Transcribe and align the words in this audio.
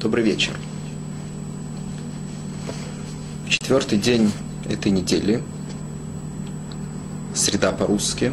Добрый 0.00 0.22
вечер. 0.22 0.52
Четвертый 3.48 3.98
день 3.98 4.30
этой 4.68 4.92
недели, 4.92 5.42
среда 7.34 7.72
по-русски, 7.72 8.32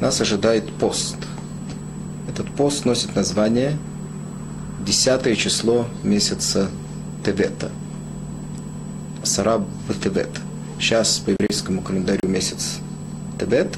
нас 0.00 0.20
ожидает 0.20 0.72
пост. 0.74 1.16
Этот 2.28 2.48
пост 2.54 2.84
носит 2.84 3.16
название 3.16 3.76
десятое 4.86 5.34
число 5.34 5.88
месяца 6.04 6.70
Тевета. 7.26 7.72
Сараб 9.24 9.66
Тевет. 10.00 10.30
Сейчас 10.78 11.18
по 11.18 11.30
еврейскому 11.30 11.82
календарю 11.82 12.28
месяц 12.28 12.78
Тевет. 13.36 13.76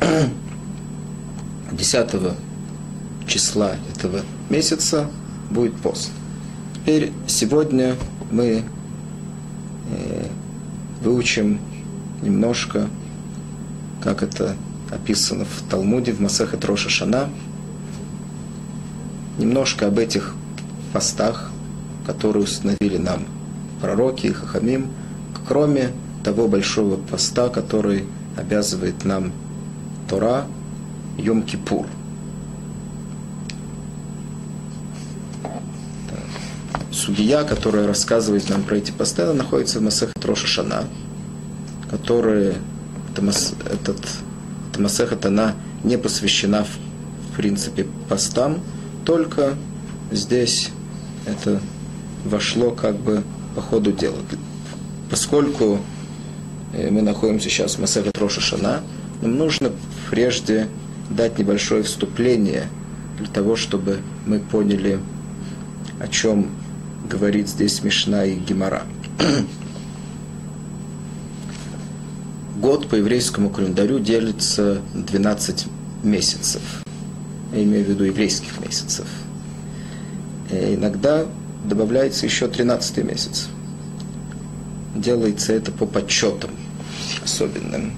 10 1.72 2.10
числа 3.26 3.74
этого 3.96 4.20
месяца 4.48 5.10
будет 5.54 5.76
пост. 5.76 6.10
Теперь 6.74 7.12
сегодня 7.26 7.96
мы 8.30 8.64
э, 9.90 10.26
выучим 11.00 11.60
немножко, 12.20 12.88
как 14.02 14.22
это 14.22 14.56
описано 14.90 15.44
в 15.44 15.70
Талмуде, 15.70 16.12
в 16.12 16.20
Масахе 16.20 16.58
Роша 16.60 16.90
Шана, 16.90 17.30
немножко 19.38 19.86
об 19.86 19.98
этих 19.98 20.34
постах, 20.92 21.50
которые 22.06 22.44
установили 22.44 22.98
нам 22.98 23.24
пророки 23.80 24.26
и 24.26 24.32
хахамим, 24.32 24.88
кроме 25.46 25.92
того 26.24 26.48
большого 26.48 26.96
поста, 26.96 27.48
который 27.48 28.04
обязывает 28.36 29.04
нам 29.04 29.32
Тора 30.08 30.46
Йом-Кипур– 31.16 31.86
Сугия, 37.04 37.44
которая 37.44 37.86
рассказывает 37.86 38.48
нам 38.48 38.62
про 38.62 38.76
эти 38.76 38.90
посты, 38.90 39.22
она 39.22 39.34
находится 39.34 39.78
в 39.78 39.82
Масехет 39.82 40.24
Роша 40.24 40.46
Шана, 40.46 40.84
которая, 41.90 42.54
этот, 43.14 43.98
эта 44.70 44.80
Масехет, 44.80 45.26
она 45.26 45.54
не 45.82 45.98
посвящена 45.98 46.64
в 46.64 47.36
принципе 47.36 47.86
постам, 48.08 48.60
только 49.04 49.54
здесь 50.12 50.70
это 51.26 51.60
вошло 52.24 52.70
как 52.70 52.96
бы 52.96 53.22
по 53.54 53.60
ходу 53.60 53.92
дела. 53.92 54.16
Поскольку 55.10 55.80
э, 56.72 56.90
мы 56.90 57.02
находимся 57.02 57.50
сейчас 57.50 57.74
в 57.74 57.80
Масехет 57.82 58.16
Роша 58.16 58.40
Шана, 58.40 58.80
нам 59.20 59.36
нужно 59.36 59.72
прежде 60.08 60.68
дать 61.10 61.38
небольшое 61.38 61.82
вступление 61.82 62.68
для 63.18 63.26
того, 63.26 63.56
чтобы 63.56 63.98
мы 64.24 64.38
поняли, 64.38 64.98
о 66.00 66.08
чем 66.08 66.48
говорит 67.08 67.48
здесь 67.48 67.82
Мишна 67.82 68.24
и 68.24 68.34
Гемора. 68.34 68.82
Год 72.56 72.88
по 72.88 72.94
еврейскому 72.94 73.50
календарю 73.50 73.98
делится 73.98 74.80
на 74.94 75.02
12 75.02 75.66
месяцев. 76.02 76.62
Я 77.52 77.62
имею 77.62 77.84
в 77.84 77.88
виду 77.88 78.04
еврейских 78.04 78.58
месяцев. 78.60 79.06
И 80.50 80.54
э, 80.54 80.74
иногда 80.74 81.26
добавляется 81.64 82.26
еще 82.26 82.48
13 82.48 83.04
месяц. 83.04 83.48
Делается 84.94 85.52
это 85.52 85.72
по 85.72 85.86
подсчетам 85.86 86.50
особенным, 87.22 87.92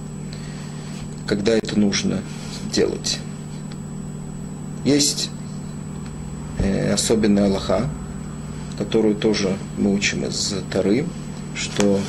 когда 1.26 1.52
это 1.52 1.78
нужно 1.78 2.22
делать. 2.72 3.18
Есть 4.84 5.30
э, 6.58 6.92
особенная 6.92 7.46
Аллаха, 7.46 7.88
которую 8.78 9.14
тоже 9.14 9.56
мы 9.78 9.94
учим 9.94 10.24
из 10.24 10.54
Тары, 10.70 11.06
что 11.54 12.00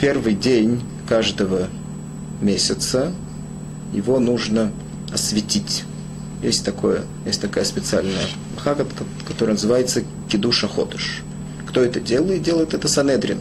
первый 0.00 0.34
день 0.34 0.82
каждого 1.08 1.68
месяца 2.40 3.12
его 3.92 4.18
нужно 4.18 4.72
осветить. 5.12 5.84
Есть, 6.42 6.64
такое, 6.64 7.02
есть 7.24 7.40
такая 7.40 7.64
специальная 7.64 8.26
хака, 8.58 8.86
которая 9.26 9.54
называется 9.54 10.02
кидуша 10.28 10.68
ходыш. 10.68 11.22
Кто 11.68 11.82
это 11.82 12.00
делает? 12.00 12.42
Делает 12.42 12.74
это 12.74 12.88
Санедрин. 12.88 13.38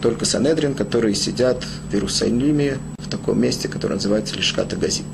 Только 0.00 0.24
Санедрин, 0.24 0.74
которые 0.74 1.14
сидят 1.14 1.64
в 1.90 1.94
Иерусалиме, 1.94 2.78
в 2.98 3.08
таком 3.08 3.40
месте, 3.40 3.68
которое 3.68 3.94
называется 3.94 4.34
Лишката 4.36 4.76
Газит. 4.76 5.06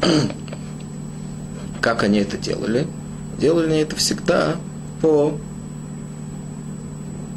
Как 1.80 2.02
они 2.02 2.18
это 2.18 2.36
делали? 2.36 2.86
Делали 3.38 3.66
они 3.66 3.78
это 3.78 3.96
всегда 3.96 4.56
по 5.00 5.38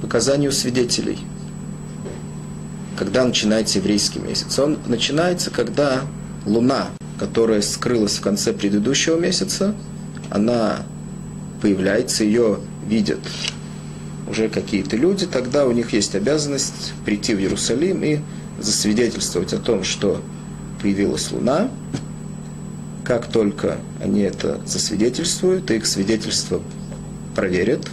показанию 0.02 0.52
свидетелей. 0.52 1.20
Когда 2.98 3.26
начинается 3.26 3.80
еврейский 3.80 4.20
месяц? 4.20 4.58
Он 4.60 4.78
начинается, 4.88 5.52
когда 5.52 6.02
луна, 6.46 6.88
которая 7.18 7.62
скрылась 7.62 8.18
в 8.18 8.22
конце 8.22 8.54
предыдущего 8.54 9.20
месяца, 9.20 9.76
она 10.30 10.78
появляется, 11.62 12.24
ее 12.24 12.60
видят 12.88 13.20
уже 14.30 14.48
какие-то 14.48 14.96
люди, 14.96 15.26
тогда 15.26 15.66
у 15.66 15.72
них 15.72 15.92
есть 15.94 16.16
обязанность 16.16 16.94
прийти 17.04 17.34
в 17.34 17.40
Иерусалим 17.40 18.04
и 18.04 18.20
засвидетельствовать 18.60 19.54
о 19.54 19.58
том, 19.58 19.84
что 19.84 20.22
появилась 20.82 21.32
луна, 21.32 21.70
как 23.10 23.26
только 23.26 23.80
они 24.04 24.22
это 24.22 24.62
засвидетельствуют, 24.68 25.72
их 25.72 25.88
свидетельство 25.88 26.62
проверят, 27.36 27.90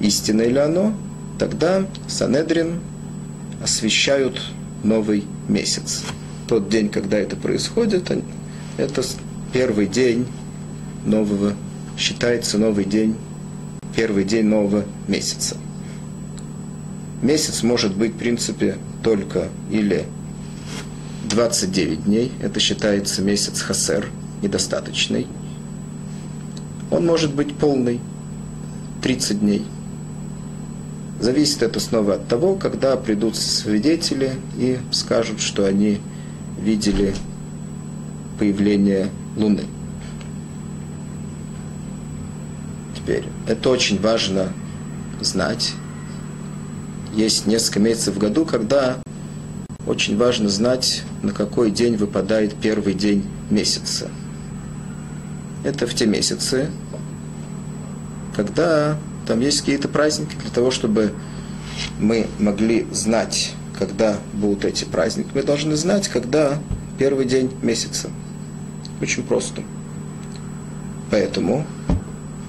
истинное 0.00 0.48
ли 0.48 0.58
оно, 0.58 0.92
тогда 1.38 1.86
Санедрин 2.08 2.80
освещают 3.62 4.42
новый 4.82 5.22
месяц. 5.46 6.02
Тот 6.48 6.68
день, 6.68 6.88
когда 6.88 7.18
это 7.18 7.36
происходит, 7.36 8.10
это 8.78 9.02
первый 9.52 9.86
день 9.86 10.26
нового, 11.06 11.52
считается 11.96 12.58
новый 12.58 12.86
день, 12.86 13.14
первый 13.94 14.24
день 14.24 14.46
нового 14.46 14.86
месяца. 15.06 15.56
Месяц 17.22 17.62
может 17.62 17.96
быть, 17.96 18.14
в 18.14 18.18
принципе, 18.18 18.76
только 19.04 19.50
или 19.70 20.04
29 21.34 22.04
дней, 22.04 22.30
это 22.40 22.60
считается 22.60 23.20
месяц 23.20 23.60
хасер, 23.60 24.08
недостаточный. 24.40 25.26
Он 26.92 27.04
может 27.04 27.34
быть 27.34 27.56
полный, 27.56 28.00
30 29.02 29.40
дней. 29.40 29.66
Зависит 31.20 31.64
это 31.64 31.80
снова 31.80 32.14
от 32.14 32.28
того, 32.28 32.54
когда 32.54 32.96
придут 32.96 33.34
свидетели 33.34 34.34
и 34.56 34.78
скажут, 34.92 35.40
что 35.40 35.66
они 35.66 35.98
видели 36.60 37.14
появление 38.38 39.10
Луны. 39.36 39.64
Теперь, 42.94 43.24
это 43.48 43.70
очень 43.70 44.00
важно 44.00 44.52
знать. 45.20 45.72
Есть 47.12 47.46
несколько 47.46 47.80
месяцев 47.80 48.14
в 48.14 48.18
году, 48.18 48.44
когда 48.44 48.98
очень 49.86 50.16
важно 50.16 50.48
знать, 50.48 51.02
на 51.22 51.32
какой 51.32 51.70
день 51.70 51.96
выпадает 51.96 52.54
первый 52.54 52.94
день 52.94 53.24
месяца. 53.50 54.10
Это 55.62 55.86
в 55.86 55.94
те 55.94 56.06
месяцы, 56.06 56.70
когда 58.34 58.98
там 59.26 59.40
есть 59.40 59.60
какие-то 59.60 59.88
праздники, 59.88 60.36
для 60.40 60.50
того, 60.50 60.70
чтобы 60.70 61.12
мы 61.98 62.26
могли 62.38 62.86
знать, 62.92 63.52
когда 63.78 64.18
будут 64.32 64.64
эти 64.64 64.84
праздники, 64.84 65.28
мы 65.34 65.42
должны 65.42 65.76
знать, 65.76 66.08
когда 66.08 66.58
первый 66.98 67.26
день 67.26 67.50
месяца. 67.62 68.10
Очень 69.00 69.22
просто. 69.22 69.62
Поэтому, 71.10 71.66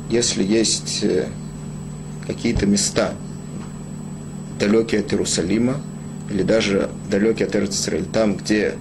если 0.09 0.43
есть 0.43 1.03
э, 1.03 1.27
какие-то 2.27 2.65
места 2.65 3.13
далекие 4.59 5.01
от 5.01 5.11
Иерусалима, 5.11 5.81
или 6.29 6.43
даже 6.43 6.89
далекий 7.09 7.43
от 7.43 7.55
Эрцисраиль, 7.55 8.05
там, 8.05 8.35
где 8.35 8.75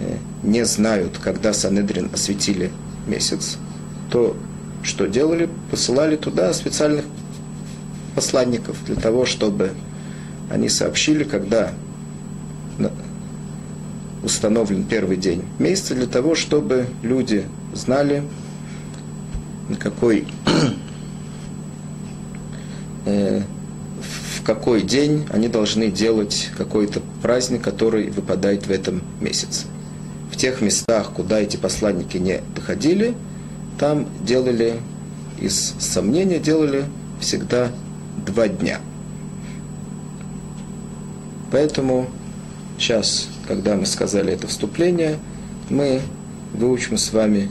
э, 0.00 0.16
не 0.42 0.64
знают, 0.64 1.18
когда 1.18 1.52
Санедрин 1.52 2.10
осветили 2.12 2.70
месяц, 3.06 3.58
то 4.10 4.36
что 4.82 5.06
делали? 5.06 5.48
Посылали 5.70 6.16
туда 6.16 6.52
специальных 6.52 7.04
посланников 8.14 8.76
для 8.86 8.96
того, 8.96 9.24
чтобы 9.26 9.72
они 10.50 10.68
сообщили, 10.68 11.24
когда 11.24 11.72
установлен 14.22 14.84
первый 14.84 15.16
день 15.16 15.44
месяца, 15.58 15.94
для 15.94 16.06
того, 16.06 16.34
чтобы 16.34 16.86
люди 17.02 17.46
знали, 17.74 18.22
на 19.68 19.76
какой 19.76 20.26
э, 23.06 23.42
какой 24.54 24.82
день 24.82 25.28
они 25.30 25.46
должны 25.46 25.92
делать 25.92 26.50
какой-то 26.58 27.00
праздник, 27.22 27.62
который 27.62 28.10
выпадает 28.10 28.66
в 28.66 28.70
этом 28.72 29.00
месяце. 29.20 29.66
В 30.32 30.36
тех 30.36 30.60
местах, 30.60 31.12
куда 31.14 31.38
эти 31.38 31.56
посланники 31.56 32.16
не 32.16 32.40
доходили, 32.56 33.14
там 33.78 34.08
делали 34.26 34.80
из 35.38 35.76
сомнения, 35.78 36.40
делали 36.40 36.84
всегда 37.20 37.70
два 38.26 38.48
дня. 38.48 38.80
Поэтому 41.52 42.08
сейчас, 42.76 43.28
когда 43.46 43.76
мы 43.76 43.86
сказали 43.86 44.32
это 44.32 44.48
вступление, 44.48 45.16
мы 45.68 46.00
выучим 46.54 46.98
с 46.98 47.12
вами 47.12 47.48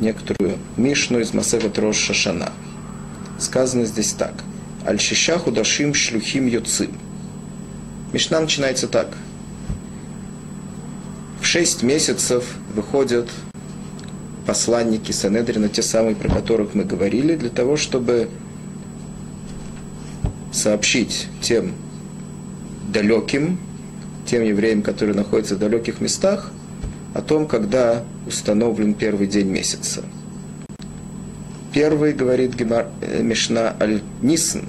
некоторую 0.00 0.56
Мишну 0.78 1.18
из 1.18 1.34
Масехат 1.34 1.78
Рош 1.78 1.98
Шашана. 1.98 2.50
Сказано 3.38 3.84
здесь 3.84 4.12
так. 4.14 4.32
Аль-Шиша 4.86 5.38
худашим 5.38 5.94
шлюхим 5.94 6.46
юцим. 6.46 6.92
Мишна 8.12 8.40
начинается 8.40 8.86
так. 8.86 9.16
В 11.40 11.44
шесть 11.44 11.82
месяцев 11.82 12.54
выходят 12.72 13.28
посланники 14.46 15.10
Санедрина, 15.10 15.68
те 15.68 15.82
самые, 15.82 16.14
про 16.14 16.28
которых 16.32 16.74
мы 16.74 16.84
говорили, 16.84 17.34
для 17.34 17.50
того, 17.50 17.76
чтобы 17.76 18.28
сообщить 20.52 21.26
тем 21.42 21.72
далеким, 22.92 23.58
тем 24.24 24.44
евреям, 24.44 24.82
которые 24.82 25.16
находятся 25.16 25.56
в 25.56 25.58
далеких 25.58 26.00
местах, 26.00 26.52
о 27.12 27.22
том, 27.22 27.48
когда 27.48 28.04
установлен 28.26 28.94
первый 28.94 29.26
день 29.26 29.48
месяца. 29.48 30.04
Первый, 31.72 32.12
говорит 32.12 32.54
Гемар, 32.54 32.88
э, 33.00 33.22
Мишна 33.22 33.74
Аль-Нисн, 33.80 34.60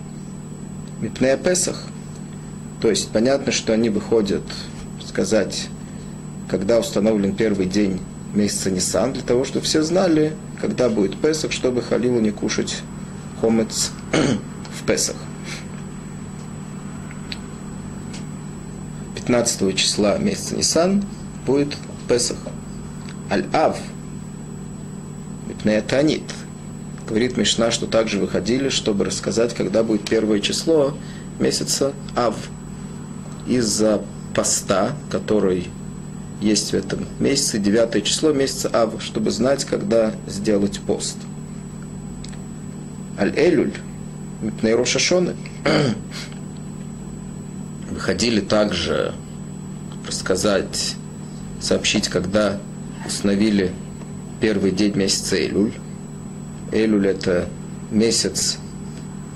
Мипнея 1.02 1.38
Песах. 1.38 1.84
То 2.82 2.90
есть 2.90 3.12
понятно, 3.12 3.52
что 3.52 3.74
они 3.74 3.90
выходят 3.90 4.44
сказать, 5.06 5.70
когда 6.50 6.80
установлен 6.80 7.36
первый 7.36 7.66
день 7.66 8.00
месяца 8.34 8.72
Нисан, 8.72 9.14
для 9.14 9.24
того, 9.24 9.46
чтобы 9.46 9.66
все 9.66 9.84
знали, 9.84 10.34
когда 10.62 10.90
будет 10.90 11.18
Песах, 11.18 11.52
чтобы 11.52 11.82
Халилу 11.82 12.20
не 12.20 12.32
кушать 12.32 12.82
хомец 13.42 13.92
в 14.82 14.86
Песах. 14.86 15.16
15 19.16 19.76
числа 19.76 20.18
месяца 20.18 20.56
Нисан 20.56 21.04
будет 21.46 21.76
Песах. 22.08 22.38
Аль-Ав, 23.30 23.78
Мипнеятанит, 25.48 26.24
говорит 27.08 27.38
Мишна, 27.38 27.72
что 27.72 27.88
также 27.88 28.20
выходили, 28.20 28.70
чтобы 28.70 29.06
рассказать, 29.06 29.54
когда 29.54 29.84
будет 29.84 30.08
первое 30.08 30.40
число 30.40 30.96
месяца 31.40 31.94
Ав. 32.16 32.36
Из-за 33.48 34.02
поста, 34.36 34.96
который 35.10 35.68
есть 36.42 36.72
в 36.72 36.74
этом 36.76 37.06
месяце, 37.20 37.60
девятое 37.60 38.02
число 38.02 38.34
месяца 38.34 38.70
Ав, 38.74 39.02
чтобы 39.02 39.32
знать, 39.32 39.66
когда 39.66 40.14
сделать 40.28 40.80
пост. 40.82 41.18
Аль-Элюль, 43.18 43.74
Мипнейрошашоны, 44.42 45.36
выходили 47.90 48.42
также 48.42 49.14
рассказать, 50.06 50.96
сообщить, 51.60 52.10
когда 52.10 52.60
установили 53.06 53.72
первый 54.40 54.72
день 54.72 54.96
месяца 54.96 55.44
Элюль. 55.44 55.74
Элюль– 56.72 57.08
это 57.10 57.48
месяц 57.92 58.58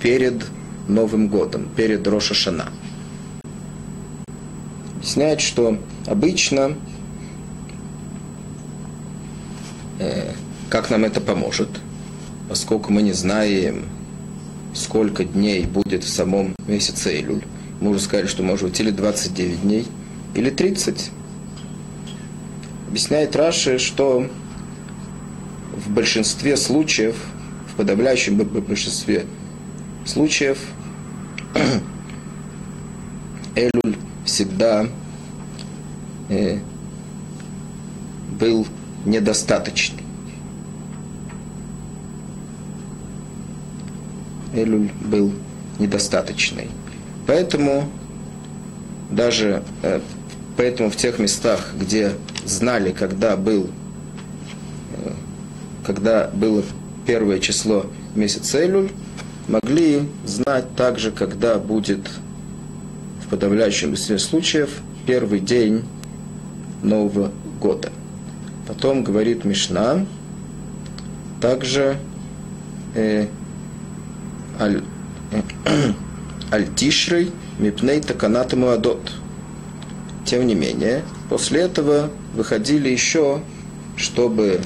перед 0.02 0.46
Новым 0.88 1.28
годом, 1.28 1.70
перед 1.76 2.06
Роша 2.08 2.34
Шана. 2.34 2.70
Объясняет, 4.96 5.42
что 5.42 5.80
обычно, 6.08 6.76
э, 10.00 10.34
как 10.70 10.90
нам 10.90 11.06
это 11.06 11.22
поможет, 11.22 11.70
поскольку 12.50 12.92
мы 12.92 13.02
не 13.02 13.14
знаем, 13.14 13.86
сколько 14.74 15.24
дней 15.24 15.66
будет 15.66 16.04
в 16.04 16.10
самом 16.10 16.56
месяце 16.68 17.20
Элюль. 17.20 17.44
Мы 17.80 17.92
уже 17.92 18.02
сказали, 18.02 18.28
что 18.28 18.44
может 18.44 18.70
быть 18.70 18.80
или 18.80 18.92
29 18.92 19.62
дней, 19.62 19.88
или 20.36 20.50
30. 20.50 21.12
Объясняет 22.88 23.36
Раши, 23.36 23.80
что 23.80 24.28
в 25.76 25.92
большинстве 25.92 26.58
случаев, 26.58 27.16
в 27.72 27.76
подавляющем 27.76 28.38
большинстве 28.38 29.26
случаев, 30.06 30.58
Элюль 33.56 33.98
всегда 34.26 34.88
э, 36.30 36.60
был 38.40 38.66
недостаточный. 39.06 40.04
Элюль 44.54 44.92
был 45.02 45.32
недостаточный. 45.80 46.70
Поэтому 47.28 47.90
даже 49.10 49.64
э, 49.84 50.02
поэтому 50.58 50.90
в 50.90 50.96
тех 50.96 51.20
местах, 51.20 51.74
где 51.80 52.14
знали, 52.46 52.92
когда 52.92 53.38
был, 53.38 53.70
когда 55.86 56.30
было 56.34 56.64
первое 57.06 57.40
число 57.40 57.86
месяца 58.16 58.66
Элюль, 58.66 58.92
могли 59.48 60.08
знать 60.26 60.76
также, 60.76 61.12
когда 61.12 61.58
будет 61.58 62.10
в 63.24 63.30
подавляющем 63.30 63.90
большинстве 63.90 64.20
случаев 64.20 64.82
первый 65.06 65.40
день 65.40 65.84
Нового 66.84 67.32
года. 67.60 67.92
Потом 68.68 69.04
говорит 69.04 69.44
Мишна, 69.46 70.06
также 71.42 71.98
э, 72.96 73.28
аль, 74.60 74.84
э, 75.32 75.42
аль-тишрей 76.52 77.32
мипней 77.60 78.02
таканат 78.02 78.54
муадот. 78.54 79.12
Тем 80.26 80.48
не 80.48 80.56
менее, 80.56 81.04
после 81.30 81.62
этого 81.62 82.10
выходили 82.36 82.90
еще, 82.90 83.42
чтобы 83.96 84.62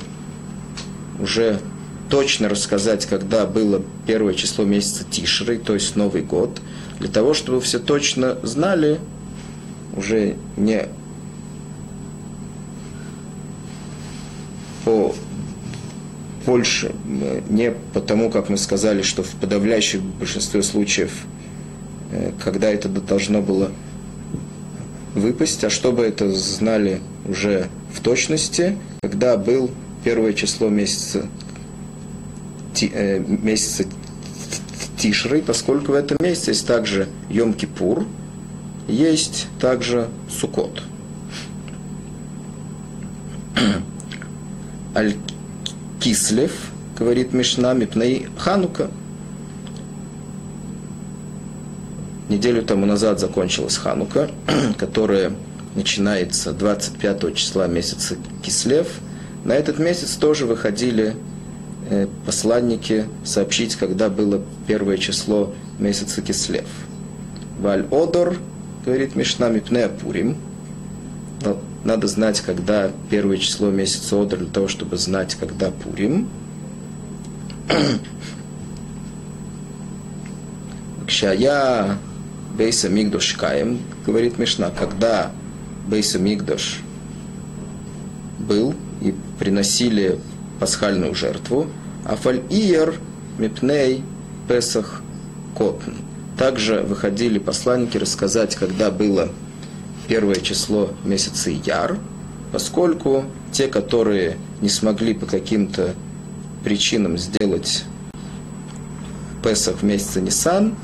уже 1.19 1.59
точно 2.09 2.50
рассказать, 2.50 3.06
когда 3.06 3.45
было 3.45 3.81
первое 4.06 4.33
число 4.33 4.63
месяца 4.65 5.03
Тишры, 5.09 5.57
то 5.57 5.73
есть 5.73 5.95
Новый 5.95 6.21
год, 6.21 6.62
для 7.00 7.09
того, 7.09 7.33
чтобы 7.33 7.62
все 7.62 7.79
точно 7.79 8.37
знали, 8.44 8.99
уже 9.95 10.35
не 10.57 10.87
по 14.83 15.16
больше, 16.45 16.94
не 17.49 17.73
потому, 17.94 18.30
как 18.30 18.49
мы 18.49 18.57
сказали, 18.57 19.01
что 19.01 19.23
в 19.23 19.31
подавляющем 19.31 20.11
большинстве 20.19 20.61
случаев, 20.61 21.11
э, 22.11 22.31
когда 22.44 22.69
это 22.69 22.87
должно 22.87 23.42
было 23.42 23.71
выпасть, 25.16 25.63
а 25.63 25.71
чтобы 25.71 26.04
это 26.04 26.30
знали 26.30 27.01
уже 27.28 27.68
в 27.92 27.99
точности, 28.01 28.78
когда 29.01 29.37
был 29.37 29.71
первое 30.06 30.33
число 30.33 30.69
месяца, 30.69 31.28
ти, 32.76 32.92
э, 32.94 33.19
месяца 33.19 33.85
Тишры, 34.97 35.42
поскольку 35.42 35.92
в 35.94 35.95
этом 35.95 36.18
месяце 36.21 36.52
есть 36.52 36.68
также 36.68 37.09
Йом-Кипур, 37.30 38.06
есть 38.88 39.47
также 39.59 40.07
Сукот. 40.30 40.83
Аль-Кислев, 44.95 46.52
говорит 46.97 47.33
Мишна, 47.33 47.74
Мипней 47.74 48.28
Ханука. 48.38 48.92
Неделю 52.30 52.62
тому 52.62 52.85
назад 52.85 53.19
закончилась 53.19 53.76
Ханука, 53.76 54.30
которая 54.78 55.31
начинается 55.74 56.54
25 56.54 57.35
числа 57.35 57.66
месяца 57.68 58.18
Кислев. 58.44 58.88
На 59.45 59.54
этот 59.54 59.78
месяц 59.78 60.16
тоже 60.16 60.47
выходили 60.47 61.16
э, 61.90 62.07
посланники 62.25 63.06
сообщить, 63.23 63.75
когда 63.75 64.09
было 64.09 64.42
первое 64.66 64.97
число 64.97 65.54
месяца 65.78 66.23
Кислев. 66.23 66.66
Валь 67.59 67.85
Одор, 67.92 68.37
говорит 68.83 69.16
Мишна, 69.16 69.49
Мипнея 69.49 69.87
Пурим. 69.87 70.37
Надо 71.83 72.07
знать, 72.07 72.42
когда 72.42 72.92
первое 73.11 73.37
число 73.37 73.69
месяца 73.69 74.19
Одор, 74.19 74.40
для 74.40 74.49
того, 74.49 74.68
чтобы 74.68 74.97
знать, 74.97 75.35
когда 75.35 75.69
Пурим. 75.69 76.28
Кшая 81.06 81.99
Бейса 82.57 82.90
Мигдош 82.90 83.33
Каем, 83.33 83.78
говорит 84.07 84.40
Мишна, 84.40 84.71
когда 84.71 85.31
Бейса 85.87 86.18
Мигдош 86.18 86.80
был 88.40 88.73
приносили 89.39 90.19
пасхальную 90.59 91.15
жертву, 91.15 91.68
а 92.06 92.15
фаль 92.15 92.42
Иер 92.49 92.95
Мипней 93.37 94.04
Песах 94.47 95.01
Котн. 95.57 95.92
Также 96.37 96.81
выходили 96.81 97.39
посланники 97.39 97.97
рассказать, 97.97 98.56
когда 98.56 98.92
было 98.92 99.30
первое 100.07 100.35
число 100.35 100.92
месяца 101.04 101.49
Яр, 101.49 101.97
поскольку 102.51 103.25
те, 103.51 103.68
которые 103.68 104.37
не 104.61 104.69
смогли 104.69 105.13
по 105.13 105.25
каким-то 105.25 105.95
причинам 106.63 107.18
сделать 107.18 107.85
Песах 109.44 109.77
в 109.77 109.83
месяце 109.83 110.21
Нисан, 110.21 110.75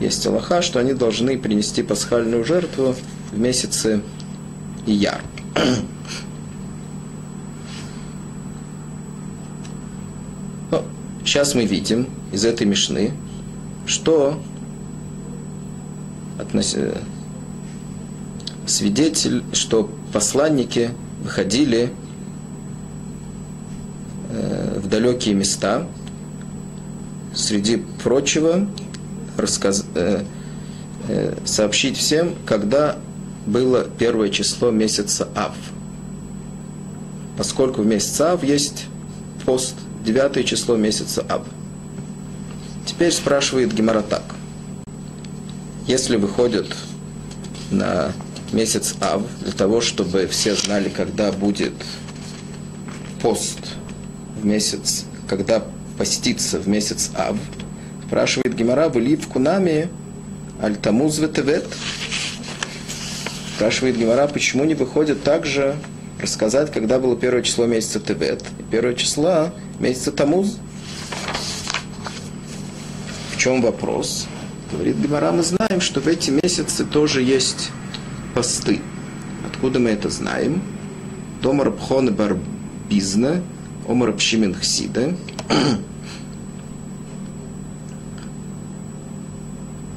есть 0.00 0.26
Аллаха, 0.26 0.62
что 0.62 0.78
они 0.80 0.94
должны 0.94 1.38
принести 1.38 1.82
пасхальную 1.82 2.44
жертву 2.44 2.94
в 3.32 3.38
месяце 3.38 4.00
Ияр. 4.86 5.20
сейчас 11.30 11.54
мы 11.54 11.64
видим 11.64 12.08
из 12.32 12.44
этой 12.44 12.66
мешны, 12.66 13.12
что 13.86 14.42
относ... 16.40 16.74
свидетель, 18.66 19.44
что 19.52 19.88
посланники 20.12 20.90
выходили 21.22 21.92
э, 24.30 24.80
в 24.82 24.88
далекие 24.88 25.36
места, 25.36 25.86
среди 27.32 27.76
прочего 28.02 28.66
рассказ... 29.36 29.86
э, 29.94 30.24
э, 31.06 31.36
сообщить 31.44 31.96
всем, 31.96 32.34
когда 32.44 32.96
было 33.46 33.84
первое 33.84 34.30
число 34.30 34.72
месяца 34.72 35.28
Ав. 35.36 35.54
Поскольку 37.36 37.82
в 37.82 37.86
месяц 37.86 38.20
Ав 38.20 38.42
есть 38.42 38.86
пост, 39.46 39.76
девятое 40.04 40.44
число 40.44 40.76
месяца 40.76 41.24
Ав. 41.28 41.42
Теперь 42.86 43.12
спрашивает 43.12 43.72
Гемора 43.72 44.02
так. 44.02 44.22
Если 45.86 46.16
выходят 46.16 46.66
на 47.70 48.12
месяц 48.52 48.94
Ав, 49.00 49.22
для 49.40 49.52
того, 49.52 49.80
чтобы 49.80 50.26
все 50.26 50.54
знали, 50.54 50.88
когда 50.88 51.32
будет 51.32 51.74
пост 53.22 53.58
в 54.40 54.44
месяц, 54.44 55.04
когда 55.28 55.62
поститься 55.98 56.58
в 56.58 56.68
месяц 56.68 57.10
Ав, 57.14 57.36
спрашивает 58.06 58.54
Гемора, 58.54 58.88
были 58.88 59.16
в 59.16 59.28
Кунаме 59.28 59.88
Альтамуз 60.60 61.18
Ветевет. 61.18 61.66
Спрашивает 63.56 63.98
Гемора, 63.98 64.26
почему 64.26 64.64
не 64.64 64.74
выходит 64.74 65.22
также 65.22 65.76
рассказать, 66.20 66.72
когда 66.72 66.98
было 66.98 67.16
первое 67.16 67.42
число 67.42 67.66
месяца 67.66 68.00
Тевет 68.00 68.42
первое 68.70 68.94
число 68.94 69.50
месяца 69.80 70.12
Тамуз. 70.12 70.58
В 73.32 73.38
чем 73.38 73.62
вопрос? 73.62 74.26
Говорит 74.70 74.96
Гемора, 74.96 75.32
мы 75.32 75.42
знаем, 75.42 75.80
что 75.80 76.00
в 76.00 76.06
эти 76.06 76.30
месяцы 76.30 76.84
тоже 76.84 77.22
есть 77.22 77.70
посты. 78.34 78.80
Откуда 79.46 79.80
мы 79.80 79.90
это 79.90 80.10
знаем? 80.10 80.62
Дома 81.42 81.64
Рабхон 81.64 82.14
Барбизна, 82.14 83.42
Омар 83.88 84.10
Рабшимин 84.10 84.54
Хсида. 84.54 85.16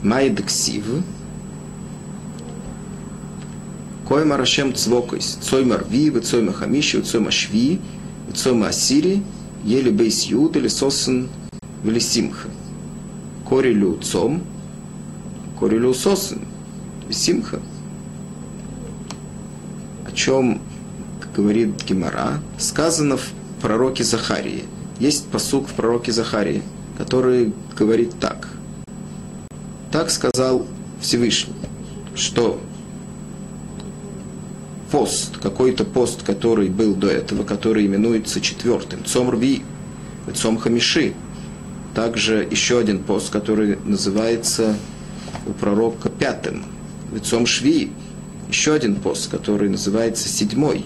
Майдексив. 0.03 0.85
Коймар 4.07 4.41
Ашем 4.41 4.73
Цвокойс. 4.73 5.37
Цоймар 5.41 5.85
Ви, 5.89 6.09
Цойма 6.21 6.53
Хамиши, 6.53 7.01
Цойма 7.01 7.31
Шви, 7.31 7.79
Цойма 8.33 8.67
Асири, 8.69 9.21
Еле 9.63 9.91
Бейс 9.91 10.24
Юд 10.24 10.58
или 10.58 10.67
Сосен 10.67 11.29
Велисимха. 11.84 12.50
Корелю 13.48 13.98
Цом, 14.01 14.43
Корелю 15.60 15.93
Сосен, 15.93 16.41
Симха. 17.10 17.60
О 20.05 20.12
чем 20.12 20.62
говорит 21.36 21.84
Гемора, 21.86 22.39
сказано 22.58 23.17
в 23.17 23.32
пророке 23.62 24.03
Захарии. 24.03 24.63
Есть 25.00 25.27
посук 25.27 25.67
в 25.67 25.74
пророке 25.74 26.12
Захарии, 26.12 26.62
который 26.98 27.53
говорит 27.77 28.13
так. 28.20 28.50
Так 29.91 30.10
сказал 30.10 30.65
Всевышний, 31.00 31.53
что 32.15 32.60
пост, 34.93 35.39
какой-то 35.39 35.85
пост, 35.85 36.21
который 36.21 36.69
был 36.69 36.93
до 36.93 37.07
этого, 37.07 37.43
который 37.43 37.88
именуется 37.88 38.39
четвертым, 38.39 39.03
Цом 39.03 39.31
Рви, 39.31 39.63
Цом 40.35 40.59
Хамиши, 40.59 41.15
также 41.95 42.47
еще 42.51 42.77
один 42.77 43.00
пост, 43.00 43.31
который 43.31 43.79
называется 43.85 44.75
у 45.47 45.53
пророка 45.53 46.09
пятым, 46.09 46.63
Цом 47.23 47.47
Шви, 47.47 47.91
еще 48.50 48.73
один 48.73 48.95
пост, 48.97 49.31
который 49.31 49.67
называется 49.67 50.29
седьмой, 50.29 50.85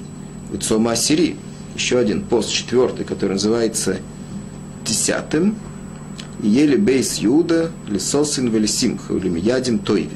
Цом 0.62 0.88
Асири, 0.88 1.36
еще 1.76 2.00
один 2.00 2.22
пост, 2.22 2.50
четвертый, 2.50 3.04
который 3.04 3.34
называется 3.34 3.98
десятым, 4.86 5.58
Ели 6.42 6.78
бейс 6.78 7.18
Юда, 7.18 7.72
лисосин 7.90 8.48
велисимха, 8.48 9.16
или 9.16 9.28
миядим 9.28 9.80
тойве. 9.80 10.16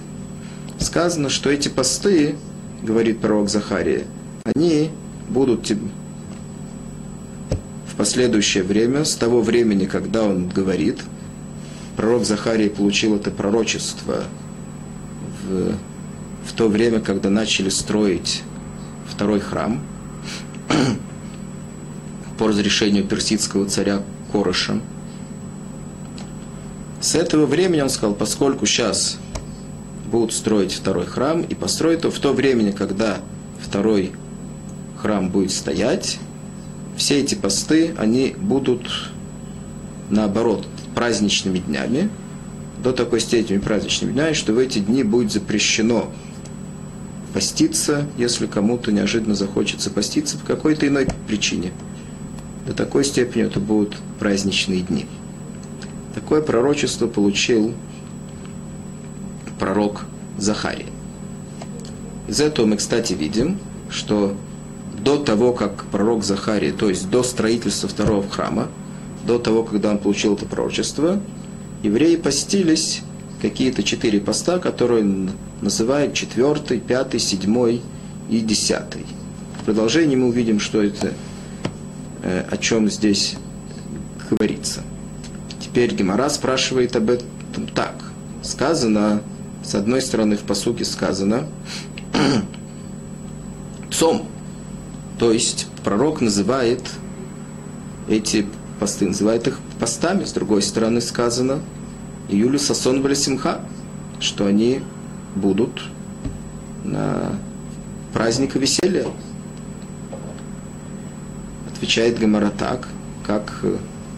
Сказано, 0.79 1.27
что 1.27 1.50
эти 1.50 1.67
посты, 1.67 2.38
говорит 2.81 3.19
пророк 3.19 3.50
Захария, 3.50 4.05
они 4.43 4.89
будут 5.29 5.69
в 7.88 7.95
последующее 7.95 8.63
время, 8.63 9.05
с 9.05 9.15
того 9.15 9.41
времени, 9.41 9.85
когда 9.85 10.23
он 10.23 10.47
говорит, 10.47 11.00
пророк 11.95 12.25
Захарий 12.25 12.69
получил 12.69 13.15
это 13.15 13.31
пророчество 13.31 14.23
в, 15.43 15.73
в 16.45 16.53
то 16.55 16.67
время, 16.67 17.00
когда 17.00 17.29
начали 17.29 17.69
строить 17.69 18.43
второй 19.07 19.39
храм 19.39 19.81
по 22.39 22.47
разрешению 22.47 23.05
персидского 23.05 23.65
царя 23.67 24.01
Корыша– 24.31 24.79
с 27.01 27.15
этого 27.15 27.47
времени 27.47 27.81
он 27.81 27.89
сказал, 27.89 28.13
поскольку 28.13 28.67
сейчас 28.67 29.17
будут 30.12 30.34
строить 30.34 30.74
второй 30.74 31.06
храм, 31.06 31.41
и 31.41 31.56
построить 31.56 32.01
то 32.01 32.12
в 32.12 32.20
то 32.20 32.34
время, 32.34 32.72
когда 32.74 33.20
второй 33.60 34.12
храм 34.98 35.30
будет 35.30 35.51
стоять, 35.51 36.20
все 36.98 37.20
эти 37.20 37.36
посты, 37.36 37.96
они 37.98 38.36
будут 38.38 39.12
наоборот 40.10 40.68
праздничными 40.94 41.60
днями, 41.60 42.10
до 42.84 42.91
такой 42.91 43.20
степени 43.20 43.60
праздничными 43.60 44.12
днями, 44.12 44.34
что 44.34 44.53
в 44.53 44.58
эти 44.58 44.80
дни 44.80 45.03
будет 45.03 45.32
запрещено 45.32 46.12
поститься, 47.34 48.08
если 48.18 48.46
кому-то 48.48 48.91
неожиданно 48.91 49.36
захочется 49.36 49.89
поститься 49.89 50.38
по 50.38 50.46
какой-то 50.46 50.88
иной 50.88 51.08
причине. 51.27 51.72
До 52.68 52.74
такой 52.74 53.06
степени 53.06 53.44
это 53.44 53.60
будут 53.60 53.96
праздничные 54.20 54.82
дни. 54.82 55.06
Такое 56.13 56.41
пророчество 56.41 57.08
получил 57.08 57.74
пророк 59.62 60.06
Захарий. 60.39 60.88
Из 62.27 62.41
этого 62.41 62.65
мы, 62.65 62.77
кстати, 62.77 63.13
видим, 63.13 63.60
что 63.91 64.36
до 64.98 65.18
того, 65.18 65.53
как 65.53 65.84
пророк 65.86 66.24
Захарий, 66.24 66.72
то 66.72 66.89
есть 66.89 67.12
до 67.12 67.22
строительства 67.22 67.88
второго 67.88 68.27
храма, 68.27 68.70
до 69.24 69.38
того, 69.38 69.63
когда 69.63 69.91
он 69.91 70.00
получил 70.00 70.34
это 70.34 70.48
пророчество, 70.48 71.22
евреи 71.84 72.15
постились 72.15 73.01
какие-то 73.39 73.84
четыре 73.84 74.20
поста, 74.20 74.58
которые 74.58 75.30
называют 75.62 76.15
четвертый, 76.15 76.80
пятый, 76.80 77.20
седьмой 77.20 77.82
и 78.32 78.39
десятый. 78.39 79.06
В 79.62 79.65
продолжении 79.65 80.15
мы 80.15 80.30
увидим, 80.30 80.60
что 80.60 80.82
это, 80.82 81.13
э, 82.24 82.46
о 82.50 82.58
чем 82.58 82.89
здесь 82.89 83.36
говорится. 84.27 84.82
Теперь 85.60 85.94
Гемора 85.94 86.30
спрашивает 86.30 86.96
об 86.96 87.12
этом 87.12 87.68
так. 87.75 87.94
Сказано, 88.41 89.22
с 89.63 89.75
одной 89.75 90.01
стороны 90.01 90.38
в 90.38 90.41
посуке 90.41 90.86
сказано, 90.86 91.48
цом, 93.91 94.27
то 95.20 95.32
есть 95.32 95.68
пророк 95.84 96.22
называет 96.22 96.82
эти 98.10 98.46
посты, 98.80 99.08
называет 99.08 99.48
их 99.48 99.60
постами, 99.80 100.25
с 100.25 100.32
другой 100.32 100.62
стороны 100.62 101.01
сказано, 101.01 101.60
Июлю 102.30 102.60
Сасон 102.60 103.01
Валисимха, 103.01 103.62
что 104.20 104.46
они 104.46 104.82
будут 105.36 105.84
на 106.84 107.36
праздник 108.13 108.56
веселья. 108.56 109.08
Отвечает 111.70 112.20
Гемора 112.20 112.51
так, 112.58 112.88
как 113.25 113.63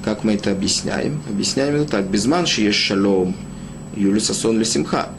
как 0.04 0.26
мы 0.26 0.34
это 0.34 0.52
объясняем? 0.52 1.22
Объясняем 1.30 1.76
это 1.76 1.90
так. 1.90 2.10
Без 2.10 2.26
манши 2.26 2.62
есть 2.62 2.78
шалом, 2.78 3.36
юлисасон 3.96 4.60
лисимха. 4.60 5.10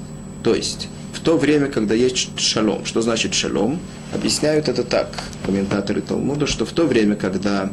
То 0.44 0.54
есть, 0.54 0.88
в 1.14 1.20
то 1.20 1.38
время, 1.38 1.68
когда 1.68 1.94
есть 1.94 2.38
шалом. 2.38 2.84
Что 2.84 3.00
значит 3.00 3.32
шалом? 3.32 3.80
Объясняют 4.12 4.68
это 4.68 4.84
так, 4.84 5.08
комментаторы 5.44 6.02
Талмуда, 6.02 6.46
что 6.46 6.66
в 6.66 6.72
то 6.72 6.84
время, 6.84 7.16
когда 7.16 7.72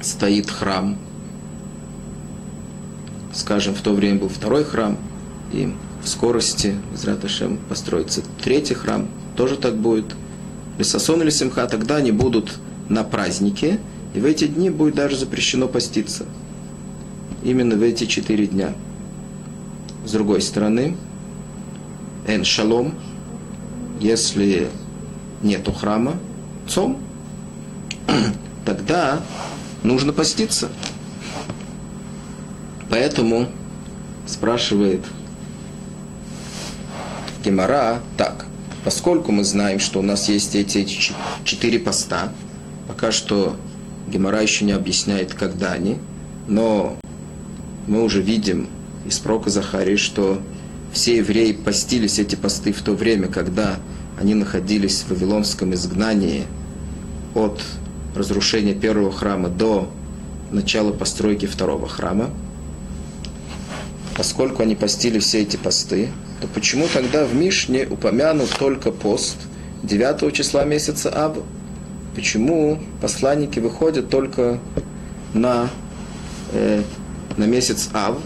стоит 0.00 0.48
храм, 0.48 0.96
скажем, 3.34 3.74
в 3.74 3.80
то 3.80 3.92
время 3.92 4.20
был 4.20 4.28
второй 4.28 4.64
храм, 4.64 4.96
и 5.52 5.74
в 6.02 6.08
скорости, 6.08 6.76
Израташем, 6.94 7.58
построится 7.68 8.22
третий 8.42 8.74
храм, 8.74 9.08
тоже 9.36 9.56
так 9.56 9.76
будет. 9.76 10.14
Лисасон 10.78 11.22
или 11.22 11.30
Симха, 11.30 11.66
тогда 11.66 11.96
они 11.96 12.12
будут 12.12 12.54
на 12.88 13.02
празднике, 13.04 13.80
И 14.14 14.20
в 14.20 14.26
эти 14.26 14.46
дни 14.46 14.68
будет 14.68 14.94
даже 14.94 15.16
запрещено 15.16 15.68
поститься. 15.68 16.26
Именно 17.42 17.76
в 17.76 17.82
эти 17.82 18.04
четыре 18.04 18.46
дня. 18.46 18.74
С 20.04 20.12
другой 20.12 20.40
стороны, 20.40 20.96
эн 22.26 22.44
шалом, 22.44 22.94
если 24.00 24.68
нету 25.42 25.72
храма, 25.72 26.14
цом, 26.68 26.98
тогда 28.64 29.20
нужно 29.82 30.12
поститься. 30.12 30.68
Поэтому 32.90 33.48
спрашивает 34.26 35.00
Гемора 37.44 38.00
так, 38.16 38.46
поскольку 38.84 39.32
мы 39.32 39.44
знаем, 39.44 39.80
что 39.80 40.00
у 40.00 40.02
нас 40.02 40.28
есть 40.28 40.54
эти 40.54 40.84
четыре 41.44 41.78
поста, 41.78 42.32
пока 42.88 43.12
что 43.12 43.56
Гемора 44.08 44.42
еще 44.42 44.64
не 44.64 44.72
объясняет, 44.72 45.34
когда 45.34 45.72
они, 45.72 45.98
но 46.48 46.96
мы 47.86 48.02
уже 48.02 48.20
видим 48.20 48.68
из 49.06 49.18
прока 49.18 49.50
Захари, 49.50 49.96
что 49.96 50.40
все 50.92 51.16
евреи 51.16 51.52
постились 51.52 52.18
эти 52.18 52.36
посты 52.36 52.72
в 52.72 52.82
то 52.82 52.92
время, 52.92 53.28
когда 53.28 53.76
они 54.20 54.34
находились 54.34 55.02
в 55.02 55.10
Вавилонском 55.10 55.72
изгнании 55.74 56.44
от 57.34 57.60
разрушения 58.14 58.74
первого 58.74 59.10
храма 59.10 59.48
до 59.48 59.90
начала 60.50 60.92
постройки 60.92 61.46
второго 61.46 61.88
храма. 61.88 62.30
Поскольку 64.16 64.62
они 64.62 64.76
постили 64.76 65.18
все 65.18 65.40
эти 65.40 65.56
посты, 65.56 66.10
то 66.40 66.46
почему 66.46 66.86
тогда 66.92 67.24
в 67.24 67.34
Мишне 67.34 67.86
упомянут 67.88 68.50
только 68.58 68.92
пост 68.92 69.36
9 69.82 70.34
числа 70.34 70.64
месяца 70.64 71.08
Аб? 71.08 71.38
Почему 72.14 72.78
посланники 73.00 73.58
выходят 73.58 74.10
только 74.10 74.60
на, 75.32 75.70
э, 76.52 76.82
на 77.38 77.44
месяц 77.44 77.88
Ав, 77.94 78.18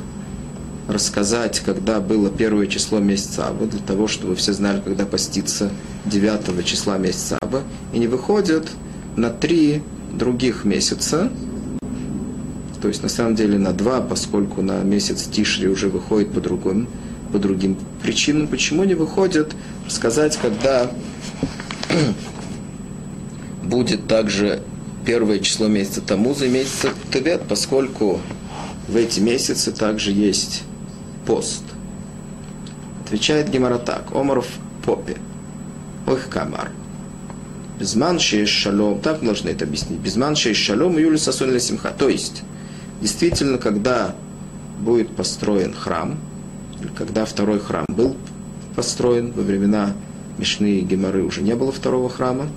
рассказать, 0.88 1.60
когда 1.60 2.00
было 2.00 2.30
первое 2.30 2.66
число 2.66 2.98
месяца 2.98 3.48
Аба, 3.48 3.66
для 3.66 3.80
того, 3.80 4.06
чтобы 4.06 4.36
все 4.36 4.52
знали, 4.52 4.80
когда 4.80 5.04
поститься 5.04 5.70
9 6.04 6.64
числа 6.64 6.98
месяца 6.98 7.38
Аба, 7.40 7.62
и 7.92 7.98
не 7.98 8.06
выходят 8.06 8.68
на 9.16 9.30
три 9.30 9.82
других 10.12 10.64
месяца, 10.64 11.30
то 12.80 12.88
есть 12.88 13.02
на 13.02 13.08
самом 13.08 13.34
деле 13.34 13.58
на 13.58 13.72
два, 13.72 14.00
поскольку 14.00 14.62
на 14.62 14.82
месяц 14.82 15.24
Тишри 15.24 15.66
уже 15.66 15.88
выходит 15.88 16.32
по 16.32 16.40
другим, 16.40 16.88
по 17.32 17.38
другим 17.38 17.76
причинам. 18.02 18.46
Почему 18.46 18.84
не 18.84 18.94
выходят? 18.94 19.54
Сказать, 19.88 20.38
когда 20.40 20.90
будет 23.64 24.06
также 24.06 24.62
первое 25.04 25.38
число 25.40 25.66
месяца 25.66 26.00
Тамуза 26.00 26.46
и 26.46 26.48
месяца 26.48 26.90
Тевет, 27.12 27.42
поскольку 27.48 28.20
в 28.86 28.96
эти 28.96 29.20
месяцы 29.20 29.72
также 29.72 30.12
есть 30.12 30.62
пост. 31.26 31.62
Отвечает 33.04 33.50
Гемара 33.50 33.78
так. 33.78 34.12
Омаров 34.14 34.46
попе. 34.84 35.16
Ох 36.06 36.28
камар. 36.28 36.70
Безман 37.78 38.18
шалом. 38.18 39.00
Так 39.00 39.22
должны 39.22 39.50
это 39.50 39.64
объяснить. 39.64 39.98
Безман 39.98 40.36
шалом 40.36 40.98
и 40.98 41.02
юли 41.02 41.18
сасун 41.18 41.58
симха. 41.60 41.90
То 41.90 42.08
есть, 42.08 42.42
действительно, 43.02 43.58
когда 43.58 44.14
будет 44.80 45.14
построен 45.14 45.74
храм, 45.74 46.18
когда 46.96 47.24
второй 47.24 47.58
храм 47.58 47.84
был 47.88 48.16
построен, 48.74 49.32
во 49.32 49.42
времена 49.42 49.92
Мишны 50.38 50.78
и 50.78 50.80
Геморы 50.80 51.22
уже 51.22 51.42
не 51.42 51.54
было 51.54 51.72
второго 51.72 52.08
храма, 52.08 52.48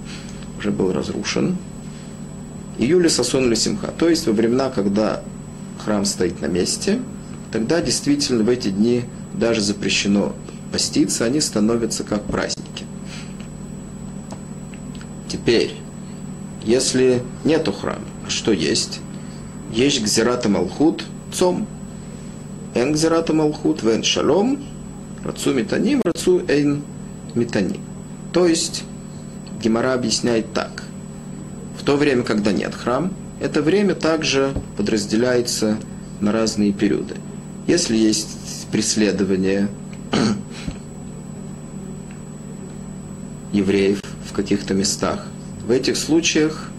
уже 0.57 0.71
был 0.71 0.93
разрушен. 0.93 1.57
Июля 2.77 3.09
сосун 3.09 3.53
симха, 3.55 3.87
то 3.87 4.07
есть 4.07 4.25
во 4.27 4.33
времена, 4.33 4.69
когда 4.69 5.21
храм 5.83 6.05
стоит 6.05 6.41
на 6.41 6.45
месте– 6.45 6.99
тогда 7.51 7.81
действительно 7.81 8.43
в 8.43 8.49
эти 8.49 8.69
дни 8.69 9.05
даже 9.33 9.61
запрещено 9.61 10.35
поститься, 10.71 11.25
они 11.25 11.41
становятся 11.41 12.03
как 12.03 12.23
праздники. 12.25 12.85
Теперь, 15.27 15.73
если 16.63 17.23
нету 17.43 17.71
храма, 17.71 18.05
а 18.25 18.29
что 18.29 18.51
есть? 18.51 18.99
Есть 19.71 20.03
гзирата 20.03 20.49
малхут, 20.49 21.05
цом. 21.33 21.67
Эн 22.75 22.93
гзирата 22.93 23.33
малхут, 23.33 23.81
вен 23.83 24.03
шалом, 24.03 24.63
рацу 25.23 25.53
метаним, 25.53 26.01
рацу 26.03 26.41
эйн 26.47 26.83
метаним. 27.33 27.81
То 28.33 28.45
есть, 28.45 28.83
Гемора 29.61 29.93
объясняет 29.93 30.53
так. 30.53 30.83
В 31.79 31.83
то 31.83 31.97
время, 31.97 32.23
когда 32.23 32.51
нет 32.51 32.75
храм, 32.75 33.11
это 33.39 33.61
время 33.61 33.95
также 33.95 34.53
подразделяется 34.77 35.77
на 36.19 36.31
разные 36.31 36.73
периоды– 36.73 37.15
если 37.69 37.95
есть 37.95 38.67
преследование 38.71 39.69
евреев 43.53 44.01
в 44.27 44.33
каких-то 44.33 44.73
местах, 44.73 45.27
в 45.67 45.69
этих 45.69 45.95
случаях 45.95 46.71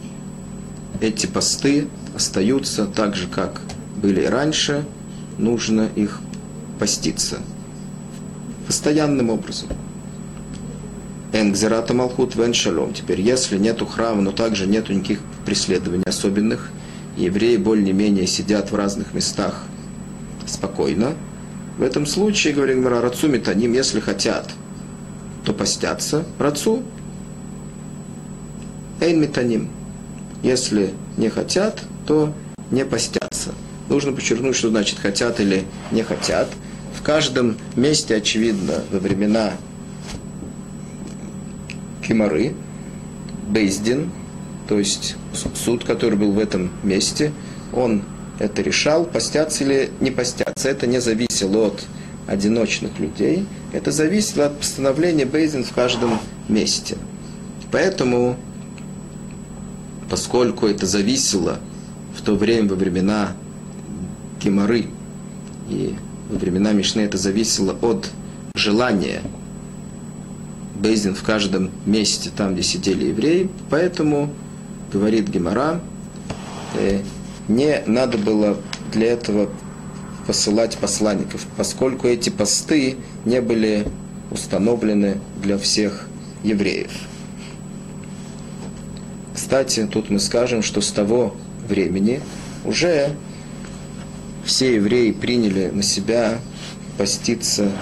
эти 1.00 1.26
посты 1.26 1.86
остаются 2.16 2.86
так 2.86 3.14
же, 3.14 3.28
как 3.28 3.60
были 4.02 4.24
раньше, 4.24 4.84
нужно 5.38 5.88
их 5.94 6.20
поститься 6.80 7.38
постоянным 8.66 9.30
образом. 9.30 9.68
Энгзерата 11.32 11.94
Малхут 11.94 12.34
Вен 12.34 12.52
Шалом. 12.52 12.94
Теперь, 12.94 13.20
если 13.20 13.58
нету 13.58 13.86
храма, 13.86 14.22
но 14.22 14.32
также 14.32 14.66
нету 14.66 14.92
никаких 14.92 15.20
преследований 15.46 16.02
особенных, 16.04 16.72
евреи 17.16 17.58
более-менее 17.58 18.26
сидят 18.26 18.72
в 18.72 18.74
разных 18.74 19.14
местах 19.14 19.66
спокойно. 20.50 21.14
В 21.78 21.82
этом 21.82 22.06
случае, 22.06 22.52
говорит 22.52 22.76
Гмара, 22.76 23.00
рацу 23.00 23.28
метаним, 23.28 23.72
если 23.72 24.00
хотят, 24.00 24.50
то 25.44 25.52
постятся. 25.52 26.24
Рацу 26.38 26.82
эйн 29.00 29.20
метаним. 29.20 29.70
Если 30.42 30.92
не 31.16 31.28
хотят, 31.28 31.82
то 32.06 32.34
не 32.70 32.84
постятся. 32.84 33.54
Нужно 33.88 34.12
подчеркнуть, 34.12 34.56
что 34.56 34.68
значит 34.68 34.98
хотят 34.98 35.40
или 35.40 35.64
не 35.90 36.02
хотят. 36.02 36.48
В 36.94 37.02
каждом 37.02 37.56
месте, 37.76 38.14
очевидно, 38.16 38.82
во 38.90 38.98
времена 38.98 39.52
Кимары, 42.06 42.54
Бейздин, 43.48 44.10
то 44.68 44.78
есть 44.78 45.16
суд, 45.54 45.84
который 45.84 46.18
был 46.18 46.32
в 46.32 46.38
этом 46.38 46.70
месте, 46.82 47.32
он 47.72 48.02
это 48.40 48.62
решал, 48.62 49.04
постятся 49.04 49.62
или 49.64 49.90
не 50.00 50.10
постятся. 50.10 50.68
Это 50.68 50.86
не 50.86 51.00
зависело 51.00 51.68
от 51.68 51.84
одиночных 52.26 52.98
людей, 52.98 53.46
это 53.72 53.92
зависело 53.92 54.46
от 54.46 54.58
постановления 54.58 55.26
Бейзин 55.26 55.62
в 55.62 55.72
каждом 55.72 56.18
месте. 56.48 56.96
Поэтому, 57.70 58.36
поскольку 60.08 60.66
это 60.66 60.86
зависело 60.86 61.58
в 62.16 62.22
то 62.22 62.34
время, 62.34 62.70
во 62.70 62.76
времена 62.76 63.32
Геморы, 64.42 64.86
и 65.68 65.94
во 66.30 66.38
времена 66.38 66.72
Мишны 66.72 67.02
это 67.02 67.18
зависело 67.18 67.76
от 67.82 68.10
желания 68.54 69.22
Бейзин 70.76 71.14
в 71.14 71.22
каждом 71.22 71.70
месте, 71.84 72.30
там, 72.34 72.54
где 72.54 72.62
сидели 72.62 73.06
евреи, 73.06 73.50
поэтому, 73.68 74.32
говорит 74.92 75.28
Гемора, 75.28 75.80
э, 76.74 77.00
не 77.50 77.82
надо 77.86 78.16
было 78.16 78.56
для 78.92 79.08
этого 79.12 79.50
посылать 80.26 80.78
посланников, 80.78 81.46
поскольку 81.56 82.06
эти 82.06 82.30
посты 82.30 82.96
не 83.24 83.40
были 83.40 83.86
установлены 84.30 85.20
для 85.42 85.58
всех 85.58 86.06
евреев. 86.44 86.92
Кстати, 89.34 89.88
тут 89.90 90.10
мы 90.10 90.20
скажем, 90.20 90.62
что 90.62 90.80
с 90.80 90.92
того 90.92 91.34
времени 91.68 92.20
уже 92.64 93.16
все 94.44 94.76
евреи 94.76 95.10
приняли 95.10 95.70
на 95.72 95.82
себя 95.82 96.38
поститься 96.98 97.72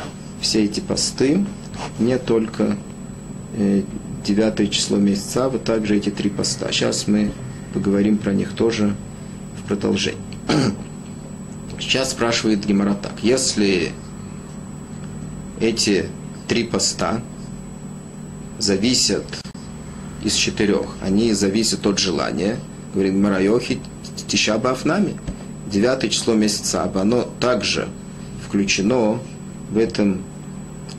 все 0.41 0.65
эти 0.65 0.81
посты, 0.81 1.45
не 1.99 2.17
только 2.19 2.79
9 4.25 4.61
э, 4.61 4.67
число 4.69 4.97
месяца, 4.97 5.45
а 5.45 5.49
вот 5.51 5.65
также 5.65 5.97
эти 5.97 6.09
три 6.09 6.31
поста. 6.31 6.73
Сейчас 6.73 7.07
мы 7.07 7.33
поговорим 7.75 8.17
про 8.17 8.33
них 8.33 8.53
тоже 8.53 8.95
продолжение. 9.69 10.21
Сейчас 11.79 12.11
спрашивает 12.11 12.67
Гемора 12.67 12.95
так. 12.95 13.13
Если 13.23 13.93
эти 15.61 16.07
три 16.49 16.65
поста 16.65 17.21
зависят 18.59 19.25
из 20.25 20.35
четырех, 20.35 20.87
они 21.01 21.33
зависят 21.35 21.87
от 21.87 21.99
желания, 21.99 22.59
говорит 22.95 23.15
Марайохи 23.15 23.79
Тишаба 24.27 24.73
Афнами, 24.73 25.21
девятое 25.71 26.11
число 26.11 26.35
месяца 26.35 26.83
Аба, 26.83 27.03
оно 27.03 27.29
также 27.39 27.89
включено 28.47 29.21
в 29.71 29.79
этом 29.79 30.23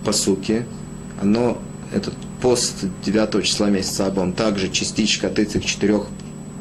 посуке, 0.05 0.65
оно, 1.21 1.57
этот 1.93 2.13
пост 2.41 2.85
9 3.03 3.43
числа 3.43 3.69
месяца 3.69 4.05
Аба, 4.05 4.21
он 4.21 4.33
также 4.33 4.69
частичка 4.69 5.27
от 5.27 5.39
этих 5.39 5.65
четырех 5.65 6.07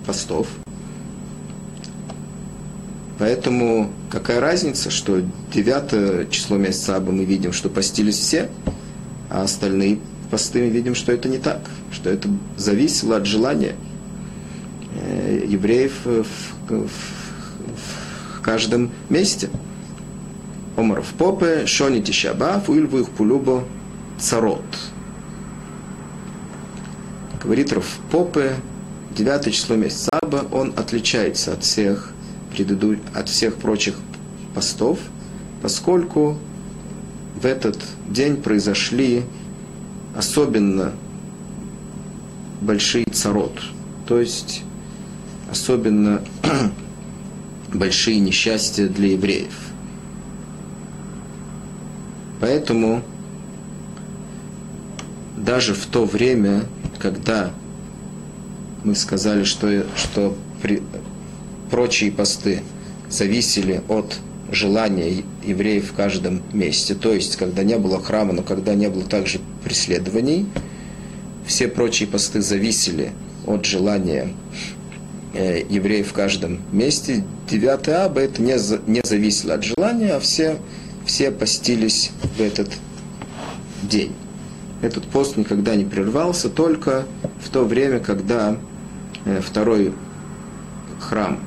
постов– 0.05 0.49
Поэтому 3.19 3.91
какая 4.11 4.41
разница, 4.41 4.91
что 4.91 5.21
9 5.53 6.31
число 6.31 6.57
месяца 6.57 6.97
Аба 6.97 7.11
мы 7.11 7.25
видим, 7.25 7.53
что 7.53 7.69
постились 7.69 8.17
все, 8.17 8.49
а 9.29 9.43
остальные 9.43 9.99
посты 10.31 10.63
мы 10.63 10.69
видим, 10.69 10.95
что 10.95 11.13
это 11.13 11.29
не 11.29 11.39
так, 11.39 11.61
что 11.91 12.11
это 12.11 12.29
зависело 12.57 13.17
от 13.17 13.27
желания 13.27 13.75
э, 14.95 15.45
евреев 15.49 16.05
в, 16.05 16.25
в, 16.69 16.89
в 18.37 18.41
каждом 18.41 18.91
месте. 19.09 19.51
Омар 20.77 21.03
в 21.03 21.13
попе, 21.15 21.67
шони 21.67 22.01
тишаба, 22.01 22.61
фуильву 22.61 23.01
их 23.01 23.11
пулюбо 23.11 23.65
царот. 24.17 24.63
Говорит 27.43 27.73
Раф 27.73 27.99
Попе, 28.13 28.55
9 29.17 29.53
число 29.53 29.75
месяца 29.75 30.11
Аба, 30.23 30.47
он 30.53 30.73
отличается 30.77 31.53
от 31.55 31.65
всех, 31.65 32.13
предыду... 32.59 32.97
от 33.15 33.29
всех 33.29 33.57
прочих 33.57 33.95
постов, 34.55 34.99
поскольку 35.63 36.37
в 37.41 37.47
этот 37.47 37.79
день 38.09 38.37
произошли 38.37 39.23
особенно 40.17 40.93
большие 42.61 43.05
царот, 43.05 43.61
то 44.07 44.19
есть 44.19 44.63
особенно 45.49 46.21
большие 47.73 48.19
несчастья 48.19 48.89
для 48.89 49.13
евреев. 49.13 49.55
Поэтому 52.41 53.03
даже 55.37 55.75
в 55.75 55.87
то 55.87 56.05
время, 56.05 56.65
когда 56.99 57.53
мы 58.83 58.97
сказали, 58.97 59.45
что, 59.45 59.87
что 59.97 60.37
при, 60.61 60.83
прочие 61.71 62.11
посты 62.11 62.63
зависели 63.09 63.83
от 63.89 64.17
желания 64.51 65.25
евреев 65.45 65.91
в 65.91 65.95
каждом 65.95 66.43
месте, 66.53 66.95
то 66.95 67.13
есть 67.13 67.37
когда 67.37 67.63
не 67.63 67.77
было 67.77 68.03
храма, 68.03 68.33
но 68.33 68.43
когда 68.43 68.75
не 68.75 68.89
было 68.89 69.05
также 69.05 69.41
преследований, 69.63 70.47
все 71.47 71.69
прочие 71.69 72.09
посты 72.09 72.41
зависели 72.41 73.13
от 73.47 73.65
желания 73.65 74.35
э, 75.35 75.63
евреев 75.69 76.09
в 76.09 76.13
каждом 76.13 76.61
месте. 76.73 77.25
9 77.49 77.89
аба 77.89 78.21
это 78.21 78.43
не, 78.43 78.57
не 78.91 79.01
зависело 79.05 79.55
от 79.55 79.65
желания, 79.65 80.13
а 80.13 80.21
все, 80.21 80.59
все 81.07 81.31
постились 81.31 82.11
в 82.37 82.41
этот 82.41 82.71
день 83.83 84.13
этот 84.83 85.05
пост 85.05 85.37
никогда 85.37 85.75
не 85.75 85.85
прервался, 85.85 86.49
только 86.49 87.07
в 87.43 87.49
то 87.51 87.65
время, 87.65 87.99
когда 87.99 88.57
э, 89.25 89.41
второй 89.41 89.93
храм 91.01 91.41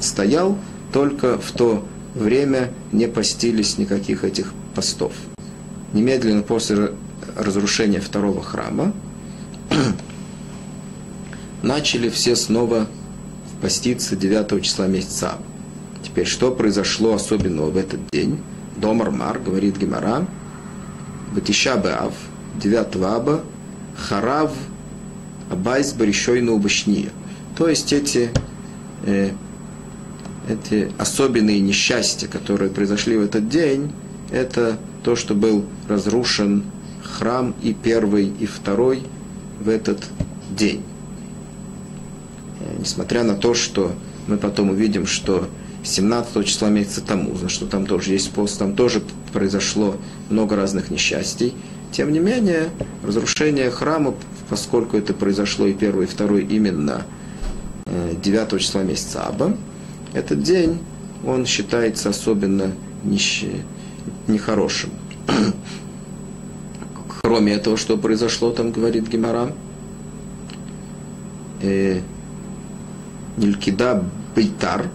стоял, 0.00 0.58
только 0.92 1.38
в 1.38 1.52
то 1.52 1.84
время 2.14 2.72
не 2.92 3.06
постились 3.06 3.78
никаких 3.78 4.24
этих 4.24 4.52
постов. 4.74 5.12
Немедленно 5.92 6.42
после 6.42 6.92
разрушения 7.36 8.00
второго 8.00 8.42
храма 8.42 8.92
начали 11.62 12.08
все 12.08 12.36
снова 12.36 12.86
поститься 13.60 14.16
9 14.16 14.62
числа 14.62 14.86
месяца. 14.86 15.34
Теперь, 16.02 16.26
что 16.26 16.50
произошло 16.50 17.14
особенного 17.14 17.70
в 17.70 17.76
этот 17.76 18.00
день? 18.10 18.40
Домар 18.76 19.10
Мар, 19.10 19.38
говорит 19.38 19.76
Гемара, 19.76 20.26
Батиша 21.32 21.76
Беав, 21.76 22.14
9 22.60 22.96
аба, 23.04 23.42
Харав, 23.96 24.52
Абайс, 25.50 25.92
Баришойна, 25.92 26.52
Убашния. 26.52 27.10
То 27.56 27.68
есть 27.68 27.92
эти, 27.92 28.30
э, 29.04 29.30
эти 30.48 30.90
особенные 30.98 31.60
несчастья, 31.60 32.28
которые 32.28 32.70
произошли 32.70 33.16
в 33.16 33.22
этот 33.22 33.48
день, 33.48 33.92
это 34.30 34.78
то, 35.02 35.16
что 35.16 35.34
был 35.34 35.64
разрушен 35.88 36.64
храм 37.02 37.54
и 37.62 37.74
первый, 37.74 38.32
и 38.38 38.46
второй 38.46 39.02
в 39.60 39.68
этот 39.68 40.04
день. 40.50 40.82
Э, 42.60 42.76
несмотря 42.78 43.24
на 43.24 43.34
то, 43.34 43.54
что 43.54 43.92
мы 44.26 44.36
потом 44.36 44.70
увидим, 44.70 45.06
что 45.06 45.48
17 45.82 46.46
числа 46.46 46.68
месяца 46.68 47.00
Тамуза, 47.00 47.48
что 47.48 47.66
там 47.66 47.86
тоже 47.86 48.12
есть 48.12 48.30
пост, 48.32 48.58
там 48.58 48.74
тоже 48.74 49.02
произошло 49.32 49.96
много 50.28 50.56
разных 50.56 50.90
несчастий. 50.90 51.54
Тем 51.90 52.12
не 52.12 52.18
менее, 52.18 52.68
разрушение 53.02 53.70
храма, 53.70 54.14
поскольку 54.48 54.96
это 54.96 55.14
произошло 55.14 55.66
и 55.66 55.72
первый, 55.72 56.04
и 56.04 56.08
второй 56.08 56.44
именно 56.44 57.04
9 57.90 58.52
э, 58.52 58.58
числа 58.58 58.82
месяца 58.82 59.24
Аба, 59.24 59.56
этот 60.12 60.42
день, 60.42 60.78
он 61.24 61.46
считается 61.46 62.10
особенно 62.10 62.72
нищий, 63.04 63.62
нехорошим. 64.26 64.90
Кроме 67.22 67.52
этого, 67.52 67.76
что 67.76 67.96
произошло, 67.96 68.50
там 68.50 68.72
говорит 68.72 69.08
Гемара, 69.08 69.52
э, 71.62 72.00
Нилькида 73.36 74.04
Бейтар, 74.34 74.88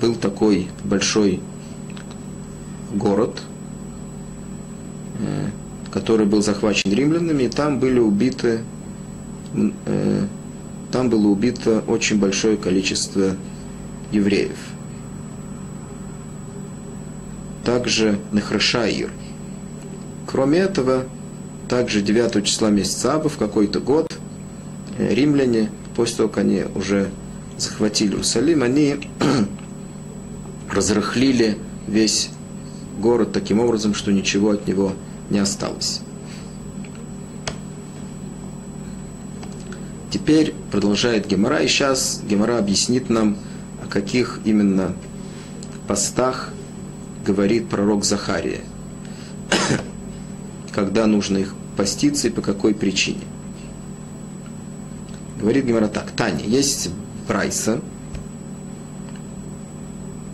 был 0.00 0.14
такой 0.14 0.68
большой 0.84 1.40
город– 2.94 3.42
Э, 5.18 5.48
который 5.90 6.26
был 6.26 6.42
захвачен 6.42 6.92
римлянами, 6.92 7.44
и 7.44 7.48
там 7.48 7.78
были 7.78 7.98
убиты, 7.98 8.60
э, 9.86 10.26
там 10.92 11.10
было 11.10 11.28
убито 11.28 11.82
очень 11.86 12.18
большое 12.18 12.56
количество 12.56 13.36
евреев. 14.12 14.56
Также 17.64 18.18
Нехрашаир. 18.32 19.10
Кроме 20.26 20.58
этого, 20.58 21.04
также 21.68 22.00
9 22.00 22.44
числа 22.44 22.70
месяца 22.70 23.14
Аба 23.14 23.28
в 23.28 23.38
какой-то 23.38 23.80
год 23.80 24.16
э, 24.98 25.14
римляне, 25.14 25.70
после 25.96 26.18
того, 26.18 26.28
как 26.28 26.38
они 26.38 26.64
уже 26.74 27.10
захватили 27.58 28.10
Иерусалим, 28.10 28.62
они 28.62 28.96
разрыхлили 30.70 31.58
весь 31.88 32.30
город 32.98 33.32
таким 33.32 33.60
образом, 33.60 33.94
что 33.94 34.12
ничего 34.12 34.50
от 34.50 34.66
него 34.66 34.92
не 35.30 35.38
осталось. 35.38 36.00
Теперь 40.16 40.54
продолжает 40.72 41.26
Гемора, 41.26 41.58
и 41.58 41.68
сейчас 41.68 42.22
Гемора 42.26 42.56
объяснит 42.56 43.10
нам, 43.10 43.36
о 43.84 43.86
каких 43.86 44.40
именно 44.46 44.96
постах 45.86 46.54
говорит 47.22 47.68
пророк 47.68 48.02
Захария. 48.02 48.62
Когда 50.72 51.04
нужно 51.04 51.36
их 51.36 51.54
поститься 51.76 52.28
и 52.28 52.30
по 52.30 52.40
какой 52.40 52.74
причине. 52.74 53.20
Говорит 55.38 55.66
Гемора 55.66 55.88
так. 55.88 56.10
Таня, 56.12 56.46
есть 56.46 56.88
прайса, 57.28 57.82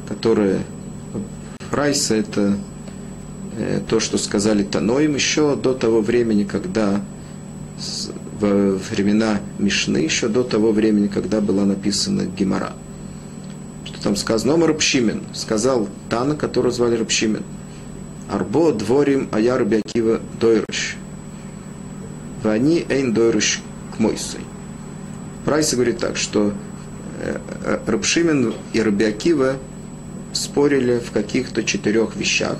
которая 0.08 0.60
Прайса 1.72 2.14
это 2.14 2.56
э, 3.56 3.80
то, 3.88 3.98
что 3.98 4.16
сказали 4.16 4.62
Таноим 4.62 5.16
еще 5.16 5.56
до 5.56 5.74
того 5.74 6.02
времени, 6.02 6.44
когда 6.44 7.00
во 8.42 8.76
времена 8.90 9.40
Мишны, 9.58 9.98
еще 9.98 10.28
до 10.28 10.42
того 10.42 10.72
времени, 10.72 11.06
когда 11.06 11.40
была 11.40 11.64
написана 11.64 12.22
Гемора. 12.26 12.72
Что 13.84 14.02
там 14.02 14.16
сказано? 14.16 14.52
Номер 14.52 14.68
Рабшимен. 14.68 15.22
Сказал 15.32 15.88
Тана, 16.10 16.34
которого 16.34 16.72
звали 16.72 16.96
Рабшимен. 16.96 17.44
Арбо 18.28 18.72
дворим 18.72 19.28
аяр 19.32 19.64
бякива 19.64 20.20
дойрыш. 20.40 20.96
Вани 22.42 22.84
эйн 22.88 23.14
дойрыш 23.14 23.60
к 23.94 24.00
Мойсой. 24.00 24.40
Прайса 25.44 25.76
говорит 25.76 25.98
так, 25.98 26.16
что 26.16 26.52
э, 27.20 27.38
э, 27.64 27.78
Рабшимен 27.86 28.54
и 28.72 28.82
Рабиакива 28.82 29.56
спорили 30.32 30.98
в 30.98 31.12
каких-то 31.12 31.62
четырех 31.62 32.16
вещах, 32.16 32.58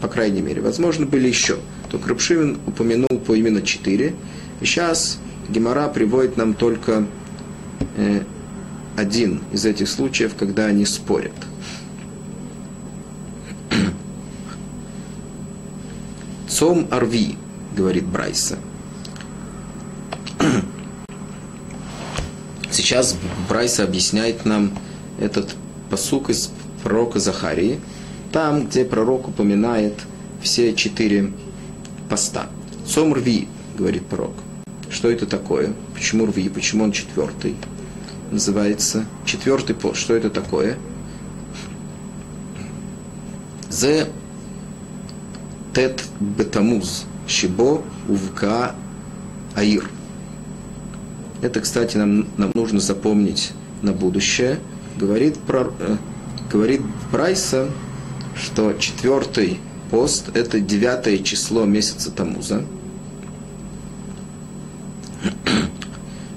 по 0.00 0.08
крайней 0.08 0.40
мере. 0.40 0.62
Возможно, 0.62 1.04
были 1.04 1.28
еще. 1.28 1.58
Только 1.92 2.08
Рабшивин 2.08 2.58
упомянул 2.66 3.20
по 3.24 3.34
именно 3.34 3.60
четыре. 3.60 4.14
И 4.62 4.64
сейчас 4.64 5.18
Гемора 5.50 5.88
приводит 5.88 6.38
нам 6.38 6.54
только 6.54 7.06
э, 7.96 8.22
один 8.96 9.42
из 9.52 9.66
этих 9.66 9.90
случаев, 9.90 10.34
когда 10.34 10.64
они 10.64 10.86
спорят. 10.86 11.34
Цом 16.48 16.88
Арви, 16.90 17.36
говорит 17.76 18.06
Брайса. 18.06 18.58
Сейчас 22.70 23.18
Брайса 23.50 23.84
объясняет 23.84 24.46
нам 24.46 24.72
этот 25.20 25.54
посук 25.90 26.30
из 26.30 26.50
пророка 26.82 27.18
Захарии, 27.18 27.80
там, 28.32 28.66
где 28.66 28.86
пророк 28.86 29.28
упоминает 29.28 29.92
все 30.40 30.74
четыре 30.74 31.32
поста. 32.12 32.50
Цом 32.86 33.14
рви, 33.14 33.48
говорит 33.78 34.04
пророк. 34.04 34.34
Что 34.90 35.10
это 35.10 35.24
такое? 35.24 35.72
Почему 35.94 36.26
рви? 36.26 36.50
Почему 36.50 36.84
он 36.84 36.92
четвертый? 36.92 37.56
называется 38.30 39.06
четвертый 39.24 39.74
пост. 39.74 39.96
Что 39.96 40.14
это 40.14 40.28
такое? 40.28 40.76
Зе 43.70 44.08
тет 45.74 46.04
бетамуз 46.20 47.06
щебо 47.26 47.82
увка 48.06 48.74
аир. 49.54 49.88
Это, 51.40 51.60
кстати, 51.60 51.96
нам, 51.96 52.26
нам 52.36 52.50
нужно 52.52 52.80
запомнить 52.80 53.52
на 53.80 53.92
будущее. 53.92 54.58
Говорит, 54.98 55.38
про, 55.38 55.72
э, 55.80 55.96
говорит 56.52 56.82
Прайса, 57.10 57.70
что 58.36 58.74
четвертый 58.74 59.60
пост– 59.92 60.30
это 60.34 60.58
девятое 60.58 61.18
число 61.18 61.66
месяца 61.66 62.10
Тамуза. 62.10 62.64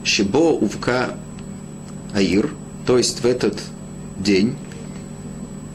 Щебо 0.03 0.51
увка 0.51 1.15
аир, 2.13 2.51
то 2.85 2.97
есть 2.97 3.21
в 3.21 3.25
этот 3.25 3.57
день, 4.19 4.55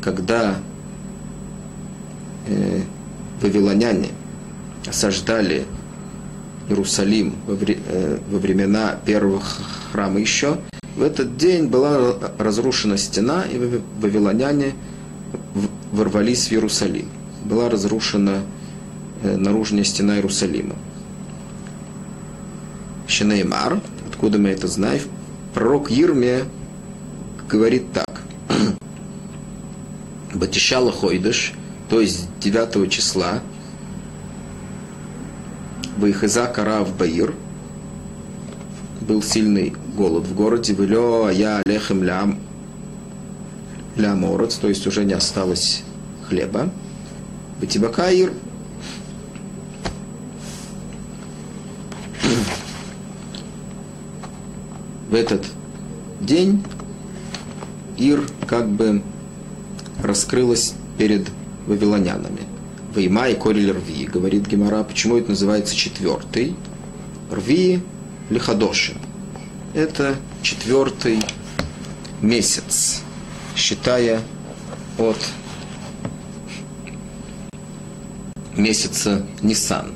когда 0.02 0.58
э, 2.46 2.82
вавилоняне 3.40 4.08
осаждали 4.86 5.64
Иерусалим 6.68 7.34
во, 7.46 7.54
вре, 7.54 7.78
э, 7.86 8.18
во 8.30 8.38
времена 8.38 8.98
первых 9.06 9.58
храма 9.90 10.20
еще, 10.20 10.58
в 10.96 11.02
этот 11.02 11.38
день 11.38 11.68
была 11.68 12.14
разрушена 12.38 12.98
стена, 12.98 13.44
и 13.50 13.80
вавилоняне 14.00 14.74
ворвались 15.92 16.48
в 16.48 16.52
Иерусалим. 16.52 17.08
Была 17.50 17.68
разрушена 17.68 18.44
э, 19.24 19.36
наружная 19.36 19.82
стена 19.82 20.14
Иерусалима. 20.14 20.76
Шенеймар, 23.08 23.80
откуда 24.08 24.38
мы 24.38 24.50
это 24.50 24.68
знаем, 24.68 25.02
пророк 25.52 25.90
Ирме 25.90 26.44
говорит 27.48 27.92
так. 27.92 28.20
Батишала 30.34 30.92
Хойдыш, 30.92 31.54
то 31.88 32.00
есть 32.00 32.28
9 32.38 32.88
числа, 32.88 33.42
Вайхаза 35.96 36.46
Карав 36.46 36.96
Баир, 36.96 37.34
был 39.00 39.24
сильный 39.24 39.74
голод 39.96 40.24
в 40.24 40.36
городе, 40.36 40.72
Вылё 40.72 41.28
я 41.30 41.62
лехем 41.66 42.04
лям 42.04 42.38
ляморец, 43.96 44.54
то 44.54 44.68
есть 44.68 44.86
уже 44.86 45.04
не 45.04 45.14
осталось 45.14 45.82
хлеба. 46.28 46.70
Батибакаир, 47.60 48.32
в 55.10 55.14
этот 55.14 55.44
день 56.20 56.64
Ир 57.98 58.24
как 58.46 58.68
бы 58.70 59.02
раскрылась 60.02 60.74
перед 60.96 61.28
вавилонянами. 61.66 62.40
Вейма 62.94 63.28
и 63.28 63.34
Корель 63.34 63.72
Рви, 63.72 64.06
говорит 64.06 64.46
Гемора, 64.46 64.82
почему 64.82 65.18
это 65.18 65.30
называется 65.30 65.76
четвертый? 65.76 66.56
Рви 67.30 67.82
Лихадоши. 68.30 68.94
Это 69.74 70.16
четвертый 70.42 71.20
месяц, 72.22 73.02
считая 73.54 74.20
от 74.98 75.18
месяца 78.62 79.24
Нисан. 79.42 79.92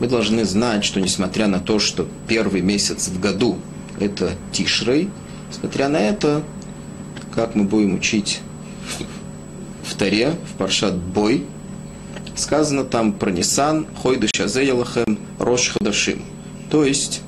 Мы 0.00 0.08
должны 0.08 0.44
знать, 0.44 0.84
что 0.84 1.00
несмотря 1.00 1.46
на 1.46 1.58
то, 1.58 1.78
что 1.78 2.06
первый 2.28 2.60
месяц 2.60 3.08
в 3.08 3.20
году 3.20 3.58
это 3.98 4.32
Тишрей, 4.52 5.08
несмотря 5.50 5.88
на 5.88 5.98
это, 5.98 6.42
как 7.34 7.54
мы 7.54 7.64
будем 7.64 7.94
учить 7.94 8.40
в 9.84 9.94
Таре, 9.94 10.34
в 10.52 10.58
Паршат 10.58 10.96
Бой, 10.96 11.46
сказано 12.34 12.84
там 12.84 13.12
про 13.12 13.30
Нисан, 13.30 13.86
Хойду 14.02 14.28
Шазеялахем, 14.34 15.18
Рош 15.38 15.70
Хадашим. 15.70 16.22
То 16.70 16.84
есть, 16.84 17.22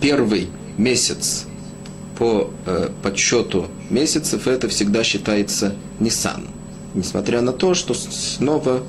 первый 0.00 0.48
месяц 0.76 1.46
по 2.18 2.50
э, 2.66 2.90
подсчету 3.02 3.68
месяцев 3.88 4.46
это 4.46 4.68
всегда 4.68 5.04
считается 5.04 5.74
Нисан. 6.00 6.49
Несмотря 6.94 7.40
на 7.40 7.52
то, 7.52 7.74
что 7.74 7.94
снова 7.94 8.82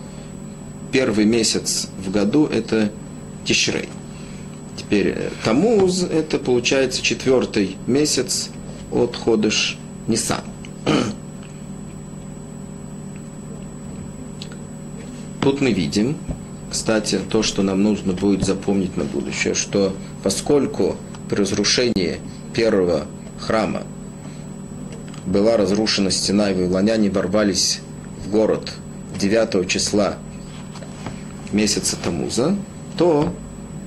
первый 0.92 1.26
месяц 1.26 1.88
в 1.98 2.12
году 2.12 2.46
это 2.48 2.92
Тишрей. 3.46 3.90
Теперь 4.76 5.10
э, 5.10 5.30
Тамуз 5.44 6.04
это 6.04 6.38
получается 6.38 7.02
четвертый 7.02 7.78
месяц 7.88 8.50
от 8.92 9.16
Ходыш 9.16 9.78
Нисан. 10.08 10.42
Тут 15.42 15.62
мы 15.62 15.72
видим, 15.72 16.18
кстати, 16.70 17.20
то, 17.30 17.42
что 17.44 17.64
нам 17.64 17.82
нужно 17.84 18.14
будет 18.14 18.46
запомнить 18.46 18.98
на 18.98 19.04
будущее, 19.04 19.54
что 19.54 19.96
поскольку 20.24 20.98
при 21.30 21.38
разрушении 21.38 22.20
первого 22.54 23.06
храма 23.40 23.84
была 25.26 25.58
разрушена 25.58 26.12
стена, 26.12 26.52
и 26.52 26.54
вавилоняне 26.54 27.10
ворвались 27.10 27.80
город 28.32 28.72
9 29.20 29.70
числа 29.70 30.16
месяца 31.52 31.98
Тамуза, 32.02 32.56
то 32.98 33.32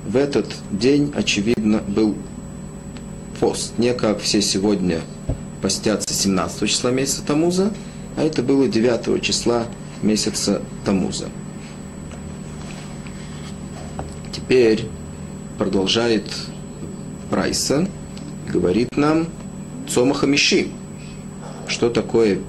в 0.07 0.17
этот 0.17 0.55
день, 0.71 1.13
очевидно, 1.17 1.79
был 1.79 2.15
пост. 3.41 3.79
Не 3.79 3.95
как 3.95 4.21
все 4.21 4.43
сегодня 4.43 5.01
постятся 5.63 6.13
17 6.13 6.69
числа 6.69 6.91
месяца 6.91 7.25
Тамуза, 7.25 7.73
а 8.17 8.23
это 8.23 8.43
было 8.43 8.69
9 8.69 9.23
числа 9.23 9.67
месяца 10.03 10.61
Тамуза. 10.85 11.29
Теперь 14.31 14.87
продолжает 15.57 16.31
Прайса, 17.31 17.89
говорит 18.53 18.95
нам 18.97 19.27
Цомаха 19.89 20.27
Миши. 20.27 20.69
Что 21.67 21.89
такое 21.89 22.41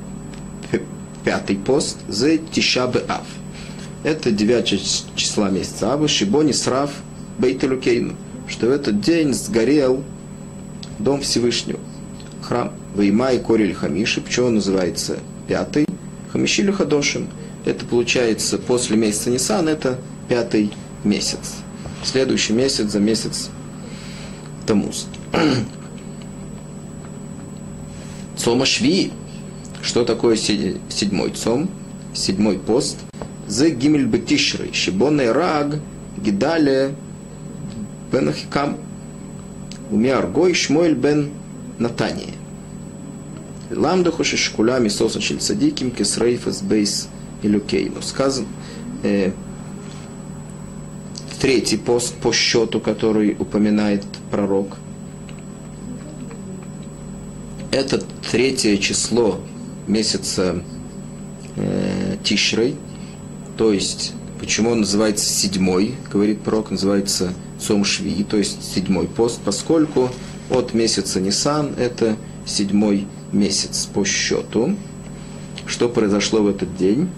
пятый 1.25 1.57
пост? 1.57 1.97
За 2.07 2.37
Тишабы 2.37 3.03
Ав. 3.07 3.25
Это 4.03 4.31
9 4.31 5.15
числа 5.15 5.49
месяца 5.49 5.93
Ава, 5.93 6.07
Шибони 6.07 6.53
Срав 6.53 6.91
Бейтелюкейну, 7.39 8.15
что 8.47 8.67
в 8.67 8.69
этот 8.69 9.01
день 9.01 9.33
сгорел 9.33 10.03
Дом 10.99 11.21
Всевышнего, 11.21 11.79
храм 12.41 12.71
Вейма 12.95 13.31
и 13.33 13.39
Корель 13.39 13.73
Хамиши, 13.73 14.21
почему 14.21 14.47
он 14.47 14.55
называется 14.55 15.17
пятый, 15.47 15.85
Хамишилю 16.31 16.71
Хадошим. 16.71 17.27
Это 17.65 17.83
получается 17.83 18.57
после 18.59 18.95
месяца 18.95 19.31
Нисан, 19.31 19.67
это 19.67 19.97
пятый 20.29 20.71
месяц 21.03 21.55
следующий 22.05 22.53
месяц 22.53 22.91
за 22.91 22.99
месяц 22.99 23.49
Тамуз. 24.65 25.07
Цома 28.37 28.65
Шви. 28.65 29.11
Что 29.85 30.03
такое 30.03 30.35
седьмой 30.35 31.29
цом? 31.29 31.69
Седьмой 32.11 32.57
пост. 32.57 32.97
За 33.47 33.69
Гимель 33.69 34.07
Бетишры. 34.07 34.73
Шибонный 34.73 35.31
раг. 35.31 35.75
Гидале. 36.17 36.95
Бен 38.11 38.29
Ахикам. 38.29 38.77
Умя 39.91 40.17
Аргой 40.17 40.55
Шмуэль 40.55 40.95
бен 40.95 41.29
Натания. 41.77 42.33
Ламдаху 43.69 44.23
шишкуля 44.23 44.79
мисоса 44.79 45.21
шельцадиким 45.21 45.91
кесрейфас 45.91 46.63
бейс 46.63 47.07
илюкейну. 47.43 48.01
Сказано, 48.01 48.47
э, 49.03 49.33
третий 51.39 51.77
пост 51.77 52.15
по 52.15 52.33
счету, 52.33 52.79
который 52.79 53.35
упоминает 53.37 54.03
пророк. 54.31 54.77
Это 57.71 58.01
третье 58.31 58.77
число 58.77 59.39
месяца 59.87 60.63
э, 61.55 62.17
Тишрей, 62.23 62.75
то 63.57 63.71
есть 63.71 64.13
почему 64.39 64.71
он 64.71 64.81
называется 64.81 65.25
седьмой, 65.25 65.95
говорит 66.11 66.41
пророк, 66.41 66.71
называется 66.71 67.33
Цом 67.59 67.85
Шви, 67.85 68.23
то 68.23 68.37
есть 68.37 68.73
седьмой 68.73 69.07
пост, 69.07 69.41
поскольку 69.43 70.09
от 70.49 70.73
месяца 70.73 71.19
Нисан 71.19 71.73
это 71.77 72.17
седьмой 72.45 73.07
месяц 73.31 73.85
по 73.85 74.05
счету. 74.05 74.75
Что 75.65 75.89
произошло 75.89 76.41
в 76.41 76.47
этот 76.47 76.75
день? 76.75 77.09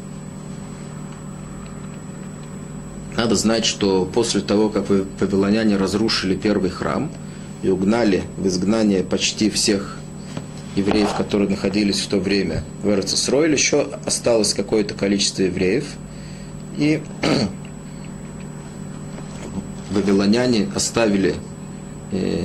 Надо 3.17 3.35
знать, 3.35 3.65
что 3.65 4.05
после 4.05 4.41
того, 4.41 4.69
как 4.69 4.89
вавилоняне 4.89 5.75
разрушили 5.75 6.35
первый 6.35 6.69
храм 6.69 7.11
и 7.63 7.69
угнали 7.69 8.23
в 8.37 8.47
изгнание 8.47 9.03
почти 9.03 9.49
всех 9.49 9.97
евреев, 10.77 11.13
которые 11.15 11.49
находились 11.49 11.99
в 11.99 12.07
то 12.07 12.17
время 12.17 12.63
в 12.83 12.89
Эрцесройле, 12.89 13.53
еще 13.53 13.87
осталось 14.05 14.53
какое-то 14.53 14.93
количество 14.93 15.43
евреев. 15.43 15.85
И 16.77 17.01
вавилоняне 19.91 20.69
оставили 20.75 21.35
э, 22.11 22.43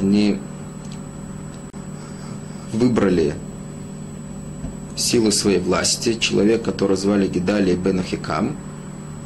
они 0.00 0.38
выбрали 2.72 3.34
силы 4.96 5.32
своей 5.32 5.58
власти, 5.58 6.14
человек, 6.14 6.62
которого 6.62 6.96
звали 6.96 7.28
Гидалия 7.28 7.76
бен 7.76 8.00
Ахикам, 8.00 8.56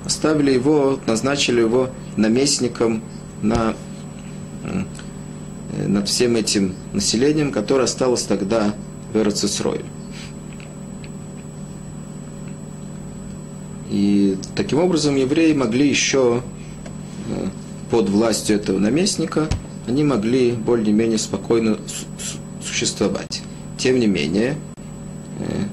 оставили 0.04 0.52
его, 0.52 0.98
назначили 1.06 1.60
его 1.60 1.90
наместником 2.16 3.02
на, 3.42 3.74
над 5.72 6.08
всем 6.08 6.36
этим 6.36 6.74
населением, 6.92 7.50
которое 7.50 7.84
осталось 7.84 8.22
тогда 8.22 8.74
в 9.12 9.16
Эрцисрое. 9.16 9.82
И 13.90 14.38
таким 14.54 14.78
образом 14.78 15.16
евреи 15.16 15.52
могли 15.52 15.86
еще 15.86 16.42
э, 17.28 17.48
под 17.90 18.08
властью 18.08 18.56
этого 18.56 18.78
наместника, 18.78 19.48
они 19.86 20.02
могли 20.02 20.52
более-менее 20.52 21.18
спокойно 21.18 21.76
существовать. 22.64 23.42
Тем 23.76 23.98
не 23.98 24.06
менее, 24.06 24.56
э, 25.40 25.64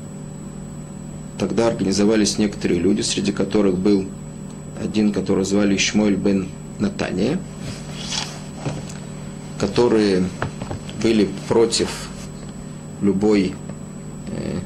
тогда 1.38 1.68
организовались 1.68 2.38
некоторые 2.38 2.82
люди, 2.82 3.02
среди 3.02 3.32
которых 3.32 3.78
был 3.78 4.06
один, 4.82 5.14
которого 5.14 5.46
звали 5.46 5.78
Ишмоэль 5.78 6.16
бен 6.16 6.50
Натания, 6.78 7.40
которые 9.60 10.24
были 11.04 11.30
против 11.48 11.90
любой, 13.02 13.54
э, 14.28 14.60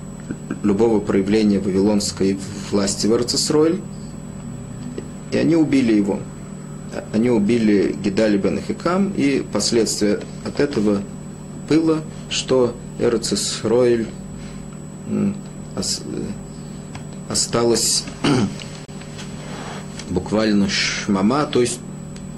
любого 0.63 0.99
проявления 0.99 1.59
вавилонской 1.59 2.37
власти 2.71 3.07
в 3.07 3.13
Арцисройль, 3.13 3.81
и 5.31 5.37
они 5.37 5.55
убили 5.55 5.93
его. 5.93 6.19
Они 7.11 7.29
убили 7.31 7.95
Гидали 8.03 8.37
бен 8.37 8.61
Хикам, 8.61 9.11
и 9.17 9.43
последствия 9.51 10.19
от 10.45 10.59
этого 10.59 11.01
было, 11.67 12.01
что 12.29 12.75
Эрцисройль 12.99 14.07
осталось 17.29 18.05
буквально 20.09 20.69
шмама, 20.69 21.45
то 21.45 21.61
есть 21.61 21.79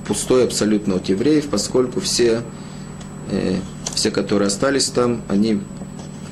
пустой 0.07 0.43
абсолютно 0.43 0.95
от 0.95 1.09
евреев, 1.09 1.47
поскольку 1.49 1.99
все, 1.99 2.41
э, 3.29 3.57
все, 3.93 4.11
которые 4.11 4.47
остались 4.47 4.87
там, 4.87 5.21
они 5.27 5.61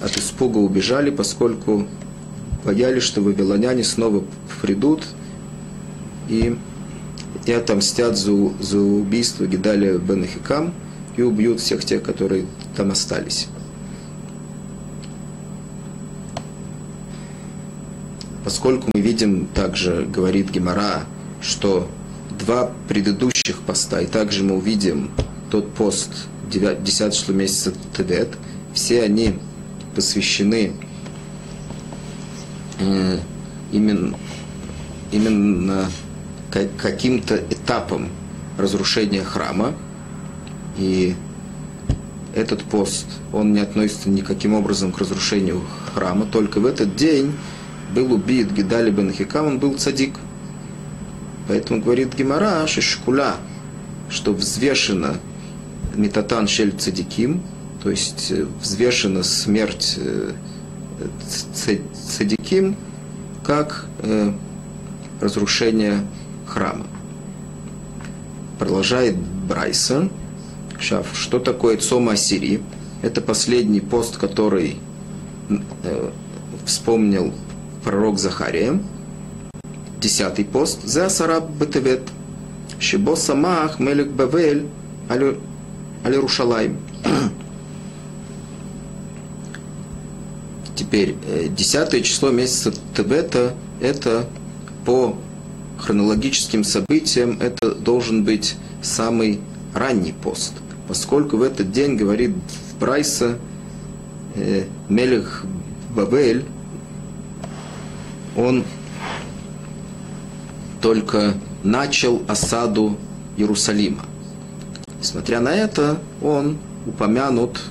от 0.02 0.18
испуга 0.18 0.58
убежали, 0.58 1.10
поскольку 1.10 1.88
боялись, 2.64 3.04
что 3.04 3.22
вавилоняне 3.22 3.84
снова 3.84 4.24
придут 4.62 5.04
и, 6.30 6.58
и 7.46 7.52
отомстят 7.52 8.18
за, 8.18 8.32
за 8.60 8.80
убийство 8.80 9.46
Гидалия 9.46 9.98
бен 9.98 10.26
Хикам 10.26 10.74
и 11.18 11.22
убьют 11.22 11.60
всех 11.60 11.84
тех, 11.86 12.04
которые 12.04 12.46
там 12.76 12.92
остались. 12.92 13.48
Поскольку 18.44 18.90
мы 18.94 19.00
видим, 19.00 19.48
также 19.48 20.06
говорит 20.06 20.52
Гемора, 20.52 21.06
что 21.42 21.88
два 22.30 22.72
предыдущих 22.88 23.62
поста, 23.66 24.02
и 24.02 24.06
также 24.06 24.44
мы 24.44 24.56
увидим 24.56 25.12
тот 25.52 25.74
пост 25.74 26.10
10 26.50 27.14
число 27.14 27.34
месяца 27.34 27.74
Тевет, 27.96 28.38
все 28.74 29.04
они 29.04 29.36
посвящены 29.96 30.74
э, 32.80 33.20
именно, 33.72 34.18
именно 35.12 35.90
каким-то 36.78 37.38
этапам 37.38 38.10
разрушения 38.58 39.24
храма. 39.24 39.74
И 40.78 41.16
этот 42.36 42.64
пост, 42.64 43.06
он 43.32 43.54
не 43.54 43.60
относится 43.60 44.10
никаким 44.10 44.54
образом 44.54 44.92
к 44.92 44.98
разрушению 44.98 45.62
храма, 45.94 46.26
только 46.26 46.60
в 46.60 46.66
этот 46.66 46.96
день 46.96 47.34
был 47.94 48.12
убит 48.14 48.52
Гидали 48.52 48.90
бен 48.90 49.12
Хикам, 49.12 49.46
он 49.48 49.60
был 49.60 49.76
цадик. 49.76 50.16
Поэтому 51.48 51.82
говорит 51.82 52.16
Гимара, 52.16 52.66
шишкуля, 52.68 53.36
что 54.10 54.34
взвешено 54.34 55.18
метатан 55.96 56.48
шель 56.48 56.72
цадиким, 56.72 57.42
то 57.82 57.90
есть 57.90 58.32
э, 58.32 58.46
взвешена 58.62 59.24
смерть 59.24 59.96
э, 59.98 60.32
цадиким, 62.08 62.78
как 63.44 63.86
э, 64.00 64.32
разрушение 65.20 66.00
храма. 66.48 66.86
Продолжает 68.58 69.18
Брайсон. 69.18 70.12
Шаф, 70.80 71.08
что 71.14 71.40
такое 71.40 71.78
Цома 71.78 72.14
Ассирии? 72.14 72.62
Это 73.02 73.22
последний 73.22 73.82
пост, 73.82 74.18
который 74.18 74.78
вспомнил 76.66 77.34
пророк 77.84 78.18
Захария, 78.18 78.80
десятый 80.04 80.44
пост, 80.44 80.84
за 80.84 81.08
Сараб 81.08 81.50
Бетевет, 81.50 82.02
Шибо 82.78 83.16
Самах 83.16 83.80
Мелек 83.80 84.10
Бавель 84.10 84.68
Алирушалайм. 86.04 86.78
Теперь, 90.76 91.16
э, 91.26 91.48
десятое 91.48 92.02
число 92.02 92.32
месяца 92.32 92.74
Тевета, 92.96 93.54
это 93.80 94.28
по 94.86 95.16
хронологическим 95.78 96.66
событиям, 96.66 97.38
это 97.39 97.74
должен 97.74 98.26
быть 98.26 98.56
самый 98.82 99.39
ранний 99.74 100.12
пост, 100.13 100.54
поскольку 100.88 101.38
в 101.38 101.44
этот 101.44 101.72
день, 101.72 101.96
говорит 101.96 102.32
Брайса, 102.80 103.38
э, 104.36 104.66
Мелех 104.89 105.46
Бавель, 105.96 106.44
он 108.36 108.66
только 110.84 111.36
начал 111.63 112.24
осаду 112.28 112.98
Иерусалима. 113.38 114.02
Несмотря 115.00 115.39
на 115.39 115.56
это, 115.56 115.98
он 116.22 116.58
упомянут 116.86 117.62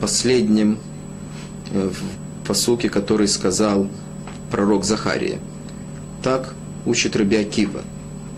последним 0.00 0.78
э, 1.70 1.90
в 1.90 2.46
посуке, 2.48 2.88
который 2.88 3.28
сказал 3.28 3.88
пророк 4.50 4.84
Захария. 4.84 5.38
Так 6.22 6.54
учит 6.86 7.14
Рабиакива. 7.14 7.82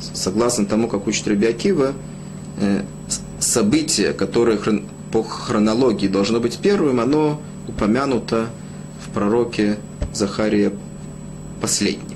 Согласно 0.01 0.66
тому, 0.66 0.88
как 0.88 1.07
учит 1.07 1.29
Рабиакива, 1.29 1.92
э, 2.59 2.83
событие, 3.38 4.12
которое 4.12 4.59
по 5.12 5.22
хронологии 5.22 6.09
должно 6.09 6.40
быть 6.40 6.59
первым, 6.59 6.99
оно 6.99 7.40
упомянуто 7.68 8.49
в 9.07 9.14
пророке 9.14 9.79
Захария 10.12 10.72
последним. 11.61 12.15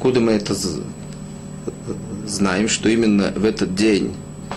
Откуда 0.00 0.20
мы 0.20 0.32
это 0.32 0.56
знаем, 2.26 2.68
что 2.68 2.88
именно 2.88 3.34
в 3.36 3.44
этот 3.44 3.74
день 3.74 4.14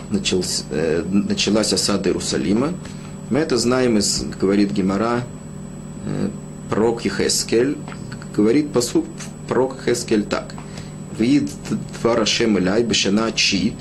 начался, 0.10 0.64
э, 0.72 1.04
началась 1.06 1.74
осада 1.74 2.08
Иерусалима? 2.08 2.74
Мы 3.30 3.40
это 3.40 3.58
знаем 3.58 3.98
из, 3.98 4.24
говорит 4.40 4.72
Гемора, 4.72 5.26
э, 6.06 6.30
пророк 6.70 7.04
Ехескель, 7.04 7.76
говорит 8.34 8.72
посуд 8.72 9.04
пророк 9.50 9.82
Ехескель 9.82 10.24
так. 10.24 10.56
Вид 11.20 11.52
два 12.02 12.16
Рашем 12.16 12.58
Иляй 12.58 12.84
Бешана 12.84 13.30
Чит, 13.34 13.76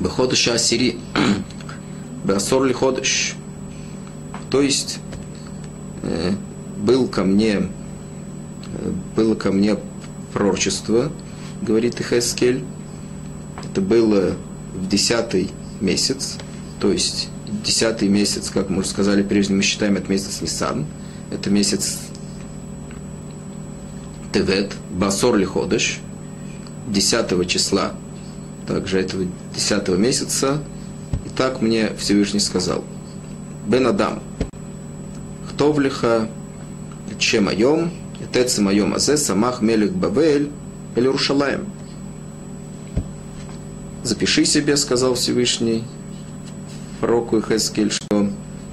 Беходыша 0.00 0.52
Асири, 0.52 0.98
Беасор 2.26 2.64
Лиходыш. 2.64 3.36
То 4.50 4.60
есть 4.60 4.98
э, 6.02 6.32
был 6.76 7.08
ко 7.08 7.24
мне, 7.24 7.70
было 9.16 9.34
ко 9.34 9.52
мне 9.52 9.76
пророчество, 10.32 11.10
говорит 11.62 12.00
Ихескель. 12.00 12.64
Это 13.64 13.80
было 13.80 14.36
в 14.74 14.88
десятый 14.88 15.50
месяц, 15.80 16.36
то 16.80 16.92
есть 16.92 17.28
десятый 17.64 18.08
месяц, 18.08 18.50
как 18.50 18.70
мы 18.70 18.78
уже 18.78 18.88
сказали 18.88 19.22
прежде, 19.22 19.54
мы 19.54 19.62
считаем 19.62 19.96
это 19.96 20.10
месяц 20.10 20.40
Нисан. 20.40 20.86
Это 21.30 21.48
месяц 21.48 21.98
Тевет, 24.32 24.72
Басор 24.90 25.36
Лиходыш, 25.36 26.00
10 26.88 27.48
числа, 27.48 27.92
также 28.66 29.00
этого 29.00 29.24
10 29.54 29.88
месяца. 29.90 30.62
И 31.24 31.28
так 31.28 31.62
мне 31.62 31.92
Всевышний 31.96 32.40
сказал, 32.40 32.84
Бен 33.66 33.86
Адам, 33.86 34.20
Хтовлиха, 35.48 36.28
Чем 37.18 37.48
Айом, 37.48 37.92
Тецем 38.32 38.68
Айом 38.68 38.94
Азе, 38.94 39.16
Самах 39.16 39.60
Мелик 39.60 39.92
Эль 40.16 40.50
Рушалаем. 40.96 41.66
Запиши 44.02 44.44
себе, 44.44 44.76
сказал 44.76 45.14
Всевышний 45.14 45.84
пророку 47.00 47.38
Ихескель, 47.38 47.90
что 47.90 48.30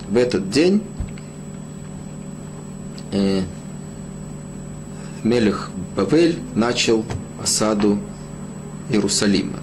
в 0.09 0.17
этот 0.17 0.49
день 0.49 0.81
э, 3.11 3.41
Мелех 5.23 5.69
Бавель 5.95 6.37
начал 6.55 7.05
осаду 7.41 7.99
Иерусалима. 8.89 9.59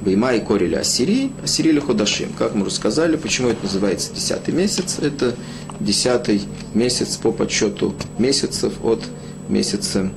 Бейма 0.00 0.34
и 0.34 0.40
Корили 0.40 0.76
Ассирии, 0.76 1.32
Ассирили 1.42 1.80
Ходашим. 1.80 2.32
Как 2.38 2.54
мы 2.54 2.66
уже 2.66 2.74
сказали, 2.74 3.16
почему 3.16 3.48
это 3.48 3.64
называется 3.64 4.14
десятый 4.14 4.54
месяц? 4.54 4.98
Это 5.00 5.34
десятый 5.80 6.42
месяц 6.74 7.16
по 7.16 7.32
подсчету 7.32 7.94
месяцев 8.18 8.74
от 8.84 9.02
месяца 9.48 10.10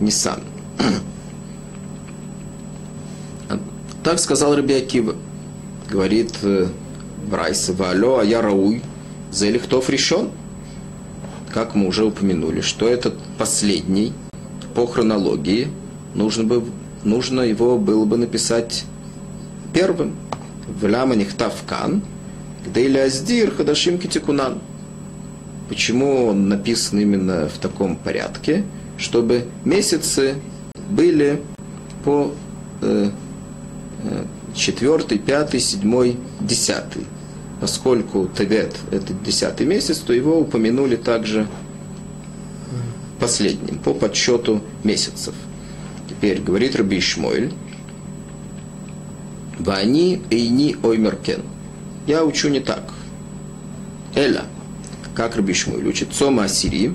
Нисан. 0.00 0.40
Так 4.02 4.18
сказал 4.18 4.56
Раби 4.56 4.74
Акива. 4.74 5.14
Говорит 5.88 6.32
э, 6.42 6.66
Брайса, 7.30 7.72
Валё, 7.72 8.18
а 8.18 8.24
я 8.24 8.42
Рауй, 8.42 8.82
Зелихтов 9.30 9.88
решен. 9.90 10.30
Как 11.52 11.76
мы 11.76 11.86
уже 11.86 12.04
упомянули, 12.04 12.62
что 12.62 12.88
этот 12.88 13.14
последний 13.38 14.12
по 14.74 14.86
хронологии, 14.86 15.68
нужно, 16.14 16.42
бы, 16.44 16.64
нужно 17.04 17.42
его 17.42 17.78
было 17.78 18.04
бы 18.04 18.16
написать 18.16 18.84
первым. 19.72 20.16
В 20.66 20.86
Ляма 20.86 21.14
Нихтавкан, 21.14 22.02
где 22.66 22.86
Иляздир 22.86 23.54
Хадашим 23.54 23.98
Китикунан. 23.98 24.58
Почему 25.68 26.26
он 26.26 26.48
написан 26.48 26.98
именно 26.98 27.48
в 27.48 27.58
таком 27.58 27.96
порядке? 27.96 28.64
Чтобы 28.98 29.46
месяцы 29.64 30.34
были 30.90 31.40
по 32.04 32.34
э, 32.82 33.10
четвертый, 34.54 35.18
пятый, 35.18 35.60
седьмой, 35.60 36.18
десятый. 36.40 37.06
Поскольку 37.60 38.28
Тевет– 38.36 38.76
это 38.90 39.12
десятый 39.12 39.66
месяц, 39.66 39.98
то 39.98 40.12
его 40.12 40.38
упомянули 40.38 40.96
также 40.96 41.46
последним, 43.20 43.78
по 43.78 43.94
подсчету 43.94 44.60
месяцев. 44.82 45.34
Теперь 46.08 46.40
говорит 46.40 46.74
Раби 46.74 46.98
Ишмойль, 46.98 47.52
Вани 49.60 50.22
эйни 50.30 50.76
оймеркен. 50.82 51.42
Я 52.08 52.24
учу 52.24 52.48
не 52.48 52.58
так. 52.58 52.92
Эля, 54.16 54.42
как 55.14 55.36
Раби 55.36 55.52
Ишмойль 55.52 55.86
учит, 55.86 56.12
Цома 56.12 56.44
Ассири, 56.44 56.92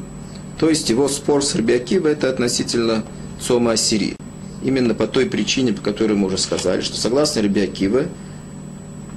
то 0.60 0.70
есть 0.70 0.90
его 0.90 1.08
спор 1.08 1.44
с 1.44 1.56
Раби 1.56 1.74
Акива– 1.74 2.08
это 2.10 2.30
относительно 2.30 3.04
Цома 3.40 3.74
Ассири. 3.74 4.16
Именно 4.64 4.96
по 4.96 5.08
той 5.08 5.28
причине, 5.28 5.74
по 5.74 5.82
которой 5.82 6.14
мы 6.14 6.28
уже 6.28 6.38
сказали, 6.38 6.82
что 6.82 6.98
согласно 6.98 7.42
Ребиакиве, 7.42 8.08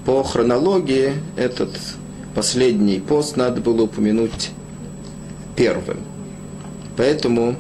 по 0.04 0.22
хронологии 0.22 1.14
этот 1.36 1.70
последний 2.34 3.00
пост 3.00 3.36
надо 3.36 3.60
было 3.60 3.82
упомянуть 3.82 4.50
первым. 5.56 5.98
Поэтому, 6.96 7.56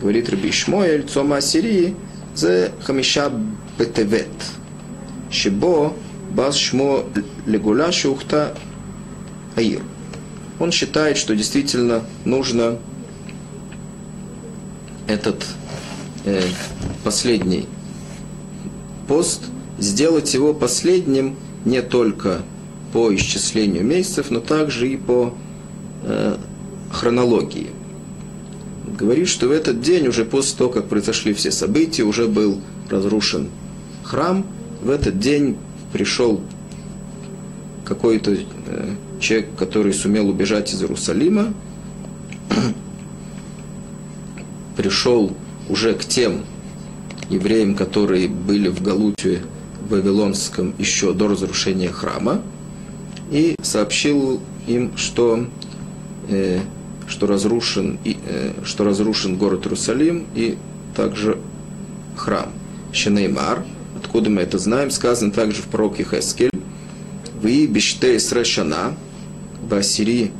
говорит 0.00 0.30
Раби 0.30 0.52
Шмоэль, 0.52 1.02
Цома 1.02 1.38
Ассирии, 1.38 1.96
за 2.34 2.70
Хамиша 2.82 3.32
Бетевет, 3.78 4.28
Шибо 5.30 5.94
Бас 6.30 6.56
Шмо 6.56 7.04
Легуля 7.46 7.90
Шухта 7.90 8.54
Аир. 9.56 9.82
Он 10.58 10.72
считает, 10.72 11.16
что 11.16 11.36
действительно 11.36 12.02
нужно 12.24 12.78
этот 15.06 15.46
э, 16.24 16.42
последний 17.04 17.66
пост, 19.06 19.42
сделать 19.78 20.32
его 20.34 20.54
последним 20.54 21.36
не 21.64 21.82
только 21.82 22.42
по 22.92 23.14
исчислению 23.14 23.84
месяцев, 23.84 24.30
но 24.30 24.40
также 24.40 24.88
и 24.90 24.96
по 24.96 25.34
э, 26.02 26.36
хронологии. 26.90 27.68
Говорит, 28.98 29.28
что 29.28 29.48
в 29.48 29.50
этот 29.50 29.80
день, 29.82 30.08
уже 30.08 30.24
после 30.24 30.56
того, 30.56 30.70
как 30.70 30.88
произошли 30.88 31.34
все 31.34 31.50
события, 31.50 32.04
уже 32.04 32.26
был 32.26 32.60
разрушен 32.88 33.50
храм, 34.02 34.46
в 34.82 34.90
этот 34.90 35.18
день 35.18 35.56
пришел 35.92 36.40
какой-то 37.84 38.32
э, 38.32 38.94
человек, 39.26 39.56
который 39.56 39.92
сумел 39.92 40.28
убежать 40.28 40.72
из 40.72 40.80
Иерусалима, 40.80 41.52
пришел 44.76 45.36
уже 45.68 45.94
к 45.94 46.04
тем 46.04 46.44
евреям, 47.28 47.74
которые 47.74 48.28
были 48.28 48.68
в 48.68 48.80
Галуте 48.82 49.42
Вавилонском 49.90 50.74
еще 50.78 51.12
до 51.12 51.26
разрушения 51.26 51.90
храма, 51.90 52.40
и 53.32 53.56
сообщил 53.62 54.40
им, 54.68 54.96
что, 54.96 55.46
э, 56.28 56.60
что, 57.08 57.26
разрушен, 57.26 57.98
и, 58.04 58.18
э, 58.24 58.52
что 58.64 58.84
разрушен 58.84 59.36
город 59.36 59.66
Иерусалим 59.66 60.26
и 60.36 60.56
также 60.94 61.38
храм. 62.14 62.52
Шенеймар, 62.92 63.64
откуда 63.96 64.30
мы 64.30 64.42
это 64.42 64.58
знаем, 64.58 64.92
сказано 64.92 65.32
также 65.32 65.62
в 65.62 65.66
пророке 65.66 66.06
Хескель, 66.08 66.50
«Вы 67.42 67.66
биштей 67.66 68.20
срешана, 68.20 68.94
басири 69.68 70.32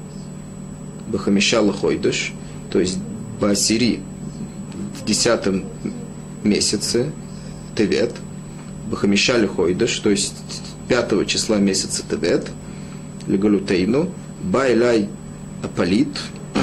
бахамишала 1.09 1.73
хойдыш», 1.73 2.33
то 2.71 2.81
есть 2.81 2.99
басири 3.41 4.01
десятом 5.07 5.65
месяце, 6.43 7.13
Тевет, 7.75 8.13
Бахамишали 8.91 9.47
Хойдаш, 9.47 9.99
то 10.01 10.11
есть 10.11 10.35
пятого 10.89 11.25
числа 11.25 11.57
месяца 11.57 12.03
Тевет, 12.09 12.51
Легалютейну, 13.27 14.11
Байлай 14.43 15.09
Апалит, 15.63 16.09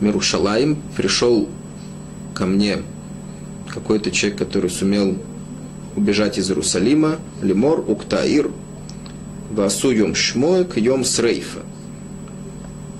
Мирушалаем, 0.00 0.78
пришел 0.96 1.48
ко 2.34 2.46
мне 2.46 2.78
какой-то 3.68 4.10
человек, 4.10 4.38
который 4.38 4.70
сумел 4.70 5.18
убежать 5.96 6.38
из 6.38 6.50
Иерусалима, 6.50 7.16
Лимор, 7.42 7.84
Уктаир, 7.86 8.50
Васу 9.56 9.90
Йом 9.90 10.14
Шмоек, 10.14 10.76
Йом 10.76 11.02
Срейфа 11.02 11.60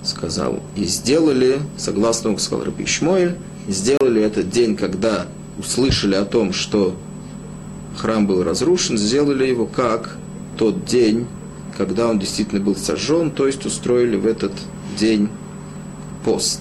сказал, 0.02 0.60
и 0.74 0.84
сделали, 0.84 1.60
согласно, 1.76 2.30
как 2.30 2.40
сказал 2.40 2.64
Раби 2.64 2.86
Шмоэль, 2.86 3.36
сделали 3.68 4.22
этот 4.22 4.48
день, 4.48 4.74
когда 4.74 5.26
услышали 5.58 6.14
о 6.14 6.24
том, 6.24 6.54
что 6.54 6.96
храм 7.96 8.26
был 8.26 8.42
разрушен, 8.42 8.96
сделали 8.96 9.46
его 9.46 9.66
как 9.66 10.16
тот 10.56 10.86
день, 10.86 11.26
когда 11.76 12.08
он 12.08 12.18
действительно 12.18 12.62
был 12.62 12.74
сожжен, 12.74 13.30
то 13.30 13.46
есть 13.46 13.66
устроили 13.66 14.16
в 14.16 14.26
этот 14.26 14.52
день 14.98 15.28
пост. 16.24 16.60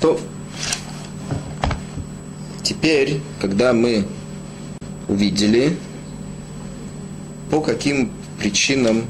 То 0.00 0.18
теперь, 2.84 3.22
когда 3.40 3.72
мы 3.72 4.04
увидели, 5.08 5.74
по 7.50 7.62
каким 7.62 8.10
причинам 8.38 9.04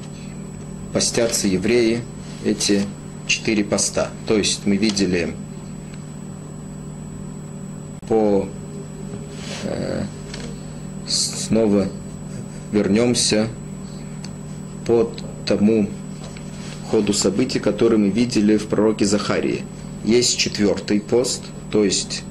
постятся 0.92 1.48
евреи 1.48 2.02
эти 2.44 2.82
четыре 3.26 3.64
поста. 3.64 4.10
То 4.28 4.38
есть 4.38 4.64
мы 4.64 4.76
видели 4.76 5.34
по 8.06 8.48
э, 9.64 10.04
снова 11.08 11.88
вернемся 12.70 13.48
по 14.86 15.12
тому 15.46 15.90
ходу 16.92 17.12
событий, 17.12 17.58
который 17.58 17.98
мы 17.98 18.10
видели 18.10 18.56
в 18.56 18.68
пророке 18.68 19.04
Захарии. 19.04 19.64
Есть 20.04 20.38
четвертый 20.38 21.00
пост, 21.00 21.42
то 21.72 21.84
есть 21.84 22.22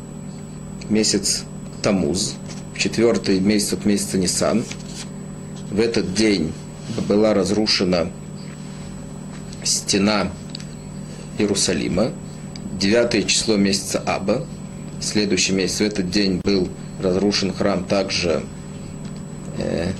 месяц 0.89 1.43
Тамуз, 1.81 2.35
четвертый 2.77 3.39
месяц 3.39 3.73
от 3.73 3.85
месяца 3.85 4.17
Нисан. 4.17 4.63
В 5.69 5.79
этот 5.79 6.13
день 6.13 6.53
была 7.07 7.33
разрушена 7.33 8.11
стена 9.63 10.31
Иерусалима. 11.37 12.11
Девятое 12.79 13.23
число 13.23 13.55
месяца 13.55 13.99
Аба. 14.05 14.45
Следующий 15.01 15.53
месяц 15.53 15.79
в 15.79 15.81
этот 15.81 16.09
день 16.09 16.41
был 16.43 16.69
разрушен 17.01 17.53
храм 17.53 17.83
также 17.83 18.43
э, 19.57 19.91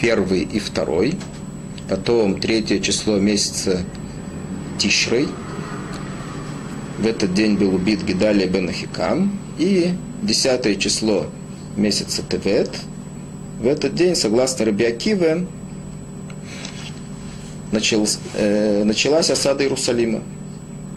первый 0.00 0.40
и 0.42 0.58
второй. 0.58 1.18
Потом 1.88 2.40
третье 2.40 2.78
число 2.80 3.18
месяца 3.18 3.84
Тишрей. 4.78 5.28
В 7.00 7.06
этот 7.06 7.32
день 7.32 7.56
был 7.56 7.74
убит 7.74 8.04
Гидалия 8.04 8.46
бен 8.46 8.68
Ахикам. 8.68 9.38
И 9.58 9.94
десятое 10.22 10.74
число 10.74 11.26
месяца 11.74 12.22
Тевет, 12.22 12.70
в 13.58 13.66
этот 13.66 13.94
день, 13.94 14.14
согласно 14.14 14.66
Рабиакиве, 14.66 15.46
началась, 17.72 18.18
э, 18.34 18.84
началась 18.84 19.30
осада 19.30 19.64
Иерусалима. 19.64 20.20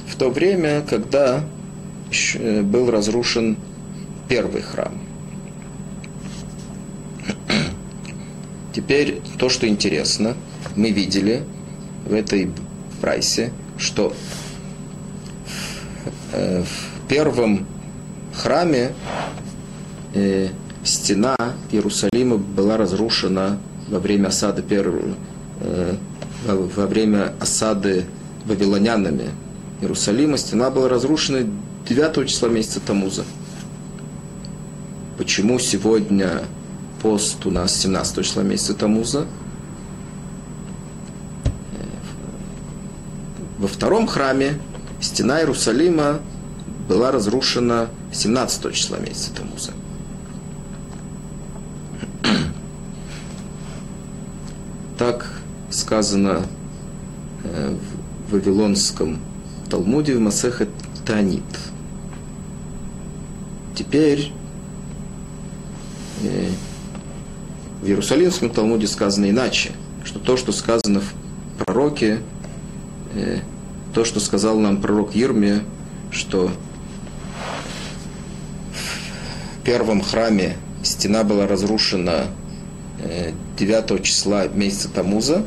В 0.05 0.17
то 0.17 0.29
время, 0.29 0.81
когда 0.81 1.45
э, 2.11 2.61
был 2.63 2.91
разрушен 2.91 3.55
первый 4.27 4.61
храм. 4.61 4.93
Теперь 8.73 9.21
то, 9.37 9.47
что 9.47 9.69
интересно, 9.69 10.35
мы 10.75 10.91
видели 10.91 11.43
в 12.05 12.13
этой 12.13 12.49
прайсе, 12.99 13.53
что 13.77 14.13
в 16.33 17.07
первом 17.07 17.65
храме 18.33 18.93
э, 20.13 20.49
стена 20.83 21.35
Иерусалима 21.71 22.37
была 22.37 22.77
разрушена 22.77 23.59
во 23.87 23.99
время 23.99 24.27
осады 24.27 24.61
первого, 24.61 25.15
э, 25.61 25.95
во 26.45 26.87
время 26.87 27.33
осады 27.39 28.05
вавилонянами 28.45 29.29
Иерусалима. 29.81 30.37
Стена 30.37 30.69
была 30.69 30.89
разрушена 30.89 31.47
9 31.87 32.27
числа 32.27 32.47
месяца 32.47 32.79
Тамуза. 32.79 33.25
Почему 35.17 35.59
сегодня 35.59 36.41
пост 37.01 37.45
у 37.45 37.51
нас 37.51 37.75
17 37.75 38.25
числа 38.25 38.41
месяца 38.41 38.73
Тамуза? 38.73 39.27
Во 43.59 43.67
втором 43.67 44.07
храме 44.07 44.59
стена 45.03 45.39
Иерусалима 45.39 46.21
была 46.87 47.11
разрушена 47.11 47.89
17 48.13 48.73
числа 48.73 48.97
месяца 48.97 49.33
Тамуза. 49.35 49.71
Так 54.97 55.29
сказано 55.69 56.45
э, 57.43 57.75
в 58.29 58.33
Вавилонском 58.33 59.19
Талмуде 59.69 60.15
в 60.15 60.19
Масехе 60.19 60.69
Танит. 61.05 61.43
Теперь 63.75 64.31
э, 66.23 66.49
в 67.81 67.87
Иерусалимском 67.87 68.49
Талмуде 68.49 68.87
сказано 68.87 69.29
иначе, 69.29 69.73
что 70.05 70.19
то, 70.19 70.37
что 70.37 70.53
сказано 70.53 71.01
в 71.01 71.13
пророке, 71.65 72.19
э, 73.15 73.39
то, 73.93 74.05
что 74.05 74.19
сказал 74.19 74.59
нам 74.59 74.81
пророк 74.81 75.15
Ерме, 75.15 75.61
что 76.11 76.51
в 79.61 79.65
первом 79.65 80.01
храме 80.01 80.57
стена 80.83 81.23
была 81.23 81.47
разрушена 81.47 82.27
9 83.57 83.91
э, 83.91 83.99
числа 84.03 84.47
месяца 84.47 84.89
Тамуза, 84.89 85.45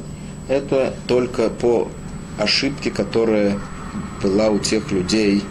это 0.49 0.95
только 1.07 1.51
по 1.51 1.89
ошибке, 2.39 2.91
которая 2.91 3.59
была 4.23 4.49
у 4.49 4.59
тех 4.59 4.93
людей, 4.93 5.43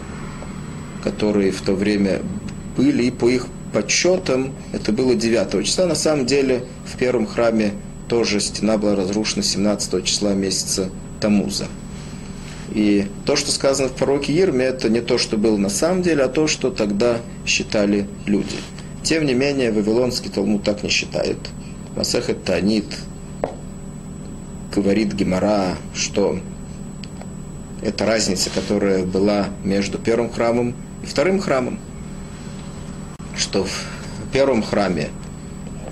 которые 1.04 1.52
в 1.52 1.60
то 1.60 1.74
время 1.74 2.22
были, 2.76 3.04
и 3.04 3.10
по 3.10 3.28
их 3.28 3.46
подсчетам 3.72 4.52
это 4.72 4.92
было 4.92 5.14
9 5.14 5.64
числа. 5.64 5.86
На 5.86 5.94
самом 5.94 6.26
деле 6.26 6.64
в 6.86 6.96
первом 6.96 7.26
храме 7.26 7.72
тоже 8.08 8.40
стена 8.40 8.78
была 8.78 8.96
разрушена 8.96 9.42
17 9.42 10.04
числа 10.04 10.34
месяца 10.34 10.90
Тамуза. 11.20 11.66
И 12.72 13.06
то, 13.24 13.36
что 13.36 13.52
сказано 13.52 13.88
в 13.88 13.92
пророке 13.92 14.32
Ирме, 14.32 14.64
это 14.64 14.88
не 14.88 15.00
то, 15.00 15.18
что 15.18 15.36
было 15.36 15.56
на 15.56 15.68
самом 15.68 16.02
деле, 16.02 16.24
а 16.24 16.28
то, 16.28 16.46
что 16.46 16.70
тогда 16.70 17.18
считали 17.44 18.06
люди. 18.26 18.56
Тем 19.02 19.24
не 19.24 19.34
менее, 19.34 19.70
Вавилонский 19.70 20.30
Талмуд 20.30 20.64
так 20.64 20.82
не 20.82 20.88
считает. 20.88 21.38
Масехет 21.94 22.44
Танит 22.44 22.86
говорит 24.74 25.14
Гемора, 25.14 25.76
что 25.94 26.38
это 27.82 28.04
разница, 28.04 28.50
которая 28.50 29.04
была 29.04 29.46
между 29.62 29.98
первым 29.98 30.30
храмом 30.30 30.74
и 31.02 31.06
вторым 31.06 31.38
храмом. 31.38 31.78
Что 33.36 33.64
в 33.64 33.86
первом 34.32 34.62
храме 34.62 35.10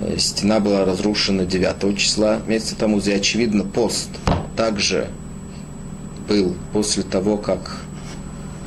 э, 0.01 0.17
стена 0.17 0.59
была 0.59 0.83
разрушена 0.83 1.45
9 1.45 1.97
числа 1.97 2.41
месяца 2.47 2.75
тому, 2.75 2.99
и 2.99 3.11
очевидно 3.11 3.63
пост 3.63 4.09
также 4.57 5.07
был 6.27 6.55
после 6.73 7.03
того, 7.03 7.37
как 7.37 7.77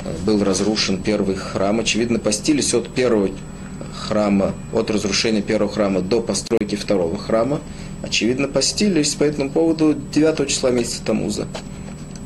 э, 0.03 0.13
был 0.25 0.43
разрушен 0.43 1.01
первый 1.01 1.35
храм. 1.35 1.79
Очевидно, 1.79 2.19
постились 2.19 2.73
от 2.73 2.89
первого 2.89 3.29
храма, 3.93 4.53
от 4.73 4.89
разрушения 4.89 5.41
первого 5.41 5.71
храма 5.71 6.01
до 6.01 6.21
постройки 6.21 6.75
второго 6.75 7.17
храма. 7.17 7.61
Очевидно, 8.01 8.47
постились 8.47 9.13
по 9.15 9.23
этому 9.23 9.49
поводу 9.49 9.93
9 9.93 10.47
числа 10.47 10.71
месяца 10.71 11.03
Тамуза. 11.03 11.47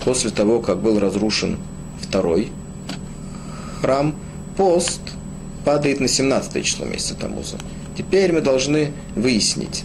После 0.05 0.29
того, 0.29 0.59
как 0.59 0.81
был 0.81 0.99
разрушен 0.99 1.57
второй 2.01 2.51
храм, 3.81 4.15
пост 4.55 5.01
падает 5.65 5.99
на 5.99 6.07
17 6.07 6.63
число 6.63 6.85
месяца 6.85 7.15
Тамуза. 7.15 7.57
Теперь 7.97 8.33
мы 8.33 8.41
должны 8.41 8.91
выяснить, 9.15 9.83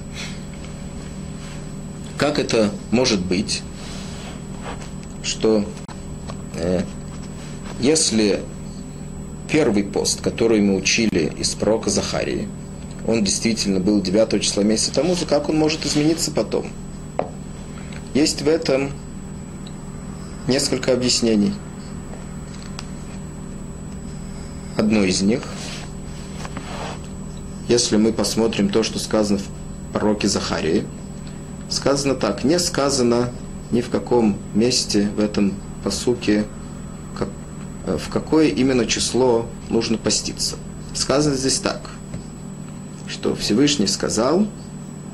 как 2.16 2.38
это 2.38 2.70
может 2.90 3.20
быть, 3.20 3.62
что 5.28 5.64
э, 6.54 6.82
если 7.80 8.40
первый 9.48 9.84
пост, 9.84 10.20
который 10.20 10.60
мы 10.60 10.74
учили 10.74 11.32
из 11.38 11.54
пророка 11.54 11.90
Захарии, 11.90 12.48
он 13.06 13.22
действительно 13.24 13.78
был 13.80 14.02
9 14.02 14.42
числа 14.42 14.62
месяца 14.62 14.92
тому, 14.92 15.14
как 15.28 15.48
он 15.48 15.56
может 15.56 15.86
измениться 15.86 16.30
потом? 16.30 16.70
Есть 18.14 18.42
в 18.42 18.48
этом 18.48 18.90
несколько 20.48 20.92
объяснений. 20.92 21.52
Одно 24.76 25.04
из 25.04 25.22
них, 25.22 25.42
если 27.68 27.96
мы 27.96 28.12
посмотрим 28.12 28.70
то, 28.70 28.82
что 28.82 28.98
сказано 28.98 29.38
в 29.38 29.92
пророке 29.92 30.28
Захарии, 30.28 30.86
сказано 31.68 32.14
так, 32.14 32.44
не 32.44 32.58
сказано 32.58 33.30
ни 33.70 33.80
в 33.80 33.90
каком 33.90 34.36
месте 34.54 35.08
в 35.16 35.20
этом 35.20 35.54
посуке, 35.84 36.44
как, 37.16 37.28
э, 37.86 37.98
в 37.98 38.08
какое 38.08 38.48
именно 38.48 38.86
число 38.86 39.46
нужно 39.68 39.98
поститься. 39.98 40.56
Сказано 40.94 41.36
здесь 41.36 41.58
так, 41.58 41.90
что 43.06 43.34
Всевышний 43.34 43.86
сказал, 43.86 44.46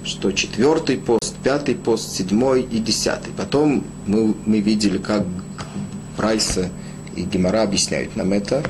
что 0.05 0.32
четвертый 0.32 0.98
пост, 0.98 1.34
пятый 1.42 1.74
пост, 1.74 2.12
седьмой 2.12 2.62
и 2.62 2.78
десятый. 2.78 3.32
Потом 3.36 3.84
мы, 4.07 4.34
мы 4.46 4.61
видели, 4.61 4.98
как 4.98 5.24
Прайса 6.16 6.70
и 7.16 7.22
Гемора 7.22 7.62
объясняют 7.62 8.16
нам 8.16 8.32
это, 8.32 8.62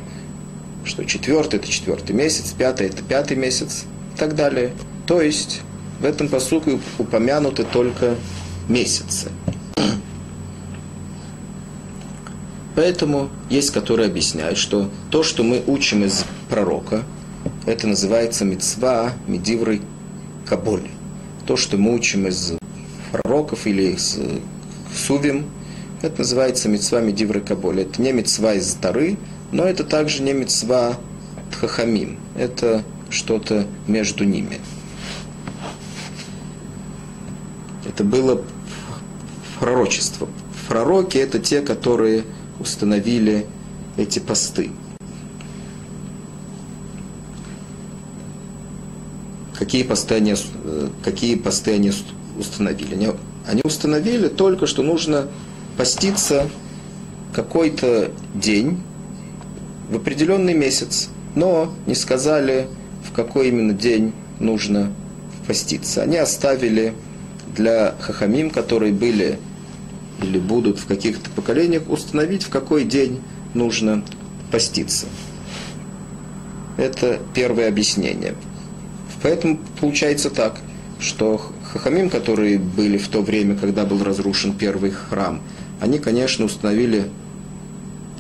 что 0.85 1.05
четвертый 1.05 1.57
это 1.57 1.69
четвертый 1.69 2.15
месяц, 2.15 2.53
пятый 2.57 2.89
это 2.89 3.03
пятый 3.03 3.37
месяц 3.37 3.85
и 4.15 4.19
так 4.19 4.35
далее. 4.35 4.73
То 5.07 5.21
есть 5.21 5.63
в 6.01 6.05
этом 6.05 6.29
посуке 6.29 6.79
упомянуты 6.99 7.65
только 7.65 8.17
месяцы. 8.69 9.31
Поэтому 12.75 13.31
есть, 13.51 13.71
которые 13.71 14.09
объясняют, 14.09 14.59
что 14.59 14.91
то, 15.11 15.23
что 15.23 15.45
мы 15.45 15.63
учим 15.67 16.05
из 16.05 16.25
пророка, 16.49 17.05
это 17.67 17.87
называется 17.87 18.45
мецва 18.45 19.13
медивры 19.27 19.81
каболи. 20.47 20.91
То, 21.47 21.57
что 21.57 21.77
мы 21.77 21.95
учим 21.95 22.27
из 22.27 22.55
пророков 23.13 23.67
или 23.67 23.95
из 23.95 24.19
сувим, 24.95 25.47
это 26.03 26.19
называется 26.19 26.69
мецва 26.69 27.01
медивры 27.01 27.41
каболи. 27.41 27.83
Это 27.83 28.03
не 28.03 28.13
мецва 28.13 28.55
из 28.55 28.75
Тары, 28.75 29.17
но 29.53 29.65
это 29.65 29.85
также 29.85 30.23
не 30.23 30.33
мецва 30.33 30.97
тхахамим. 31.53 32.19
Это 32.35 32.83
что-то 33.09 33.67
между 33.87 34.25
ними. 34.25 34.61
Это 37.87 38.03
было 38.03 38.43
пророчество. 39.61 40.29
Пророки 40.69 41.19
это 41.19 41.39
те, 41.39 41.61
которые 41.61 42.25
установили 42.61 43.47
эти 43.97 44.19
посты. 44.19 44.71
Какие 49.59 49.85
посты 49.85 50.17
они, 50.17 50.35
э, 50.35 50.89
какие 51.03 51.37
посты 51.37 51.75
они 51.75 51.93
установили? 52.39 52.95
Они, 52.95 53.09
они 53.47 53.63
установили 53.65 54.29
только, 54.29 54.67
что 54.67 54.83
нужно 54.83 55.29
поститься 55.77 56.49
какой-то 57.33 58.11
день 58.35 58.81
в 59.91 59.97
определенный 59.97 60.55
месяц, 60.55 61.09
но 61.35 61.73
не 61.87 61.95
сказали, 61.95 62.69
в 63.05 63.13
какой 63.13 63.49
именно 63.49 63.73
день 63.73 64.13
нужно 64.39 64.93
поститься. 65.47 66.03
Они 66.03 66.17
оставили 66.17 66.95
для 67.55 67.95
хахамим, 68.01 68.51
которые 68.51 68.93
были 68.93 69.39
или 70.23 70.39
будут 70.39 70.79
в 70.79 70.87
каких-то 70.87 71.31
поколениях, 71.31 71.83
установить, 71.89 72.45
в 72.45 72.49
какой 72.49 72.85
день 72.85 73.21
нужно 73.55 74.05
поститься. 74.51 75.07
Это 76.77 77.21
первое 77.35 77.69
объяснение. 77.69 78.35
Поэтому 79.23 79.59
получается 79.81 80.31
так, 80.31 80.61
что 80.99 81.41
хахамим, 81.73 82.11
которые 82.11 82.59
были 82.59 82.99
в 82.99 83.09
то 83.09 83.23
время, 83.23 83.57
когда 83.57 83.85
был 83.85 84.03
разрушен 84.03 84.55
первый 84.55 84.91
храм, 84.91 85.41
они, 85.81 85.99
конечно, 85.99 86.45
установили 86.45 87.11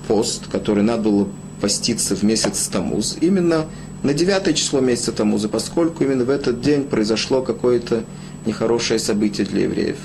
пост, 0.06 0.48
который 0.50 0.82
надо 0.82 1.02
было 1.02 1.28
поститься 1.60 2.14
в 2.14 2.22
месяц 2.22 2.68
Тамуз, 2.68 3.16
именно 3.20 3.66
на 4.02 4.12
девятое 4.12 4.54
число 4.54 4.80
месяца 4.80 5.12
Тамуза, 5.12 5.48
поскольку 5.48 6.04
именно 6.04 6.24
в 6.24 6.30
этот 6.30 6.60
день 6.60 6.84
произошло 6.84 7.42
какое-то 7.42 8.04
нехорошее 8.44 8.98
событие 8.98 9.46
для 9.46 9.62
евреев. 9.62 9.96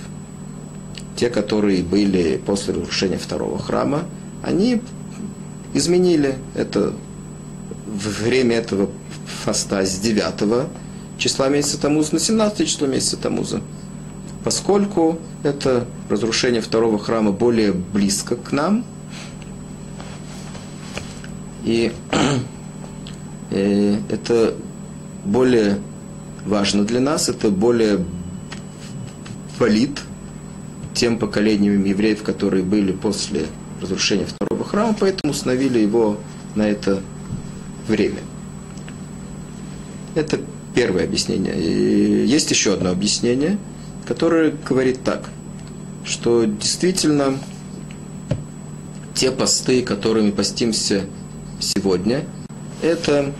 Те, 1.19 1.29
которые 1.29 1.83
были 1.83 2.37
после 2.37 2.73
разрушения 2.73 3.17
второго 3.17 3.59
храма, 3.59 4.05
они 4.41 4.81
изменили 5.73 6.35
это 6.55 6.93
время 7.85 8.55
этого 8.55 8.89
фаста 9.43 9.85
с 9.85 9.99
9 9.99 10.69
числа 11.17 11.49
месяца 11.49 11.77
Тамуза 11.81 12.13
на 12.13 12.19
17 12.21 12.65
число 12.65 12.87
месяца 12.87 13.17
Тамуза. 13.17 13.59
Поскольку 14.45 15.19
это 15.43 15.85
разрушение 16.07 16.61
второго 16.61 16.97
храма 16.97 17.33
более 17.33 17.73
близко 17.73 18.37
к 18.37 18.53
нам, 18.53 18.85
и 21.65 21.91
э, 23.51 23.97
это 24.09 24.53
более 25.25 25.79
важно 26.45 26.85
для 26.85 27.01
нас, 27.01 27.27
это 27.27 27.49
более 27.49 28.05
болит 29.59 29.99
тем 30.99 31.17
поколениям 31.17 31.85
евреев, 31.85 32.23
которые 32.23 32.61
были 32.61 32.91
после 32.91 33.45
разрушения 33.81 34.25
второго 34.25 34.65
храма, 34.65 34.93
поэтому 34.99 35.31
установили 35.31 35.79
его 35.79 36.17
на 36.55 36.67
это 36.69 37.01
время. 37.87 38.19
Это 40.15 40.41
первое 40.75 41.05
объяснение. 41.05 41.55
И 41.57 42.27
есть 42.27 42.51
еще 42.51 42.73
одно 42.73 42.89
объяснение, 42.89 43.57
которое 44.05 44.51
говорит 44.67 45.01
так, 45.01 45.29
что 46.03 46.43
действительно 46.43 47.37
те 49.15 49.31
посты, 49.31 49.81
которыми 49.83 50.31
постимся 50.31 51.05
сегодня, 51.61 52.25
это 52.81 53.33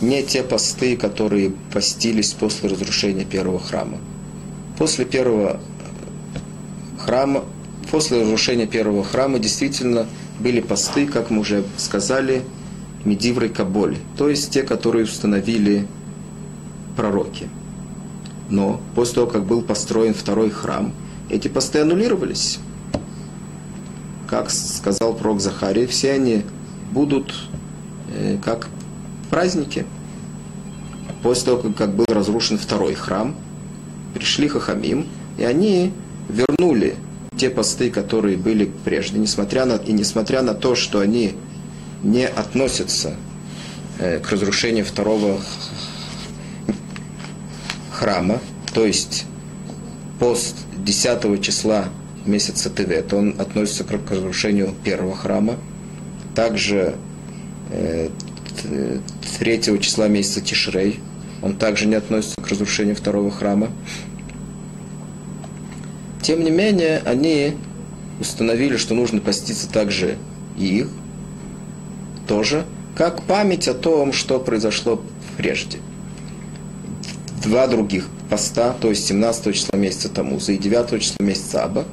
не 0.00 0.22
те 0.22 0.42
посты, 0.42 0.96
которые 0.96 1.52
постились 1.70 2.32
после 2.32 2.70
разрушения 2.70 3.26
первого 3.26 3.60
храма. 3.60 3.98
После 4.78 5.04
первого 5.04 5.60
храма, 7.08 7.46
после 7.90 8.20
разрушения 8.20 8.66
первого 8.66 9.02
храма 9.02 9.38
действительно 9.38 10.06
были 10.40 10.60
посты, 10.60 11.06
как 11.06 11.30
мы 11.30 11.40
уже 11.40 11.64
сказали, 11.78 12.42
Медиврой 13.06 13.48
Каболь, 13.48 13.96
то 14.18 14.28
есть 14.28 14.50
те, 14.50 14.62
которые 14.62 15.04
установили 15.04 15.86
пророки. 16.98 17.48
Но 18.50 18.82
после 18.94 19.14
того, 19.14 19.26
как 19.26 19.44
был 19.44 19.62
построен 19.62 20.12
второй 20.12 20.50
храм, 20.50 20.92
эти 21.30 21.48
посты 21.48 21.78
аннулировались. 21.78 22.58
Как 24.26 24.50
сказал 24.50 25.14
пророк 25.14 25.40
Захарий, 25.40 25.86
все 25.86 26.12
они 26.12 26.42
будут 26.92 27.34
э, 28.14 28.36
как 28.44 28.68
праздники. 29.30 29.86
После 31.22 31.46
того, 31.46 31.72
как 31.72 31.94
был 31.94 32.04
разрушен 32.06 32.58
второй 32.58 32.92
храм, 32.92 33.34
пришли 34.12 34.46
Хахамим, 34.46 35.06
и 35.38 35.44
они 35.44 35.94
вернули 36.28 36.96
те 37.36 37.50
посты, 37.50 37.90
которые 37.90 38.36
были 38.36 38.70
прежде, 38.84 39.18
несмотря 39.18 39.64
на, 39.64 39.74
и 39.74 39.92
несмотря 39.92 40.42
на 40.42 40.54
то, 40.54 40.74
что 40.74 41.00
они 41.00 41.34
не 42.02 42.26
относятся 42.26 43.14
э, 43.98 44.18
к 44.18 44.30
разрушению 44.30 44.84
второго 44.84 45.40
храма, 47.92 48.40
то 48.74 48.84
есть 48.84 49.24
пост 50.18 50.56
10 50.76 51.42
числа 51.42 51.88
месяца 52.26 52.70
Тевет, 52.70 53.12
он 53.12 53.34
относится 53.38 53.84
к 53.84 53.90
разрушению 54.10 54.74
первого 54.84 55.16
храма. 55.16 55.56
Также 56.34 56.96
3 57.70 58.10
э, 59.40 59.78
числа 59.80 60.08
месяца 60.08 60.40
Тишрей, 60.40 61.00
он 61.42 61.56
также 61.56 61.86
не 61.86 61.94
относится 61.94 62.40
к 62.40 62.48
разрушению 62.48 62.96
второго 62.96 63.30
храма. 63.30 63.70
Тем 66.28 66.44
не 66.44 66.50
менее, 66.50 67.00
они 67.06 67.56
установили, 68.20 68.76
что 68.76 68.92
нужно 68.92 69.18
поститься 69.18 69.66
также 69.66 70.18
и 70.58 70.80
их, 70.80 70.88
тоже, 72.26 72.66
как 72.94 73.22
память 73.22 73.66
о 73.66 73.72
том, 73.72 74.12
что 74.12 74.38
произошло 74.38 75.02
прежде. 75.38 75.78
Два 77.42 77.66
других 77.66 78.08
поста, 78.28 78.74
то 78.78 78.90
есть 78.90 79.06
17 79.06 79.54
числа 79.54 79.78
месяца 79.78 80.10
Тамуза 80.10 80.52
и 80.52 80.58
9 80.58 81.00
числа 81.00 81.24
месяца 81.24 81.64
Аба, 81.64 81.86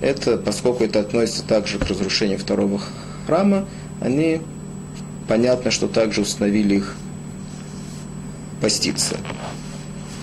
это, 0.00 0.36
поскольку 0.36 0.82
это 0.82 0.98
относится 0.98 1.44
также 1.44 1.78
к 1.78 1.86
разрушению 1.86 2.40
второго 2.40 2.80
храма, 3.28 3.68
они, 4.00 4.40
понятно, 5.28 5.70
что 5.70 5.86
также 5.86 6.22
установили 6.22 6.78
их 6.78 6.96
поститься. 8.60 9.16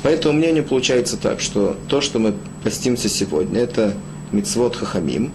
По 0.02 0.10
этому 0.10 0.38
мнению 0.38 0.66
получается 0.66 1.16
так, 1.16 1.40
что 1.40 1.78
то, 1.88 2.02
что 2.02 2.20
мы 2.20 2.34
постимся 2.64 3.10
сегодня, 3.10 3.60
это 3.60 3.94
мицвод 4.32 4.76
хахамим. 4.76 5.32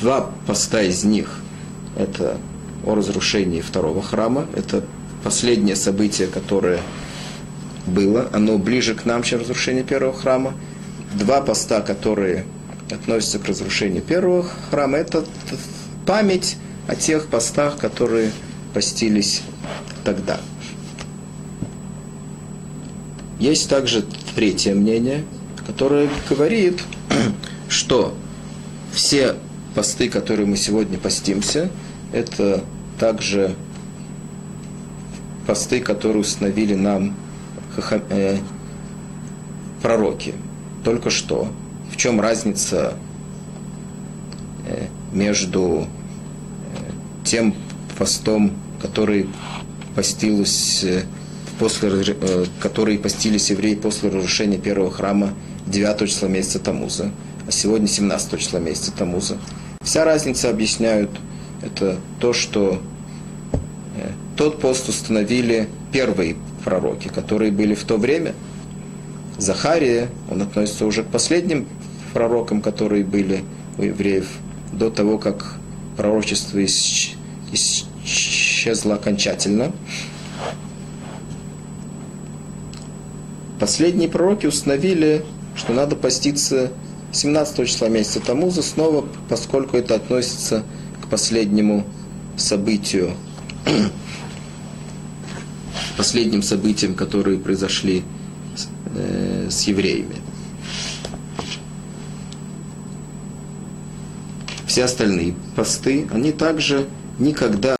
Два 0.00 0.30
поста 0.46 0.80
из 0.82 1.04
них– 1.04 1.40
это 1.96 2.38
о 2.86 2.94
разрушении 2.94 3.60
второго 3.60 4.02
храма. 4.02 4.46
Это 4.54 4.84
последнее 5.24 5.76
событие, 5.76 6.28
которое 6.28 6.80
было. 7.86 8.28
Оно 8.32 8.58
ближе 8.58 8.94
к 8.94 9.04
нам, 9.04 9.22
чем 9.22 9.40
разрушение 9.40 9.82
первого 9.82 10.16
храма. 10.16 10.54
Два 11.14 11.40
поста, 11.40 11.80
которые 11.80 12.44
относятся 12.90 13.38
к 13.38 13.46
разрушению 13.46 14.02
первого 14.02 14.46
храма, 14.70 14.98
это 14.98 15.24
память 16.06 16.56
о 16.86 16.94
тех 16.94 17.26
постах, 17.26 17.78
которые 17.78 18.30
постились 18.72 19.42
тогда. 20.04 20.38
Есть 23.38 23.68
также 23.68 24.04
третье 24.34 24.74
мнение, 24.74 25.24
которое 25.66 26.08
говорит, 26.28 26.82
что 27.68 28.14
все 28.92 29.36
посты, 29.74 30.08
которые 30.08 30.46
мы 30.46 30.56
сегодня 30.56 30.98
постимся, 30.98 31.70
это 32.12 32.64
также 32.98 33.54
посты, 35.46 35.80
которые 35.80 36.22
установили 36.22 36.74
нам 36.74 37.14
э, 38.10 38.38
пророки. 39.82 40.34
Только 40.84 41.10
что. 41.10 41.48
В 41.92 41.96
чем 41.96 42.20
разница 42.20 42.94
э, 44.66 44.86
между 45.12 45.86
э, 45.86 46.90
тем 47.24 47.54
постом, 47.96 48.52
который 48.82 49.28
постилось 49.94 50.84
после, 51.58 51.90
э, 51.90 52.44
которые 52.60 52.98
постились 52.98 53.50
евреи 53.50 53.74
после 53.74 54.10
разрушения 54.10 54.58
первого 54.58 54.90
храма 54.90 55.34
9 55.66 56.08
числа 56.08 56.28
месяца 56.28 56.58
Тамуза, 56.58 57.10
а 57.46 57.50
сегодня 57.50 57.86
17 57.88 58.38
числа 58.38 58.58
месяца 58.58 58.92
Тамуза. 58.92 59.38
Вся 59.82 60.04
разница 60.04 60.50
объясняют 60.50 61.10
это 61.62 61.96
то, 62.20 62.32
что 62.32 62.80
э, 63.96 64.10
тот 64.36 64.60
пост 64.60 64.88
установили 64.88 65.68
первые 65.92 66.36
пророки, 66.64 67.08
которые 67.08 67.52
были 67.52 67.74
в 67.74 67.84
то 67.84 67.96
время. 67.96 68.34
Захария, 69.38 70.08
он 70.30 70.42
относится 70.42 70.84
уже 70.86 71.02
к 71.02 71.06
последним 71.06 71.66
пророкам, 72.12 72.60
которые 72.60 73.04
были 73.04 73.44
у 73.76 73.82
евреев 73.82 74.28
до 74.72 74.90
того, 74.90 75.18
как 75.18 75.54
пророчество 75.96 76.60
исчезло 77.52 78.94
окончательно. 78.94 79.72
Последние 83.58 84.08
пророки 84.08 84.46
установили, 84.46 85.24
что 85.56 85.72
надо 85.72 85.96
поститься 85.96 86.70
17 87.12 87.66
числа 87.68 87.88
месяца 87.88 88.20
Тамуза 88.20 88.62
снова, 88.62 89.04
поскольку 89.28 89.76
это 89.76 89.96
относится 89.96 90.62
к 91.02 91.08
последнему 91.08 91.84
событию, 92.36 93.14
последним 95.96 96.42
событиям, 96.42 96.94
которые 96.94 97.38
произошли 97.38 98.04
э, 98.94 99.48
с 99.50 99.62
евреями. 99.62 100.16
Все 104.66 104.84
остальные 104.84 105.34
посты, 105.56 106.06
они 106.12 106.30
также 106.30 106.86
никогда 107.18 107.74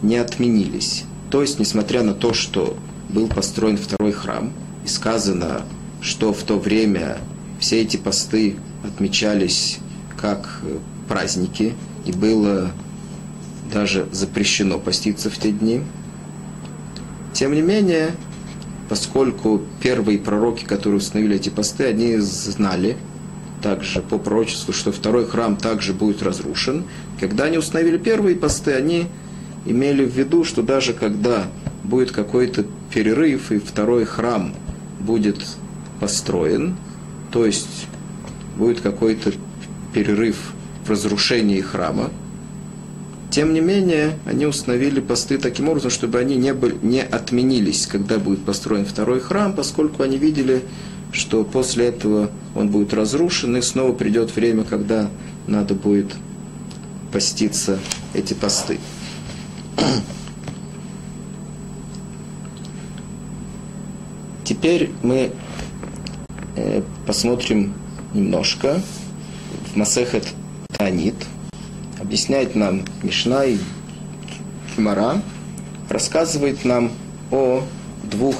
не 0.00 0.16
отменились. 0.16 1.04
То 1.30 1.42
есть, 1.42 1.58
несмотря 1.58 2.02
на 2.02 2.14
то, 2.14 2.32
что 2.32 2.78
был 3.10 3.26
построен 3.26 3.76
второй 3.76 4.12
храм– 4.12 4.50
и 4.88 4.90
сказано, 4.90 5.62
что 6.00 6.32
в 6.32 6.42
то 6.44 6.58
время 6.58 7.18
все 7.60 7.82
эти 7.82 7.98
посты 7.98 8.56
отмечались 8.82 9.80
как 10.16 10.62
праздники, 11.06 11.74
и 12.06 12.12
было 12.12 12.70
даже 13.70 14.08
запрещено 14.10 14.78
поститься 14.78 15.28
в 15.28 15.36
те 15.36 15.52
дни. 15.52 15.82
Тем 17.34 17.54
не 17.54 17.60
менее, 17.60 18.12
поскольку 18.88 19.60
первые 19.82 20.18
пророки, 20.18 20.64
которые 20.64 20.98
установили 20.98 21.36
эти 21.36 21.50
посты, 21.50 21.84
они 21.84 22.16
знали 22.16 22.96
также 23.62 24.00
по 24.00 24.18
пророчеству, 24.18 24.72
что 24.72 24.90
второй 24.90 25.26
храм 25.26 25.56
также 25.56 25.92
будет 25.92 26.22
разрушен. 26.22 26.84
Когда 27.20 27.44
они 27.44 27.58
установили 27.58 27.98
первые 27.98 28.36
посты, 28.36 28.72
они 28.72 29.06
имели 29.66 30.06
в 30.06 30.16
виду, 30.16 30.44
что 30.44 30.62
даже 30.62 30.94
когда 30.94 31.44
будет 31.84 32.10
какой-то 32.10 32.64
перерыв 32.90 33.52
и 33.52 33.58
второй 33.58 34.06
храм 34.06 34.54
будет 35.00 35.44
построен, 36.00 36.76
то 37.30 37.44
есть 37.44 37.86
будет 38.56 38.80
какой-то 38.80 39.32
перерыв 39.92 40.52
в 40.84 40.90
разрушении 40.90 41.60
храма. 41.60 42.10
Тем 43.30 43.52
не 43.52 43.60
менее, 43.60 44.18
они 44.24 44.46
установили 44.46 45.00
посты 45.00 45.38
таким 45.38 45.68
образом, 45.68 45.90
чтобы 45.90 46.18
они 46.18 46.36
не, 46.36 46.54
были, 46.54 46.76
не 46.82 47.02
отменились, 47.02 47.86
когда 47.86 48.18
будет 48.18 48.44
построен 48.44 48.86
второй 48.86 49.20
храм, 49.20 49.52
поскольку 49.52 50.02
они 50.02 50.16
видели, 50.16 50.62
что 51.12 51.44
после 51.44 51.86
этого 51.86 52.30
он 52.54 52.70
будет 52.70 52.94
разрушен, 52.94 53.56
и 53.56 53.60
снова 53.60 53.92
придет 53.92 54.34
время, 54.34 54.64
когда 54.64 55.10
надо 55.46 55.74
будет 55.74 56.14
поститься 57.12 57.78
эти 58.14 58.34
посты. 58.34 58.78
Теперь 64.60 64.90
мы 65.04 65.30
э, 66.56 66.82
посмотрим 67.06 67.74
немножко 68.12 68.80
в 69.72 69.76
Масехет 69.76 70.26
Танит. 70.76 71.14
Объясняет 72.00 72.56
нам 72.56 72.82
Мишна 73.04 73.44
и 73.44 73.56
Химара, 74.74 75.22
рассказывает 75.88 76.64
нам 76.64 76.90
о 77.30 77.62
двух 78.02 78.34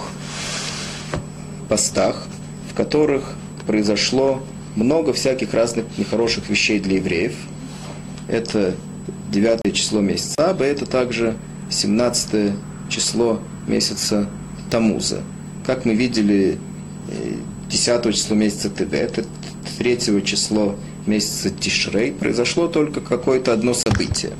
постах, 1.69 2.27
в 2.69 2.75
которых 2.75 3.37
произошло 3.69 4.43
много 4.75 5.12
всяких 5.12 5.55
разных 5.55 5.85
нехороших 5.99 6.51
вещей 6.51 6.81
для 6.81 6.97
евреев. 6.97 7.37
Это 8.27 8.75
9 9.31 9.73
число 9.73 10.01
месяца 10.01 10.51
Аба, 10.51 10.64
это 10.64 10.85
также 10.85 11.37
17 11.71 12.55
число 12.91 13.41
месяца 13.69 14.29
Тамуза. 14.69 15.23
Как 15.69 15.85
мы 15.85 15.95
видели, 15.95 16.59
10 17.69 18.07
э, 18.07 18.12
число 18.14 18.35
месяца 18.35 18.71
Тевет, 18.71 19.27
3 19.77 20.25
число 20.25 20.77
месяца 21.05 21.51
Тишрей, 21.51 22.11
произошло 22.11 22.69
только 22.69 23.03
какое-то 23.03 23.53
одно 23.53 23.75
событие. 23.75 24.33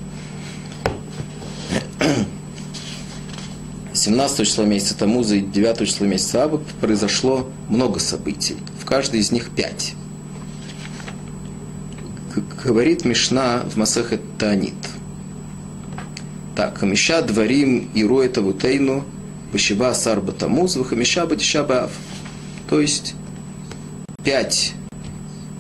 17 3.93 4.47
числа 4.47 4.65
месяца 4.65 4.97
Тамуза 4.97 5.37
и 5.37 5.41
9 5.43 5.87
числа 5.87 6.07
месяца 6.07 6.45
Аба 6.45 6.63
произошло 6.81 7.47
много 7.69 7.99
событий. 7.99 8.57
В 8.81 8.87
каждой 8.87 9.21
из 9.21 9.31
них 9.31 9.51
пять. 9.51 9.93
Говорит 12.65 13.05
Мишна 13.05 13.65
в 13.71 13.77
Масахет 13.77 14.23
Танит. 14.39 14.73
Так, 16.57 16.79
Хамиша 16.79 17.21
дворим 17.21 17.91
и 17.93 18.03
роет 18.03 18.39
авутейну– 18.39 19.05
Башива 19.53 19.95
Сарба 19.95 20.33
Тамуз, 20.33 20.77
Вахамиша 20.77 21.27
Батиша 21.27 21.65
Баав. 21.65 21.91
То 22.69 22.81
есть 22.81 23.15
пять 24.23 24.75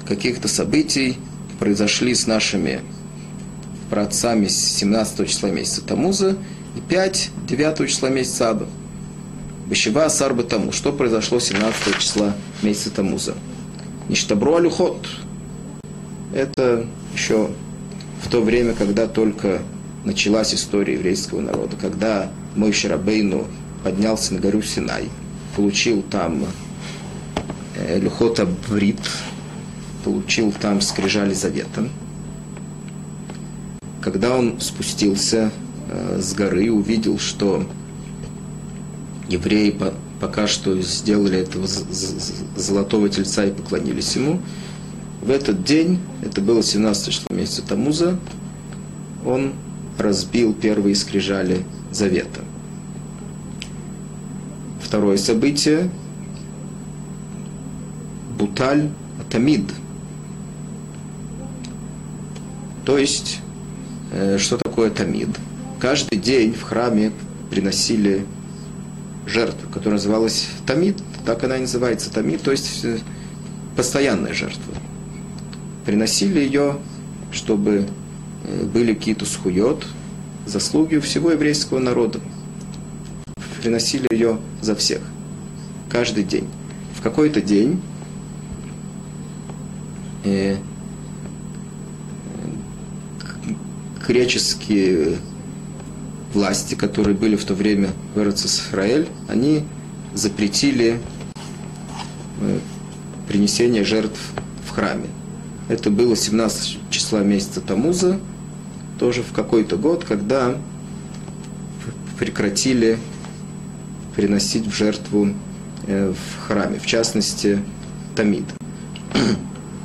каких-то 0.06 0.46
событий 0.48 1.16
произошли 1.58 2.14
с 2.14 2.26
нашими 2.26 2.80
праотцами 3.90 4.46
с 4.46 4.56
17 4.76 5.28
числа 5.28 5.48
месяца 5.48 5.82
Тамуза 5.82 6.36
и 6.76 6.80
5 6.80 7.30
9 7.46 7.88
числа 7.88 8.08
месяца 8.10 8.50
Аба. 8.50 8.68
Башива 9.66 10.08
Сарба 10.08 10.42
Тамуз. 10.42 10.74
Что 10.74 10.92
произошло 10.92 11.40
17 11.40 11.98
числа 11.98 12.34
месяца 12.62 12.90
Тамуза? 12.90 13.34
Ништабру 14.08 14.56
Алюхот. 14.56 15.06
Это 16.34 16.86
еще 17.14 17.50
в 18.22 18.28
то 18.28 18.42
время, 18.42 18.74
когда 18.74 19.06
только 19.06 19.62
началась 20.04 20.54
история 20.54 20.94
еврейского 20.94 21.40
народа, 21.40 21.76
когда 21.80 22.30
мой 22.54 22.72
Шарабейну 22.72 23.46
поднялся 23.82 24.34
на 24.34 24.40
гору 24.40 24.62
Синай, 24.62 25.08
получил 25.56 26.02
там 26.02 26.44
э, 27.76 27.98
Люхота 27.98 28.46
Брит, 28.68 29.00
получил 30.04 30.52
там 30.52 30.80
скрижали 30.80 31.34
завета. 31.34 31.88
Когда 34.00 34.36
он 34.36 34.60
спустился 34.60 35.50
э, 35.90 36.20
с 36.20 36.34
горы, 36.34 36.70
увидел, 36.70 37.18
что 37.18 37.66
евреи 39.28 39.70
по, 39.70 39.92
пока 40.20 40.46
что 40.46 40.80
сделали 40.80 41.38
этого 41.38 41.66
золотого 42.56 43.08
тельца 43.08 43.44
и 43.44 43.52
поклонились 43.52 44.16
ему, 44.16 44.40
в 45.20 45.30
этот 45.30 45.64
день, 45.64 45.98
это 46.22 46.40
было 46.40 46.62
17 46.62 47.12
число 47.12 47.36
месяца 47.36 47.62
Тамуза, 47.62 48.18
он 49.26 49.52
разбил 49.98 50.54
первые 50.54 50.94
скрижали 50.94 51.64
завета. 51.90 52.42
Второе 54.88 55.18
событие– 55.18 55.90
Буталь 58.38 58.88
Атамид. 59.20 59.70
То 62.86 62.96
есть, 62.96 63.40
э, 64.12 64.38
что 64.38 64.56
такое 64.56 64.88
Тамид? 64.88 65.28
Каждый 65.78 66.16
день 66.16 66.54
в 66.54 66.62
храме 66.62 67.12
приносили 67.50 68.24
жертву, 69.26 69.68
которая 69.68 69.98
называлась 69.98 70.48
Тамид, 70.66 70.96
так 71.26 71.44
она 71.44 71.58
и 71.58 71.60
называется 71.60 72.10
Тамид, 72.10 72.40
то 72.40 72.50
есть 72.50 72.82
э, 72.84 72.98
постоянная 73.76 74.32
жертва. 74.32 74.72
Приносили 75.84 76.40
ее, 76.40 76.78
чтобы 77.30 77.86
э, 78.44 78.64
были 78.64 78.94
какие-то 78.94 79.26
схует, 79.26 79.84
заслуги 80.46 80.96
у 80.96 81.02
всего 81.02 81.30
еврейского 81.30 81.78
народа 81.78 82.20
приносили 83.60 84.06
ее 84.10 84.38
за 84.60 84.74
всех. 84.74 85.00
Каждый 85.90 86.24
день. 86.24 86.48
В 86.94 87.02
какой-то 87.02 87.40
день 87.40 87.80
э, 90.24 90.56
греческие 94.06 95.18
власти, 96.32 96.74
которые 96.74 97.14
были 97.16 97.36
в 97.36 97.44
то 97.44 97.54
время 97.54 97.90
в 98.14 98.18
Израиль, 98.30 99.08
они 99.28 99.64
запретили 100.14 101.00
э, 102.40 102.58
принесение 103.28 103.84
жертв 103.84 104.18
в 104.66 104.70
храме. 104.70 105.08
Это 105.68 105.90
было 105.90 106.16
17 106.16 106.78
числа 106.90 107.20
месяца 107.20 107.60
Тамуза, 107.60 108.18
тоже 108.98 109.22
в 109.22 109.32
какой-то 109.32 109.76
год, 109.76 110.04
когда 110.04 110.56
прекратили 112.18 112.98
приносить 114.18 114.66
в 114.66 114.74
жертву 114.74 115.32
э, 115.86 116.12
в 116.12 116.46
храме, 116.48 116.80
в 116.80 116.86
частности, 116.86 117.62
Тамид. 118.16 118.46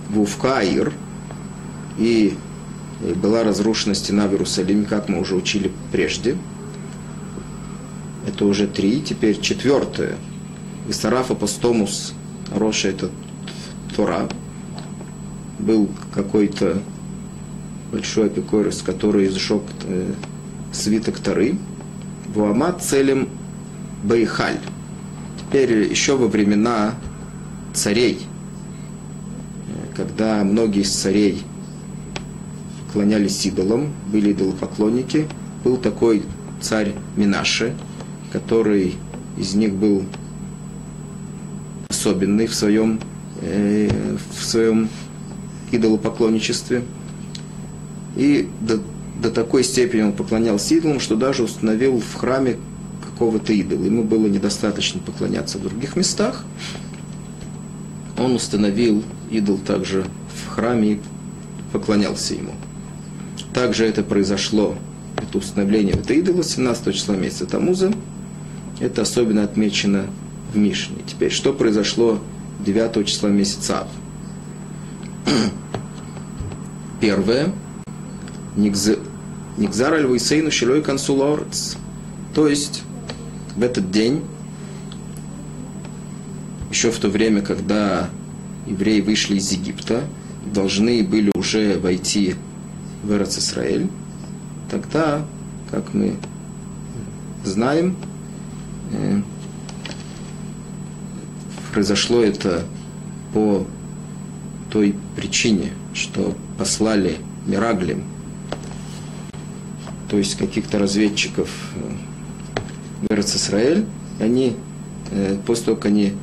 Вувкаир, 0.10 0.92
и 2.00 2.36
была 3.22 3.44
разрушена 3.44 3.94
стена 3.94 4.28
в 4.28 4.32
Иерусалиме, 4.32 4.86
как 4.86 5.08
мы 5.08 5.20
уже 5.20 5.36
учили 5.36 5.72
прежде. 5.92 6.36
Это 8.28 8.46
уже 8.46 8.66
три. 8.66 9.02
Теперь 9.02 9.40
четвертое. 9.40 10.16
Висараф 10.88 11.30
апостомус 11.30 12.16
Роша 12.56 12.88
это 12.88 13.12
Тора. 13.96 14.28
Был 15.60 15.92
какой-то 16.12 16.82
большой 17.92 18.28
апикорис, 18.28 18.82
который 18.82 19.30
сжег 19.30 19.62
э, 19.84 20.12
свиток 20.72 21.20
Торы. 21.20 21.60
Вуамат 22.34 22.82
целем 22.82 23.30
Бейхаль. 24.04 24.60
Теперь 25.40 25.90
еще 25.90 26.18
во 26.18 26.28
времена 26.28 26.96
царей, 27.74 28.20
когда 29.96 30.44
многие 30.44 30.82
из 30.82 30.92
царей 30.92 31.44
клонялись 32.92 33.46
идолам, 33.46 33.94
были 34.12 34.34
идолопоклонники, 34.34 35.28
был 35.64 35.78
такой 35.78 36.24
царь 36.62 36.94
Минаши, 37.16 37.74
который 38.32 38.96
из 39.38 39.56
них 39.56 39.74
был 39.74 40.04
особенный 41.90 42.48
в 42.48 42.54
своем, 42.54 43.00
э, 43.42 43.90
в 44.38 44.44
своем 44.44 44.90
идолопоклонничестве. 45.72 46.84
И 48.16 48.50
до, 48.62 48.80
до 49.22 49.32
такой 49.32 49.64
степени 49.64 50.02
он 50.02 50.14
поклонялся 50.14 50.76
идолам, 50.76 51.00
что 51.00 51.16
даже 51.16 51.44
установил 51.44 52.00
в 52.00 52.16
храме 52.16 52.58
какого-то 53.14 53.54
идола. 53.54 53.84
Ему 53.84 54.04
было 54.04 54.28
недостаточно 54.28 55.00
поклоняться 55.00 55.58
в 55.58 55.62
других 55.62 55.96
местах. 55.96 56.44
Он 58.18 58.36
установил 58.36 59.04
идол 59.30 59.58
также 59.58 60.06
в 60.28 60.50
храме 60.50 60.94
и 60.94 61.00
поклонялся 61.72 62.34
ему. 62.34 62.54
Также 63.54 63.86
это 63.86 64.04
произошло, 64.04 64.76
это 65.18 65.38
установление 65.38 65.94
этого 65.94 66.18
идола 66.18 66.44
17 66.44 66.94
числа 66.94 67.16
месяца 67.16 67.46
Тамуза. 67.46 67.94
Это 68.80 69.04
особенно 69.04 69.44
отмечено 69.44 70.08
в 70.52 70.58
Мишне. 70.58 70.98
Теперь, 71.06 71.32
что 71.32 71.54
произошло 71.54 72.20
9 72.66 73.08
числа 73.08 73.28
месяца 73.28 73.82
Ав? 73.82 73.88
Первое. 77.00 77.52
Никзар 78.56 79.94
аль 79.94 80.08
Вейсейну 80.08 80.52
Шилой 80.52 80.82
Консулорец. 80.82 81.78
То 82.34 82.48
есть 82.48 82.84
в 83.56 83.64
этот 83.64 83.92
день 83.92 84.24
еще 86.70 86.90
в 86.90 86.98
то 86.98 87.08
время, 87.08 87.42
когда 87.42 88.10
евреи 88.66 89.02
вышли 89.02 89.36
из 89.36 89.52
Египта, 89.52 90.04
должны 90.52 91.04
были 91.04 91.32
уже 91.36 91.80
войти 91.80 92.36
в 93.04 93.12
Израиль, 93.22 93.88
тогда, 94.72 95.26
как 95.70 95.94
мы 95.94 96.16
знаем, 97.44 97.96
э, 98.92 99.22
произошло 101.74 102.22
это 102.22 102.66
по 103.34 103.68
той 104.72 104.96
причине, 105.16 105.74
что 105.94 106.36
послали 106.58 107.18
Мираглим, 107.46 108.04
то 110.10 110.18
есть 110.18 110.38
каких-то 110.38 110.80
разведчиков 110.80 111.50
в 113.10 113.86
они, 114.20 114.56
э, 115.12 115.38
после 115.46 115.66
того, 115.66 115.78
как 115.78 115.88
они 115.88 116.14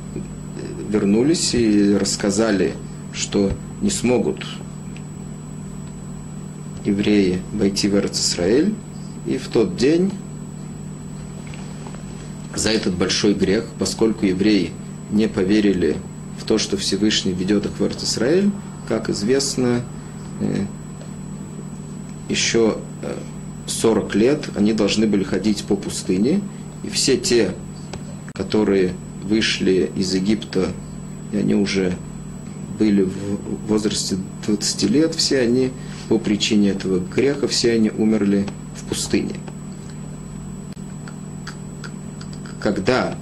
вернулись 0.89 1.53
и 1.53 1.95
рассказали, 1.95 2.73
что 3.13 3.51
не 3.81 3.89
смогут 3.89 4.45
евреи 6.85 7.41
войти 7.53 7.87
в 7.87 7.95
Израиль, 7.95 8.73
и 9.25 9.37
в 9.37 9.47
тот 9.47 9.75
день 9.75 10.11
за 12.55 12.69
этот 12.71 12.95
большой 12.95 13.33
грех, 13.33 13.65
поскольку 13.79 14.25
евреи 14.25 14.71
не 15.11 15.27
поверили 15.27 15.97
в 16.39 16.43
то, 16.43 16.57
что 16.57 16.77
Всевышний 16.77 17.33
ведет 17.33 17.65
их 17.65 17.79
в 17.79 18.03
Израиль, 18.03 18.51
как 18.87 19.09
известно, 19.09 19.83
э, 20.39 20.65
еще 22.29 22.77
40 23.67 24.15
э, 24.15 24.19
лет 24.19 24.49
они 24.55 24.73
должны 24.73 25.07
были 25.07 25.23
ходить 25.23 25.63
по 25.63 25.75
пустыне, 25.75 26.41
и 26.83 26.89
все 26.89 27.17
те, 27.17 27.53
которые 28.33 28.93
вышли 29.23 29.91
из 29.95 30.13
Египта, 30.13 30.69
и 31.31 31.37
они 31.37 31.55
уже 31.55 31.95
были 32.79 33.03
в 33.03 33.67
возрасте 33.67 34.17
20 34.47 34.83
лет, 34.89 35.15
все 35.15 35.39
они 35.39 35.71
по 36.09 36.17
причине 36.17 36.69
этого 36.69 36.99
греха, 36.99 37.47
все 37.47 37.73
они 37.73 37.91
умерли 37.91 38.45
в 38.75 38.85
пустыне. 38.85 39.35
Когда 42.59 43.15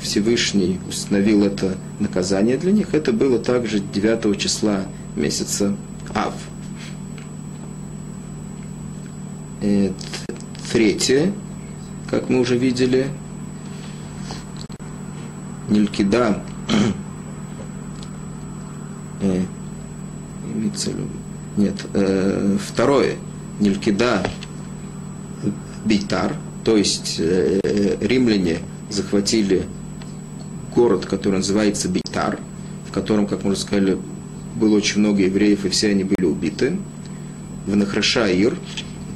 Всевышний 0.00 0.78
установил 0.88 1.44
это 1.44 1.76
наказание 1.98 2.56
для 2.56 2.72
них, 2.72 2.94
это 2.94 3.12
было 3.12 3.38
также 3.38 3.80
9 3.80 4.38
числа 4.38 4.84
месяца 5.16 5.74
Ав. 6.14 6.34
И 9.62 9.92
третье, 10.70 11.32
как 12.10 12.28
мы 12.28 12.40
уже 12.40 12.56
видели, 12.56 13.08
Нилькида 15.68 16.42
э, 19.20 19.42
нет, 21.56 21.86
э, 21.94 22.56
второе, 22.60 23.16
Нилькида 23.60 24.28
Бейтар, 25.84 26.36
то 26.64 26.76
есть 26.76 27.16
э, 27.18 27.60
римляне 28.00 28.58
захватили 28.90 29.64
город, 30.74 31.06
который 31.06 31.36
называется 31.36 31.88
Бейтар, 31.88 32.38
в 32.88 32.92
котором, 32.92 33.26
как 33.26 33.42
мы 33.42 33.52
уже 33.52 33.60
сказали, 33.60 33.98
было 34.54 34.76
очень 34.76 35.00
много 35.00 35.22
евреев, 35.22 35.64
и 35.64 35.68
все 35.68 35.90
они 35.90 36.04
были 36.04 36.24
убиты. 36.24 36.76
В 37.66 37.74
Нахрашаир 37.74 38.56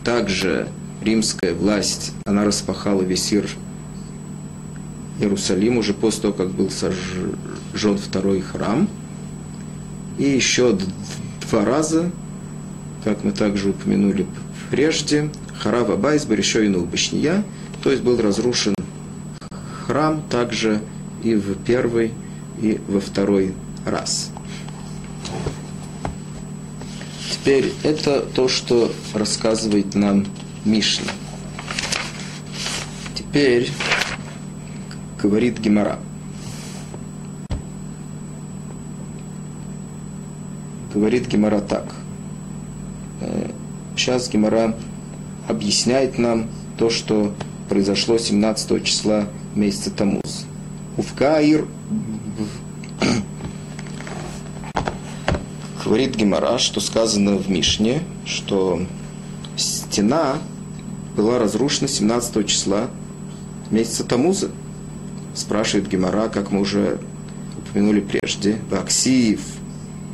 также 0.05 0.69
римская 1.01 1.55
власть, 1.55 2.13
она 2.25 2.45
распахала 2.45 3.03
весь 3.03 3.33
Ир 3.33 3.49
Иерусалим 5.19 5.79
уже 5.79 5.93
после 5.93 6.23
того, 6.23 6.35
как 6.35 6.51
был 6.51 6.71
сожжен 6.71 7.99
второй 7.99 8.41
храм. 8.41 8.89
И 10.19 10.25
еще 10.25 10.79
два 11.51 11.65
раза, 11.65 12.11
как 13.05 13.23
мы 13.25 13.33
также 13.33 13.71
упомянули 13.71 14.27
прежде, 14.71 15.31
Харава 15.59 15.97
Байс, 15.97 16.25
Баришойну 16.25 16.85
Башния, 16.85 17.45
то 17.83 17.91
есть 17.91 18.03
был 18.03 18.21
разрушен 18.21 18.75
храм 19.87 20.23
также 20.31 20.81
и 21.23 21.35
в 21.35 21.55
первый, 21.65 22.13
и 22.61 22.81
во 22.89 23.01
второй 23.01 23.55
раз. 23.85 24.31
Теперь 27.31 27.73
это 27.83 28.21
то, 28.21 28.49
что 28.49 28.93
рассказывает 29.15 29.95
нам 29.95 30.27
Мишна. 30.65 31.13
Теперь 33.15 33.71
говорит 35.23 35.59
Гемора. 35.59 35.99
Говорит 40.93 41.29
Гемора 41.29 41.61
так. 41.61 41.95
Э, 43.21 43.51
сейчас 43.97 44.29
Гемора 44.29 44.77
объясняет 45.49 46.19
нам 46.19 46.49
то, 46.77 46.91
что 46.91 47.35
произошло 47.69 48.19
17 48.19 48.85
числа 48.85 49.29
месяца 49.55 49.91
Тамуз. 49.91 50.45
Увкаир 50.97 51.69
говорит 55.85 56.17
Гемора, 56.17 56.59
что 56.59 56.81
сказано 56.81 57.37
в 57.37 57.49
Мишне, 57.49 58.03
что 58.27 58.83
стена 59.57 60.39
была 61.17 61.39
разрушена 61.39 61.89
17 61.89 62.47
числа 62.47 62.89
месяца 63.71 64.05
Тамуза. 64.05 64.51
Спрашивает 65.35 65.89
Гемора, 65.89 66.29
как 66.29 66.51
мы 66.51 66.61
уже 66.61 66.99
упомянули 67.59 68.01
прежде, 68.01 68.59
Баксиев, 68.71 69.41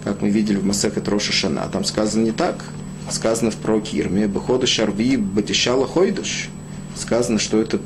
как 0.05 0.23
мы 0.23 0.31
видели 0.31 0.57
в 0.57 0.65
Масехе 0.65 1.01
Роша 1.01 1.33
Шана. 1.33 1.69
Там 1.73 1.85
сказано 1.85 2.25
не 2.25 2.33
так. 2.33 2.65
Сказано 3.11 3.51
в 3.51 3.57
Прокирме, 3.57 4.27
Бахода 4.27 4.67
Шарви 4.67 5.17
Батишала 5.17 5.87
Хойдуш. 5.87 6.49
Сказано, 6.97 7.39
что 7.39 7.61
это 7.61 7.81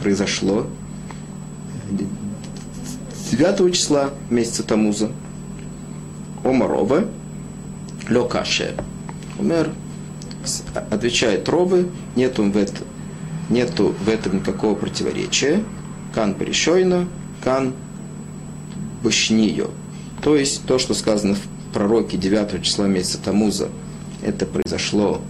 произошло 0.00 0.66
9 3.30 3.74
числа 3.74 4.10
месяца 4.30 4.62
Тамуза. 4.62 5.10
Омарова, 6.44 7.04
Лёкаше. 8.08 8.74
Умер, 9.38 9.70
отвечает 10.90 11.48
Робы, 11.48 11.88
нету 12.14 12.44
в, 12.44 12.56
это, 12.56 12.82
нету 13.50 13.94
в 14.04 14.08
этом 14.08 14.36
никакого 14.36 14.74
противоречия. 14.74 15.62
Кан 16.14 16.34
Паришойна, 16.34 17.06
Кан 17.42 17.74
Башнио. 19.02 19.70
То 20.22 20.36
есть 20.36 20.64
то, 20.66 20.78
что 20.78 20.94
сказано 20.94 21.34
в 21.34 21.72
пророке 21.72 22.16
9 22.16 22.62
числа 22.62 22.86
месяца 22.86 23.18
Тамуза, 23.22 23.68
это 24.22 24.46
произошло 24.46 25.20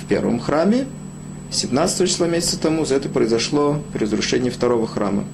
в 0.00 0.06
первом 0.06 0.40
храме, 0.40 0.86
17 1.52 2.08
числа 2.08 2.26
месяца 2.26 2.58
Тамуза 2.58 2.94
это 2.94 3.10
произошло 3.10 3.82
при 3.92 4.04
разрушении 4.04 4.48
второго 4.48 4.86
храма. 4.86 5.24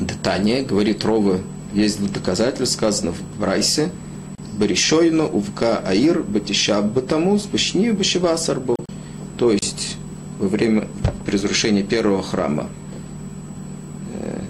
Детание, 0.00 0.62
говорит 0.62 1.04
Рова, 1.04 1.38
есть 1.72 2.04
доказательства, 2.12 2.64
сказано 2.64 3.12
в 3.12 3.22
Брайсе, 3.38 3.92
Баришойно, 4.58 5.26
Увка 5.26 5.78
Аир, 5.78 6.22
Батишаб 6.22 6.86
Батамус, 6.86 7.46
Башни 7.46 7.90
Башива 7.90 8.36
Сарбо. 8.36 8.76
То 9.36 9.50
есть 9.50 9.96
во 10.38 10.48
время 10.48 10.88
разрушения 11.26 11.82
первого 11.82 12.22
храма 12.22 12.68
э, 14.14 14.40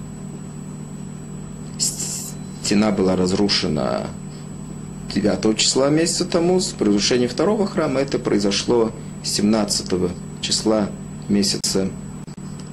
стена 1.78 2.90
была 2.90 3.16
разрушена 3.16 4.06
9 5.14 5.56
числа 5.56 5.90
месяца 5.90 6.24
Тамуз, 6.24 6.74
при 6.78 6.88
разрушении 6.88 7.26
второго 7.26 7.66
храма 7.66 8.00
это 8.00 8.18
произошло 8.18 8.92
17 9.22 10.10
числа 10.40 10.90
месяца 11.28 11.88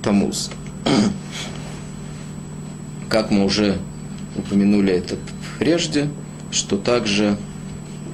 Тамуз. 0.01 0.49
Как 3.09 3.29
мы 3.29 3.45
уже 3.45 3.77
упомянули 4.35 4.93
это 4.93 5.17
прежде, 5.59 6.09
что 6.51 6.77
также 6.77 7.37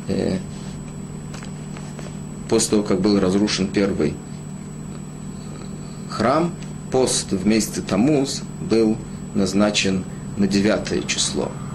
э, 0.08 0.38
после 2.50 2.72
того, 2.72 2.84
как 2.84 3.02
был 3.02 3.20
разрушен 3.20 3.68
первый 3.68 4.14
храм, 6.10 6.54
пост 6.92 7.32
в 7.32 7.46
месяце 7.46 7.82
Тамуз 7.82 8.44
был 8.62 8.98
назначен 9.36 10.04
на 10.38 10.48
девятое 10.48 11.02
число– 11.04 11.52